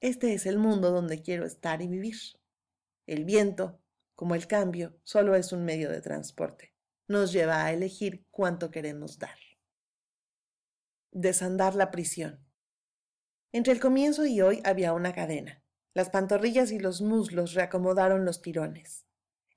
Este 0.00 0.32
es 0.32 0.46
el 0.46 0.56
mundo 0.56 0.92
donde 0.92 1.20
quiero 1.20 1.44
estar 1.44 1.82
y 1.82 1.88
vivir. 1.88 2.16
El 3.06 3.26
viento, 3.26 3.81
como 4.22 4.36
el 4.36 4.46
cambio 4.46 4.96
solo 5.02 5.34
es 5.34 5.50
un 5.50 5.64
medio 5.64 5.90
de 5.90 6.00
transporte, 6.00 6.72
nos 7.08 7.32
lleva 7.32 7.64
a 7.64 7.72
elegir 7.72 8.24
cuánto 8.30 8.70
queremos 8.70 9.18
dar. 9.18 9.36
Desandar 11.10 11.74
la 11.74 11.90
prisión. 11.90 12.38
Entre 13.50 13.72
el 13.72 13.80
comienzo 13.80 14.24
y 14.24 14.40
hoy 14.40 14.62
había 14.64 14.92
una 14.92 15.12
cadena. 15.12 15.64
Las 15.92 16.10
pantorrillas 16.10 16.70
y 16.70 16.78
los 16.78 17.02
muslos 17.02 17.54
reacomodaron 17.54 18.24
los 18.24 18.42
tirones. 18.42 19.06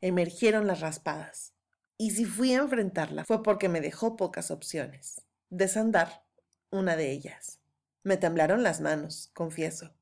Emergieron 0.02 0.66
las 0.66 0.80
raspadas. 0.80 1.54
Y 1.96 2.10
si 2.10 2.26
fui 2.26 2.56
a 2.56 2.62
enfrentarla 2.62 3.24
fue 3.24 3.44
porque 3.44 3.70
me 3.70 3.82
dejó 3.82 4.16
pocas 4.18 4.50
opciones. 4.50 5.22
Desandar, 5.52 6.26
una 6.72 6.96
de 6.96 7.12
ellas. 7.12 7.60
Me 8.02 8.18
temblaron 8.18 8.64
las 8.64 8.82
manos, 8.82 9.30
confieso. 9.36 9.94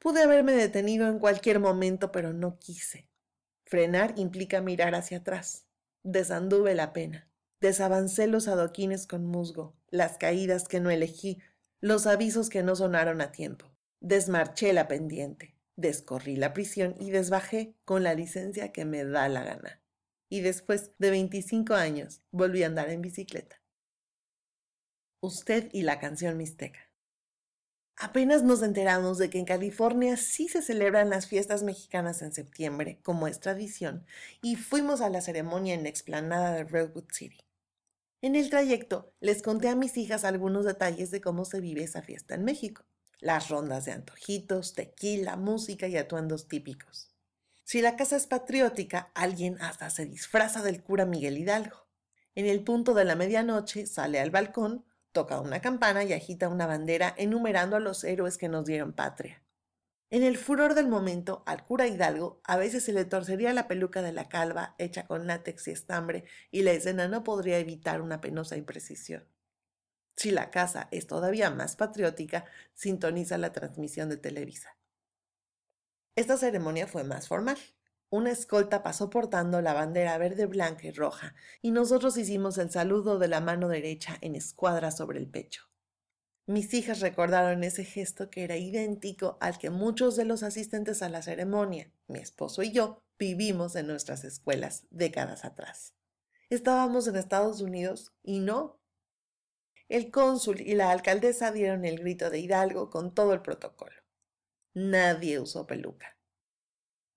Pude 0.00 0.24
haberme 0.24 0.54
detenido 0.54 1.06
en 1.06 1.20
cualquier 1.20 1.60
momento, 1.60 2.10
pero 2.10 2.32
no 2.32 2.58
quise. 2.58 3.08
Frenar 3.70 4.14
implica 4.16 4.60
mirar 4.60 4.96
hacia 4.96 5.18
atrás. 5.18 5.64
Desanduve 6.02 6.74
la 6.74 6.92
pena. 6.92 7.28
Desavancé 7.60 8.26
los 8.26 8.48
adoquines 8.48 9.06
con 9.06 9.24
musgo, 9.24 9.76
las 9.90 10.18
caídas 10.18 10.66
que 10.66 10.80
no 10.80 10.90
elegí, 10.90 11.38
los 11.80 12.08
avisos 12.08 12.50
que 12.50 12.64
no 12.64 12.74
sonaron 12.74 13.20
a 13.20 13.30
tiempo. 13.30 13.70
Desmarché 14.00 14.72
la 14.72 14.88
pendiente, 14.88 15.54
descorrí 15.76 16.34
la 16.34 16.52
prisión 16.52 16.96
y 16.98 17.12
desbajé 17.12 17.76
con 17.84 18.02
la 18.02 18.14
licencia 18.14 18.72
que 18.72 18.84
me 18.84 19.04
da 19.04 19.28
la 19.28 19.44
gana. 19.44 19.80
Y 20.28 20.40
después 20.40 20.90
de 20.98 21.10
25 21.10 21.74
años 21.74 22.22
volví 22.32 22.64
a 22.64 22.66
andar 22.66 22.90
en 22.90 23.02
bicicleta. 23.02 23.62
Usted 25.20 25.68
y 25.72 25.82
la 25.82 26.00
canción 26.00 26.36
mixteca. 26.36 26.89
Apenas 28.02 28.42
nos 28.42 28.62
enteramos 28.62 29.18
de 29.18 29.28
que 29.28 29.38
en 29.38 29.44
California 29.44 30.16
sí 30.16 30.48
se 30.48 30.62
celebran 30.62 31.10
las 31.10 31.26
fiestas 31.26 31.62
mexicanas 31.62 32.22
en 32.22 32.32
septiembre, 32.32 32.98
como 33.02 33.28
es 33.28 33.40
tradición, 33.40 34.06
y 34.40 34.56
fuimos 34.56 35.02
a 35.02 35.10
la 35.10 35.20
ceremonia 35.20 35.74
en 35.74 35.82
la 35.82 35.90
explanada 35.90 36.54
de 36.54 36.64
Redwood 36.64 37.12
City. 37.12 37.44
En 38.22 38.36
el 38.36 38.48
trayecto 38.48 39.12
les 39.20 39.42
conté 39.42 39.68
a 39.68 39.76
mis 39.76 39.98
hijas 39.98 40.24
algunos 40.24 40.64
detalles 40.64 41.10
de 41.10 41.20
cómo 41.20 41.44
se 41.44 41.60
vive 41.60 41.82
esa 41.82 42.00
fiesta 42.00 42.34
en 42.34 42.42
México. 42.42 42.86
Las 43.18 43.50
rondas 43.50 43.84
de 43.84 43.92
antojitos, 43.92 44.72
tequila, 44.72 45.36
música 45.36 45.86
y 45.86 45.98
atuendos 45.98 46.48
típicos. 46.48 47.10
Si 47.64 47.82
la 47.82 47.96
casa 47.96 48.16
es 48.16 48.26
patriótica, 48.26 49.10
alguien 49.14 49.60
hasta 49.60 49.90
se 49.90 50.06
disfraza 50.06 50.62
del 50.62 50.82
cura 50.82 51.04
Miguel 51.04 51.36
Hidalgo. 51.36 51.86
En 52.34 52.46
el 52.46 52.64
punto 52.64 52.94
de 52.94 53.04
la 53.04 53.14
medianoche 53.14 53.84
sale 53.84 54.20
al 54.20 54.30
balcón 54.30 54.86
toca 55.12 55.40
una 55.40 55.60
campana 55.60 56.04
y 56.04 56.12
agita 56.12 56.48
una 56.48 56.66
bandera 56.66 57.14
enumerando 57.16 57.76
a 57.76 57.80
los 57.80 58.04
héroes 58.04 58.38
que 58.38 58.48
nos 58.48 58.64
dieron 58.64 58.92
patria. 58.92 59.42
En 60.12 60.24
el 60.24 60.38
furor 60.38 60.74
del 60.74 60.88
momento, 60.88 61.44
al 61.46 61.64
cura 61.64 61.86
Hidalgo 61.86 62.40
a 62.42 62.56
veces 62.56 62.82
se 62.84 62.92
le 62.92 63.04
torcería 63.04 63.52
la 63.52 63.68
peluca 63.68 64.02
de 64.02 64.12
la 64.12 64.28
calva 64.28 64.74
hecha 64.78 65.06
con 65.06 65.28
látex 65.28 65.68
y 65.68 65.70
estambre 65.70 66.24
y 66.50 66.62
la 66.62 66.72
escena 66.72 67.06
no 67.06 67.22
podría 67.22 67.58
evitar 67.58 68.00
una 68.00 68.20
penosa 68.20 68.56
imprecisión. 68.56 69.24
Si 70.16 70.32
la 70.32 70.50
casa 70.50 70.88
es 70.90 71.06
todavía 71.06 71.50
más 71.50 71.76
patriótica, 71.76 72.44
sintoniza 72.74 73.38
la 73.38 73.52
transmisión 73.52 74.08
de 74.08 74.16
Televisa. 74.16 74.76
Esta 76.16 76.36
ceremonia 76.36 76.86
fue 76.86 77.04
más 77.04 77.28
formal. 77.28 77.56
Una 78.12 78.32
escolta 78.32 78.82
pasó 78.82 79.08
portando 79.08 79.62
la 79.62 79.72
bandera 79.72 80.18
verde, 80.18 80.46
blanca 80.46 80.88
y 80.88 80.90
roja, 80.90 81.36
y 81.62 81.70
nosotros 81.70 82.16
hicimos 82.16 82.58
el 82.58 82.68
saludo 82.70 83.20
de 83.20 83.28
la 83.28 83.40
mano 83.40 83.68
derecha 83.68 84.18
en 84.20 84.34
escuadra 84.34 84.90
sobre 84.90 85.20
el 85.20 85.28
pecho. 85.28 85.70
Mis 86.46 86.74
hijas 86.74 86.98
recordaron 86.98 87.62
ese 87.62 87.84
gesto 87.84 88.28
que 88.28 88.42
era 88.42 88.56
idéntico 88.56 89.38
al 89.40 89.58
que 89.58 89.70
muchos 89.70 90.16
de 90.16 90.24
los 90.24 90.42
asistentes 90.42 91.02
a 91.02 91.08
la 91.08 91.22
ceremonia, 91.22 91.92
mi 92.08 92.18
esposo 92.18 92.64
y 92.64 92.72
yo, 92.72 93.04
vivimos 93.16 93.76
en 93.76 93.86
nuestras 93.86 94.24
escuelas 94.24 94.88
décadas 94.90 95.44
atrás. 95.44 95.94
Estábamos 96.48 97.06
en 97.06 97.14
Estados 97.14 97.60
Unidos 97.60 98.12
y 98.24 98.40
no. 98.40 98.80
El 99.88 100.10
cónsul 100.10 100.60
y 100.60 100.74
la 100.74 100.90
alcaldesa 100.90 101.52
dieron 101.52 101.84
el 101.84 102.00
grito 102.00 102.28
de 102.30 102.40
Hidalgo 102.40 102.90
con 102.90 103.14
todo 103.14 103.32
el 103.32 103.42
protocolo. 103.42 103.94
Nadie 104.74 105.38
usó 105.38 105.68
peluca. 105.68 106.19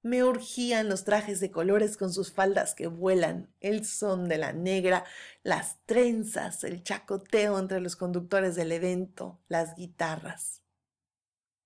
Me 0.04 0.22
urgían 0.22 0.90
los 0.90 1.06
trajes 1.06 1.40
de 1.40 1.50
colores 1.50 1.96
con 1.96 2.12
sus 2.12 2.34
faldas 2.34 2.76
que 2.76 2.88
vuelan, 2.88 3.50
el 3.62 3.86
son 3.86 4.28
de 4.28 4.38
la 4.38 4.52
negra, 4.52 5.06
las 5.44 5.78
trenzas, 5.86 6.66
el 6.66 6.84
chacoteo 6.84 7.58
entre 7.58 7.80
los 7.80 7.96
conductores 7.96 8.56
del 8.56 8.74
evento, 8.74 9.40
las 9.48 9.76
guitarras. 9.78 10.62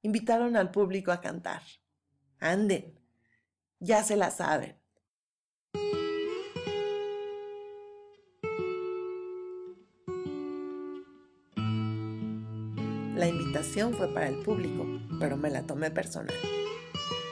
Invitaron 0.04 0.56
al 0.56 0.70
público 0.70 1.12
a 1.12 1.20
cantar. 1.20 1.64
Anden, 2.38 3.00
ya 3.80 4.04
se 4.04 4.16
la 4.16 4.30
saben. 4.30 4.78
La 13.16 13.28
invitación 13.28 13.96
fue 13.96 14.14
para 14.14 14.28
el 14.28 14.44
público, 14.44 14.86
pero 15.20 15.38
me 15.38 15.50
la 15.50 15.64
tomé 15.64 15.90
personal. 15.90 16.36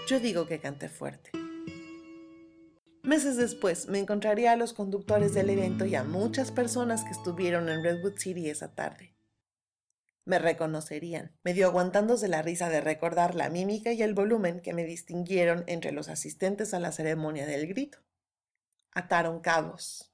Yo 0.08 0.20
digo 0.20 0.46
que 0.46 0.60
canté 0.60 0.88
fuerte. 0.88 1.32
Meses 3.02 3.38
después 3.38 3.88
me 3.88 3.98
encontraría 3.98 4.52
a 4.52 4.56
los 4.56 4.74
conductores 4.74 5.34
del 5.34 5.50
evento 5.50 5.86
y 5.86 5.96
a 5.96 6.04
muchas 6.04 6.52
personas 6.52 7.04
que 7.04 7.10
estuvieron 7.10 7.70
en 7.70 7.84
Redwood 7.84 8.20
City 8.20 8.52
esa 8.52 8.76
tarde. 8.76 9.16
Me 10.24 10.38
reconocerían, 10.38 11.36
medio 11.44 11.66
aguantándose 11.66 12.28
la 12.28 12.44
risa 12.44 12.70
de 12.70 12.82
recordar 12.82 13.34
la 13.34 13.50
mímica 13.50 13.94
y 13.94 14.04
el 14.04 14.14
volumen 14.14 14.62
que 14.62 14.74
me 14.74 14.84
distinguieron 14.84 15.64
entre 15.66 15.92
los 15.92 16.08
asistentes 16.08 16.76
a 16.76 16.80
la 16.80 16.92
ceremonia 16.92 17.48
del 17.48 17.66
grito. 17.66 17.98
Ataron 18.92 19.40
cabos. 19.40 20.14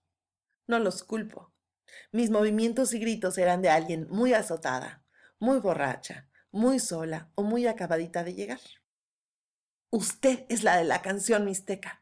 No 0.68 0.80
los 0.80 1.04
culpo. 1.04 1.54
Mis 2.14 2.30
movimientos 2.30 2.94
y 2.94 3.00
gritos 3.00 3.38
eran 3.38 3.62
de 3.62 3.70
alguien 3.70 4.08
muy 4.10 4.34
azotada, 4.34 5.04
muy 5.38 5.60
borracha, 5.60 6.30
muy 6.50 6.80
sola 6.80 7.30
o 7.36 7.44
muy 7.44 7.68
acabadita 7.68 8.24
de 8.24 8.36
llegar. 8.36 8.60
Usted 9.94 10.46
es 10.48 10.64
la 10.64 10.78
de 10.78 10.86
la 10.86 11.02
canción 11.02 11.44
mixteca, 11.44 12.02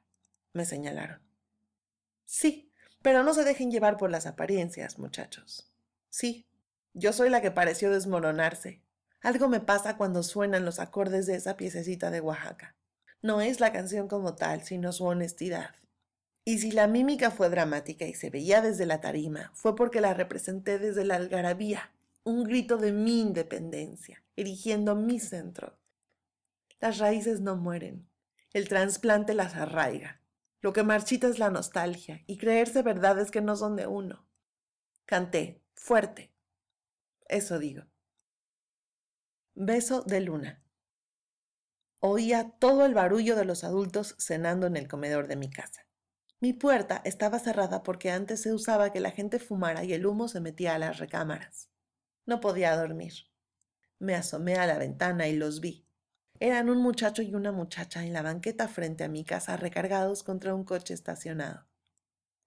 me 0.54 0.64
señalaron. 0.64 1.24
Sí, 2.24 2.72
pero 3.02 3.24
no 3.24 3.34
se 3.34 3.44
dejen 3.44 3.72
llevar 3.72 3.98
por 3.98 4.12
las 4.12 4.28
apariencias, 4.28 5.00
muchachos. 5.00 5.74
Sí, 6.08 6.46
yo 6.94 7.14
soy 7.14 7.32
la 7.32 7.42
que 7.42 7.50
pareció 7.50 7.90
desmoronarse. 7.90 8.84
Algo 9.22 9.50
me 9.50 9.60
pasa 9.60 9.98
cuando 9.98 10.22
suenan 10.22 10.66
los 10.66 10.78
acordes 10.78 11.26
de 11.26 11.34
esa 11.34 11.58
piececita 11.58 12.12
de 12.12 12.22
Oaxaca. 12.22 12.76
No 13.24 13.42
es 13.42 13.60
la 13.60 13.74
canción 13.74 14.08
como 14.08 14.36
tal, 14.36 14.62
sino 14.62 14.92
su 14.92 15.06
honestidad. 15.06 15.74
Y 16.46 16.60
si 16.60 16.70
la 16.70 16.86
mímica 16.86 17.32
fue 17.32 17.50
dramática 17.50 18.06
y 18.06 18.14
se 18.14 18.30
veía 18.30 18.62
desde 18.62 18.86
la 18.86 19.02
tarima, 19.02 19.50
fue 19.56 19.76
porque 19.76 20.00
la 20.00 20.14
representé 20.14 20.78
desde 20.78 21.06
la 21.06 21.16
algarabía, 21.16 21.92
un 22.24 22.44
grito 22.44 22.78
de 22.78 22.92
mi 22.92 23.20
independencia, 23.20 24.22
erigiendo 24.36 24.96
mi 24.96 25.20
centro, 25.20 25.79
las 26.80 26.98
raíces 26.98 27.42
no 27.42 27.56
mueren. 27.56 28.10
El 28.54 28.70
trasplante 28.70 29.34
las 29.34 29.56
arraiga. 29.56 30.22
Lo 30.62 30.74
que 30.74 30.84
marchita 30.84 31.28
es 31.28 31.40
la 31.40 31.50
nostalgia 31.50 32.24
y 32.26 32.38
creerse 32.38 32.82
verdades 32.82 33.32
que 33.32 33.42
no 33.42 33.56
son 33.56 33.76
de 33.76 33.88
uno. 33.88 34.28
Canté, 35.06 35.64
fuerte. 35.76 36.34
Eso 37.28 37.60
digo. 37.60 37.84
Beso 39.56 40.04
de 40.04 40.22
luna. 40.22 40.64
Oía 42.00 42.52
todo 42.60 42.86
el 42.86 42.94
barullo 42.94 43.36
de 43.36 43.44
los 43.44 43.66
adultos 43.66 44.16
cenando 44.18 44.68
en 44.68 44.78
el 44.78 44.88
comedor 44.88 45.28
de 45.28 45.36
mi 45.36 45.50
casa. 45.50 45.86
Mi 46.40 46.54
puerta 46.54 47.02
estaba 47.04 47.40
cerrada 47.40 47.84
porque 47.84 48.10
antes 48.10 48.42
se 48.42 48.54
usaba 48.54 48.94
que 48.94 49.02
la 49.02 49.12
gente 49.12 49.40
fumara 49.40 49.84
y 49.84 49.92
el 49.92 50.06
humo 50.06 50.30
se 50.30 50.40
metía 50.40 50.76
a 50.76 50.80
las 50.80 50.98
recámaras. 50.98 51.70
No 52.26 52.40
podía 52.40 52.78
dormir. 52.78 53.14
Me 53.98 54.16
asomé 54.16 54.56
a 54.56 54.66
la 54.66 54.78
ventana 54.78 55.28
y 55.28 55.36
los 55.36 55.60
vi. 55.60 55.89
Eran 56.42 56.70
un 56.70 56.82
muchacho 56.82 57.22
y 57.22 57.36
una 57.36 57.52
muchacha 57.52 58.06
en 58.06 58.14
la 58.14 58.22
banqueta 58.22 58.70
frente 58.70 59.04
a 59.04 59.10
mi 59.10 59.26
casa 59.26 59.58
recargados 59.58 60.24
contra 60.24 60.56
un 60.56 60.64
coche 60.64 60.94
estacionado. 60.94 61.68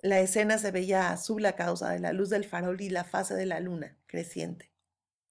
La 0.00 0.20
escena 0.20 0.56
se 0.56 0.70
veía 0.70 1.10
azul 1.10 1.44
a 1.44 1.56
causa 1.56 1.90
de 1.90 2.00
la 2.00 2.14
luz 2.14 2.30
del 2.30 2.44
farol 2.44 2.80
y 2.80 2.88
la 2.88 3.04
fase 3.04 3.34
de 3.34 3.44
la 3.44 3.60
luna, 3.60 3.98
creciente. 4.06 4.72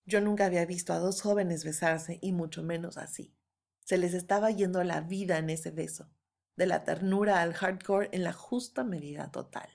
Yo 0.05 0.22
nunca 0.22 0.45
había 0.45 0.66
visto 0.66 0.93
a 0.93 0.99
dos 0.99 1.22
jóvenes 1.22 1.64
besarse 1.64 2.20
y 2.22 2.34
mucho 2.34 2.62
menos 2.62 2.97
así. 2.97 3.36
Se 3.80 3.97
les 3.97 4.14
estaba 4.14 4.51
yendo 4.51 4.84
la 4.84 5.01
vida 5.01 5.39
en 5.39 5.49
ese 5.49 5.72
beso, 5.72 6.12
de 6.55 6.68
la 6.68 6.84
ternura 6.84 7.41
al 7.41 7.53
hardcore 7.53 8.09
en 8.12 8.24
la 8.24 8.32
justa 8.32 8.84
medida 8.84 9.32
total. 9.32 9.70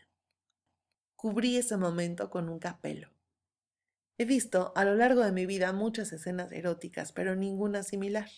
Cubrí 1.17 1.57
ese 1.57 1.77
momento 1.77 2.31
con 2.31 2.49
un 2.49 2.61
capelo. 2.61 3.11
He 4.17 4.25
visto 4.25 4.73
a 4.77 4.85
lo 4.85 4.95
largo 4.95 5.25
de 5.25 5.33
mi 5.33 5.45
vida 5.45 5.73
muchas 5.73 6.13
escenas 6.13 6.53
eróticas, 6.53 7.13
pero 7.13 7.35
ninguna 7.35 7.83
similar. 7.83 8.31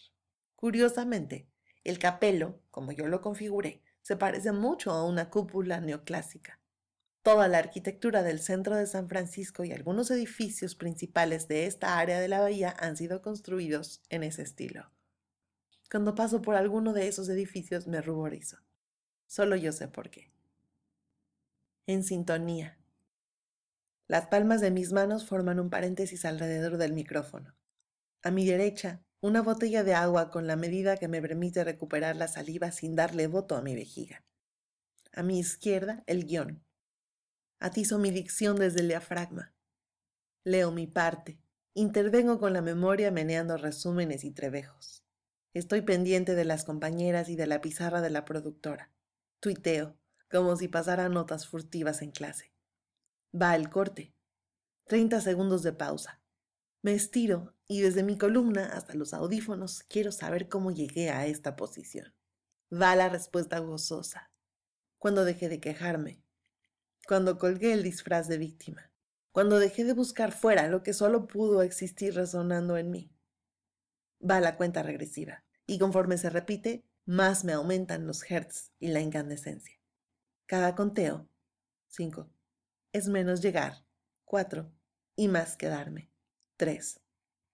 Curiosamente, 0.59 1.49
el 1.85 2.01
capelo, 2.01 2.61
como 2.73 2.91
yo 2.91 3.07
lo 3.07 3.21
configuré, 3.21 3.81
se 4.03 4.17
parece 4.17 4.51
mucho 4.51 4.91
a 4.91 5.05
una 5.05 5.31
cúpula 5.31 5.81
neoclásica. 5.81 6.61
Toda 7.23 7.47
la 7.47 7.59
arquitectura 7.59 8.25
del 8.25 8.41
centro 8.41 8.75
de 8.75 8.89
San 8.89 9.09
Francisco 9.09 9.63
y 9.63 9.71
algunos 9.71 10.11
edificios 10.11 10.75
principales 10.75 11.47
de 11.47 11.67
esta 11.67 12.01
área 12.01 12.19
de 12.19 12.27
la 12.27 12.41
bahía 12.41 12.75
han 12.77 12.97
sido 12.97 13.23
construidos 13.23 14.03
en 14.09 14.25
ese 14.25 14.43
estilo. 14.43 14.91
Cuando 15.89 16.17
paso 16.17 16.43
por 16.43 16.57
alguno 16.57 16.93
de 16.93 17.07
esos 17.07 17.29
edificios 17.29 17.87
me 17.87 18.03
ruborizo. 18.03 18.57
Solo 19.29 19.55
yo 19.55 19.71
sé 19.71 19.87
por 19.87 20.11
qué. 20.11 20.33
En 21.87 22.03
sintonía. 22.03 22.81
Las 24.09 24.27
palmas 24.27 24.61
de 24.61 24.73
mis 24.73 24.91
manos 24.91 25.25
forman 25.25 25.61
un 25.61 25.71
paréntesis 25.71 26.25
alrededor 26.25 26.79
del 26.79 26.95
micrófono. 26.95 27.55
A 28.25 28.33
mi 28.33 28.45
derecha, 28.45 29.05
una 29.21 29.43
botella 29.43 29.83
de 29.83 29.95
agua 29.95 30.31
con 30.31 30.47
la 30.47 30.57
medida 30.57 30.97
que 30.97 31.09
me 31.09 31.21
permite 31.21 31.65
recuperar 31.65 32.15
la 32.17 32.29
saliva 32.29 32.71
sin 32.71 32.95
darle 32.95 33.27
voto 33.27 33.57
a 33.57 33.63
mi 33.63 33.75
vejiga. 33.75 34.25
A 35.13 35.23
mi 35.23 35.41
izquierda, 35.41 36.05
el 36.07 36.25
guion. 36.25 36.65
Atizo 37.59 37.99
mi 37.99 38.13
dicción 38.13 38.57
desde 38.57 38.81
el 38.81 38.89
diafragma. 38.89 39.53
Leo 40.45 40.71
mi 40.71 40.87
parte. 40.87 41.41
Intervengo 41.75 42.39
con 42.39 42.53
la 42.53 42.63
memoria 42.63 43.11
meneando 43.11 43.57
resúmenes 43.57 44.23
y 44.23 44.31
trebejos. 44.31 45.05
Estoy 45.53 45.83
pendiente 45.83 46.37
de 46.37 46.45
las 46.45 46.65
compañeras 46.65 47.29
y 47.29 47.35
de 47.35 47.49
la 47.49 47.61
pizarra 47.61 48.01
de 48.01 48.11
la 48.11 48.25
productora. 48.25 48.93
Tuiteo, 49.41 49.97
como 50.31 50.57
si 50.57 50.69
pasara 50.69 51.09
notas 51.09 51.49
furtivas 51.49 52.03
en 52.03 52.13
clase. 52.13 52.53
Va 53.35 53.57
el 53.57 53.69
corte. 53.69 54.15
Treinta 54.87 55.21
segundos 55.21 55.63
de 55.65 55.73
pausa. 55.73 56.21
Me 56.81 56.95
estiro 56.95 57.57
y 57.67 57.81
desde 57.81 58.05
mi 58.05 58.17
columna 58.17 58.67
hasta 58.67 58.95
los 58.95 59.13
audífonos 59.13 59.83
quiero 59.89 60.13
saber 60.13 60.49
cómo 60.49 60.71
llegué 60.71 61.11
a 61.11 61.27
esta 61.27 61.57
posición. 61.57 62.15
Va 62.73 62.95
la 62.95 63.09
respuesta 63.09 63.59
gozosa. 63.59 64.31
Cuando 64.99 65.25
dejé 65.25 65.49
de 65.49 65.61
quejarme. 65.61 66.23
Cuando 67.07 67.39
colgué 67.39 67.73
el 67.73 67.83
disfraz 67.83 68.29
de 68.29 68.39
víctima. 68.39 68.93
Cuando 69.33 69.59
dejé 69.59 69.85
de 69.85 69.93
buscar 69.93 70.33
fuera 70.33 70.69
lo 70.69 70.83
que 70.83 70.93
solo 70.93 71.27
pudo 71.27 71.63
existir 71.63 72.15
resonando 72.15 72.77
en 72.77 72.91
mí. 72.91 73.13
Va 74.21 74.41
la 74.41 74.57
cuenta 74.57 74.83
regresiva. 74.83 75.45
Y 75.67 75.79
conforme 75.79 76.17
se 76.17 76.31
repite, 76.31 76.85
más 77.05 77.45
me 77.45 77.55
aumentan 77.55 78.07
los 78.07 78.29
hertz 78.31 78.73
y 78.79 78.89
la 78.89 79.01
incandescencia. 79.01 79.79
Cada 80.47 80.75
conteo, 80.75 81.29
5, 81.89 82.31
es 82.93 83.09
menos 83.09 83.43
llegar, 83.43 83.85
4, 84.25 84.71
y 85.17 85.29
más 85.29 85.57
quedarme. 85.57 86.11
3, 86.59 87.01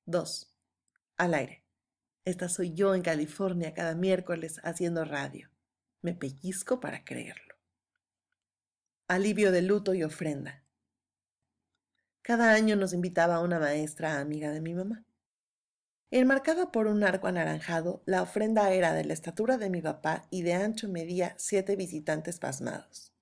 2, 0.07 0.57
al 1.19 1.35
aire. 1.35 1.63
Esta 2.25 2.49
soy 2.49 2.73
yo 2.73 2.95
en 2.95 3.03
California 3.03 3.75
cada 3.75 3.95
miércoles 3.95 4.63
haciendo 4.65 5.05
radio. 5.05 5.51
Me 6.01 6.15
pellizco 6.15 6.81
para 6.81 7.05
creerlo. 7.05 7.55
Alivio 9.07 9.53
de 9.53 9.61
luto 9.61 9.93
y 9.93 10.05
ofrenda. 10.05 10.65
Cada 12.23 12.55
año 12.55 12.77
nos 12.77 12.95
invitaba 12.95 13.41
una 13.41 13.59
maestra 13.59 14.21
amiga 14.21 14.53
de 14.53 14.63
mi 14.63 14.73
mamá. 14.73 15.05
Enmarcada 16.11 16.73
por 16.73 16.87
un 16.87 17.05
arco 17.05 17.27
anaranjado, 17.27 18.03
la 18.07 18.23
ofrenda 18.23 18.73
era 18.73 18.95
de 18.95 19.05
la 19.05 19.13
estatura 19.13 19.59
de 19.59 19.69
mi 19.69 19.83
papá 19.83 20.27
y 20.31 20.41
de 20.45 20.55
ancho 20.55 20.89
medía 20.89 21.35
siete 21.37 21.77
visitantes 21.77 22.39
pasmados. 22.39 23.13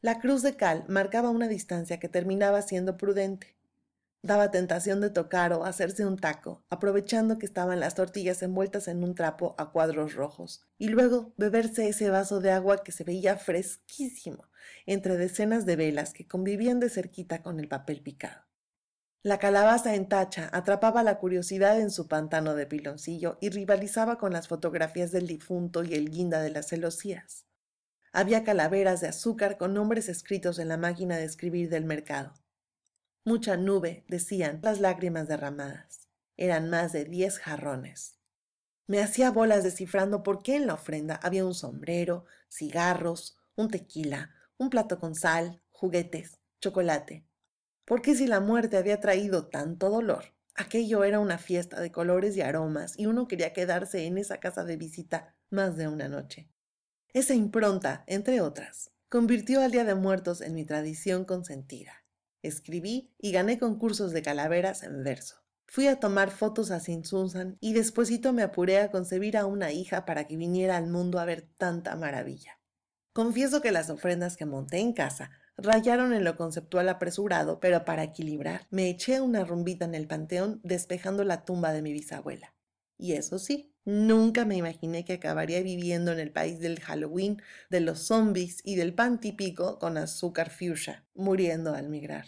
La 0.00 0.20
cruz 0.20 0.42
de 0.42 0.54
cal 0.54 0.84
marcaba 0.86 1.30
una 1.30 1.48
distancia 1.48 1.98
que 1.98 2.08
terminaba 2.08 2.62
siendo 2.62 2.96
prudente. 2.96 3.56
Daba 4.24 4.52
tentación 4.52 5.00
de 5.00 5.10
tocar 5.10 5.52
o 5.52 5.64
hacerse 5.64 6.06
un 6.06 6.16
taco, 6.16 6.64
aprovechando 6.70 7.38
que 7.38 7.46
estaban 7.46 7.80
las 7.80 7.96
tortillas 7.96 8.40
envueltas 8.44 8.86
en 8.86 9.02
un 9.02 9.16
trapo 9.16 9.56
a 9.58 9.72
cuadros 9.72 10.14
rojos, 10.14 10.64
y 10.78 10.88
luego 10.88 11.34
beberse 11.36 11.88
ese 11.88 12.08
vaso 12.08 12.40
de 12.40 12.52
agua 12.52 12.84
que 12.84 12.92
se 12.92 13.02
veía 13.02 13.36
fresquísimo 13.36 14.48
entre 14.86 15.16
decenas 15.16 15.66
de 15.66 15.74
velas 15.74 16.12
que 16.12 16.28
convivían 16.28 16.78
de 16.78 16.88
cerquita 16.88 17.42
con 17.42 17.58
el 17.58 17.66
papel 17.66 18.00
picado. 18.00 18.44
La 19.24 19.38
calabaza 19.38 19.94
en 19.96 20.08
tacha 20.08 20.48
atrapaba 20.52 21.02
la 21.02 21.18
curiosidad 21.18 21.80
en 21.80 21.90
su 21.90 22.06
pantano 22.06 22.54
de 22.54 22.66
piloncillo 22.66 23.38
y 23.40 23.50
rivalizaba 23.50 24.18
con 24.18 24.32
las 24.32 24.46
fotografías 24.46 25.10
del 25.10 25.26
difunto 25.26 25.82
y 25.82 25.94
el 25.94 26.10
guinda 26.10 26.40
de 26.40 26.50
las 26.50 26.68
celosías. 26.68 27.46
Había 28.12 28.44
calaveras 28.44 29.00
de 29.00 29.08
azúcar 29.08 29.58
con 29.58 29.74
nombres 29.74 30.08
escritos 30.08 30.58
en 30.58 30.68
la 30.68 30.76
máquina 30.76 31.16
de 31.16 31.24
escribir 31.24 31.70
del 31.70 31.84
mercado. 31.84 32.34
Mucha 33.24 33.56
nube, 33.56 34.04
decían 34.08 34.58
las 34.62 34.80
lágrimas 34.80 35.28
derramadas. 35.28 36.08
Eran 36.36 36.68
más 36.70 36.92
de 36.92 37.04
diez 37.04 37.38
jarrones. 37.38 38.18
Me 38.88 39.00
hacía 39.00 39.30
bolas 39.30 39.62
descifrando 39.62 40.24
por 40.24 40.42
qué 40.42 40.56
en 40.56 40.66
la 40.66 40.74
ofrenda 40.74 41.20
había 41.22 41.46
un 41.46 41.54
sombrero, 41.54 42.24
cigarros, 42.50 43.38
un 43.54 43.68
tequila, 43.70 44.34
un 44.58 44.70
plato 44.70 44.98
con 44.98 45.14
sal, 45.14 45.62
juguetes, 45.70 46.40
chocolate, 46.60 47.24
porque 47.84 48.16
si 48.16 48.26
la 48.26 48.40
muerte 48.40 48.76
había 48.76 49.00
traído 49.00 49.46
tanto 49.46 49.88
dolor, 49.88 50.34
aquello 50.56 51.04
era 51.04 51.20
una 51.20 51.38
fiesta 51.38 51.80
de 51.80 51.92
colores 51.92 52.36
y 52.36 52.40
aromas 52.40 52.98
y 52.98 53.06
uno 53.06 53.28
quería 53.28 53.52
quedarse 53.52 54.06
en 54.06 54.18
esa 54.18 54.38
casa 54.38 54.64
de 54.64 54.76
visita 54.76 55.36
más 55.48 55.76
de 55.76 55.86
una 55.86 56.08
noche. 56.08 56.50
Esa 57.12 57.34
impronta, 57.34 58.02
entre 58.08 58.40
otras, 58.40 58.90
convirtió 59.08 59.60
al 59.60 59.70
Día 59.70 59.84
de 59.84 59.94
Muertos 59.94 60.40
en 60.40 60.54
mi 60.54 60.64
tradición 60.64 61.24
consentida. 61.24 62.01
Escribí 62.42 63.14
y 63.18 63.32
gané 63.32 63.58
concursos 63.58 64.12
de 64.12 64.22
calaveras 64.22 64.82
en 64.82 65.02
verso. 65.02 65.36
Fui 65.66 65.86
a 65.86 66.00
tomar 66.00 66.30
fotos 66.30 66.70
a 66.70 66.80
Sinsunsan 66.80 67.56
y 67.60 67.72
despuesito 67.72 68.32
me 68.32 68.42
apuré 68.42 68.78
a 68.78 68.90
concebir 68.90 69.38
a 69.38 69.46
una 69.46 69.72
hija 69.72 70.04
para 70.04 70.26
que 70.26 70.36
viniera 70.36 70.76
al 70.76 70.88
mundo 70.88 71.18
a 71.18 71.24
ver 71.24 71.48
tanta 71.56 71.96
maravilla. 71.96 72.58
Confieso 73.12 73.62
que 73.62 73.72
las 73.72 73.88
ofrendas 73.88 74.36
que 74.36 74.44
monté 74.44 74.78
en 74.78 74.92
casa 74.92 75.30
rayaron 75.56 76.12
en 76.12 76.24
lo 76.24 76.36
conceptual 76.36 76.88
apresurado, 76.88 77.60
pero 77.60 77.84
para 77.84 78.02
equilibrar, 78.02 78.66
me 78.70 78.90
eché 78.90 79.20
una 79.20 79.44
rumbita 79.44 79.84
en 79.84 79.94
el 79.94 80.06
panteón 80.06 80.60
despejando 80.62 81.24
la 81.24 81.44
tumba 81.44 81.72
de 81.72 81.82
mi 81.82 81.92
bisabuela. 81.92 82.54
Y 83.02 83.14
eso 83.14 83.40
sí, 83.40 83.74
nunca 83.84 84.44
me 84.44 84.56
imaginé 84.56 85.04
que 85.04 85.14
acabaría 85.14 85.60
viviendo 85.60 86.12
en 86.12 86.20
el 86.20 86.30
país 86.30 86.60
del 86.60 86.78
Halloween, 86.78 87.42
de 87.68 87.80
los 87.80 87.98
zombies 87.98 88.60
y 88.62 88.76
del 88.76 88.94
pan 88.94 89.18
típico 89.18 89.80
con 89.80 89.96
azúcar 89.96 90.50
fuchsia, 90.50 91.04
muriendo 91.12 91.74
al 91.74 91.88
migrar. 91.88 92.26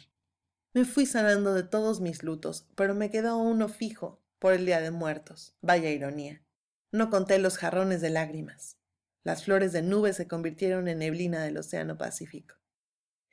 Me 0.72 0.84
fui 0.84 1.06
sanando 1.06 1.54
de 1.54 1.62
todos 1.62 2.00
mis 2.00 2.24
lutos, 2.24 2.66
pero 2.74 2.92
me 2.96 3.08
quedó 3.08 3.38
uno 3.38 3.68
fijo 3.68 4.20
por 4.40 4.52
el 4.52 4.66
Día 4.66 4.80
de 4.80 4.90
Muertos. 4.90 5.56
Vaya 5.60 5.90
ironía. 5.90 6.44
No 6.90 7.08
conté 7.08 7.38
los 7.38 7.56
jarrones 7.56 8.00
de 8.00 8.10
lágrimas. 8.10 8.80
Las 9.22 9.44
flores 9.44 9.70
de 9.70 9.82
nube 9.82 10.12
se 10.12 10.26
convirtieron 10.26 10.88
en 10.88 10.98
neblina 10.98 11.44
del 11.44 11.56
Océano 11.56 11.96
Pacífico. 11.96 12.56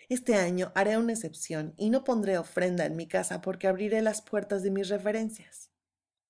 Este 0.10 0.36
año 0.36 0.72
haré 0.76 0.96
una 1.00 1.14
excepción 1.14 1.74
y 1.76 1.90
no 1.90 2.04
pondré 2.04 2.38
ofrenda 2.38 2.86
en 2.86 2.96
mi 2.96 3.08
casa 3.08 3.42
porque 3.42 3.68
abriré 3.68 4.04
las 4.04 4.22
puertas 4.22 4.62
de 4.62 4.70
mis 4.70 4.90
referencias. 4.90 5.71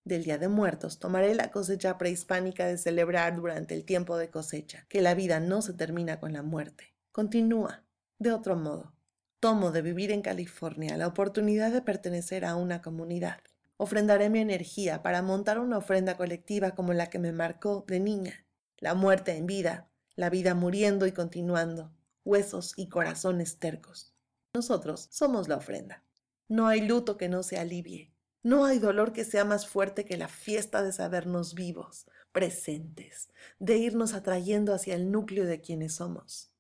Del 0.04 0.24
Día 0.24 0.40
de 0.40 0.48
Muertos 0.48 0.98
tomaré 0.98 1.36
la 1.36 1.52
cosecha 1.52 2.00
prehispánica 2.00 2.66
de 2.66 2.80
celebrar 2.80 3.36
durante 3.36 3.76
el 3.76 3.86
tiempo 3.86 4.18
de 4.18 4.32
cosecha, 4.32 4.86
que 4.90 5.00
la 5.02 5.14
vida 5.14 5.40
no 5.40 5.62
se 5.62 5.74
termina 5.74 6.20
con 6.20 6.34
la 6.34 6.42
muerte, 6.42 6.96
continúa, 7.12 7.84
de 8.18 8.32
otro 8.32 8.56
modo. 8.56 8.96
Tomo 9.40 9.72
de 9.72 9.84
vivir 9.84 10.12
en 10.12 10.24
California 10.24 10.98
la 10.98 11.08
oportunidad 11.08 11.72
de 11.72 11.84
pertenecer 11.84 12.46
a 12.46 12.56
una 12.56 12.82
comunidad. 12.82 13.42
Ofrendaré 13.78 14.30
mi 14.30 14.40
energía 14.40 15.04
para 15.04 15.22
montar 15.22 15.60
una 15.60 15.78
ofrenda 15.78 16.18
colectiva 16.18 16.72
como 16.72 16.94
la 16.94 17.08
que 17.08 17.20
me 17.20 17.32
marcó 17.32 17.86
de 17.88 18.00
niña. 18.00 18.46
La 18.78 18.96
muerte 18.96 19.38
en 19.38 19.46
vida, 19.46 19.90
la 20.16 20.30
vida 20.30 20.56
muriendo 20.56 21.06
y 21.06 21.12
continuando, 21.12 21.92
huesos 22.24 22.74
y 22.76 22.90
corazones 22.90 23.60
tercos. 23.60 24.14
Nosotros 24.54 25.08
somos 25.12 25.48
la 25.48 25.58
ofrenda. 25.58 26.04
No 26.48 26.68
hay 26.68 26.82
luto 26.82 27.18
que 27.18 27.30
no 27.30 27.44
se 27.44 27.58
alivie. 27.58 28.11
No 28.44 28.66
hay 28.66 28.80
dolor 28.80 29.14
que 29.14 29.24
sea 29.24 29.46
más 29.46 29.68
fuerte 29.68 30.04
que 30.04 30.18
la 30.18 30.28
fiesta 30.28 30.82
de 30.82 30.92
sabernos 30.92 31.54
vivos, 31.54 32.08
presentes, 32.32 33.30
de 33.60 33.78
irnos 33.78 34.14
atrayendo 34.14 34.74
hacia 34.74 34.96
el 34.96 35.12
núcleo 35.12 35.46
de 35.46 35.62
quienes 35.62 35.96
somos. 35.96 36.52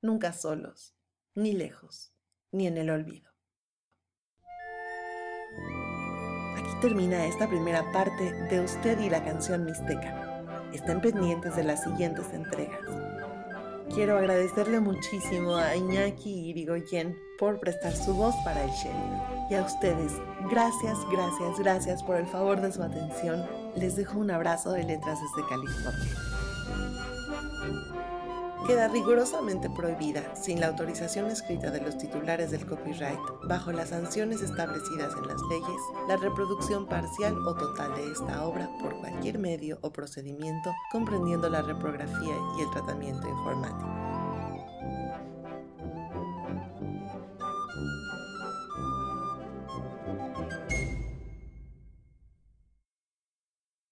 Nunca 0.00 0.32
solos, 0.32 0.94
ni 1.34 1.52
lejos, 1.52 2.12
ni 2.52 2.68
en 2.68 2.78
el 2.78 2.90
olvido. 2.90 3.32
Aquí 6.56 6.80
termina 6.80 7.26
esta 7.26 7.48
primera 7.48 7.90
parte 7.90 8.32
de 8.48 8.60
Usted 8.60 9.00
y 9.00 9.10
la 9.10 9.24
canción 9.24 9.64
Mixteca. 9.64 10.70
Estén 10.72 11.00
pendientes 11.00 11.56
de 11.56 11.64
las 11.64 11.82
siguientes 11.82 12.32
entregas. 12.32 12.80
Quiero 13.92 14.16
agradecerle 14.16 14.78
muchísimo 14.78 15.56
a 15.56 15.74
Iñaki 15.74 16.50
Irigoyen 16.50 17.25
por 17.38 17.58
prestar 17.60 17.94
su 17.94 18.14
voz 18.14 18.34
para 18.44 18.64
el 18.64 18.70
sheriff. 18.70 19.50
Y 19.50 19.54
a 19.54 19.62
ustedes, 19.62 20.12
gracias, 20.50 20.98
gracias, 21.10 21.58
gracias 21.58 22.02
por 22.02 22.16
el 22.16 22.26
favor 22.26 22.60
de 22.60 22.72
su 22.72 22.82
atención. 22.82 23.44
Les 23.76 23.96
dejo 23.96 24.18
un 24.18 24.30
abrazo 24.30 24.72
de 24.72 24.84
letras 24.84 25.18
desde 25.20 25.48
California. 25.48 26.36
Queda 28.66 28.88
rigurosamente 28.88 29.70
prohibida, 29.70 30.34
sin 30.34 30.58
la 30.58 30.66
autorización 30.66 31.26
escrita 31.26 31.70
de 31.70 31.80
los 31.80 31.98
titulares 31.98 32.50
del 32.50 32.66
copyright, 32.66 33.20
bajo 33.44 33.70
las 33.70 33.90
sanciones 33.90 34.42
establecidas 34.42 35.14
en 35.16 35.28
las 35.28 35.40
leyes, 35.42 35.80
la 36.08 36.16
reproducción 36.16 36.86
parcial 36.86 37.36
o 37.46 37.54
total 37.54 37.94
de 37.94 38.10
esta 38.10 38.44
obra 38.44 38.68
por 38.80 38.98
cualquier 38.98 39.38
medio 39.38 39.78
o 39.82 39.92
procedimiento 39.92 40.74
comprendiendo 40.90 41.48
la 41.48 41.62
reprografía 41.62 42.34
y 42.58 42.62
el 42.62 42.70
tratamiento 42.72 43.28
informático. 43.28 44.05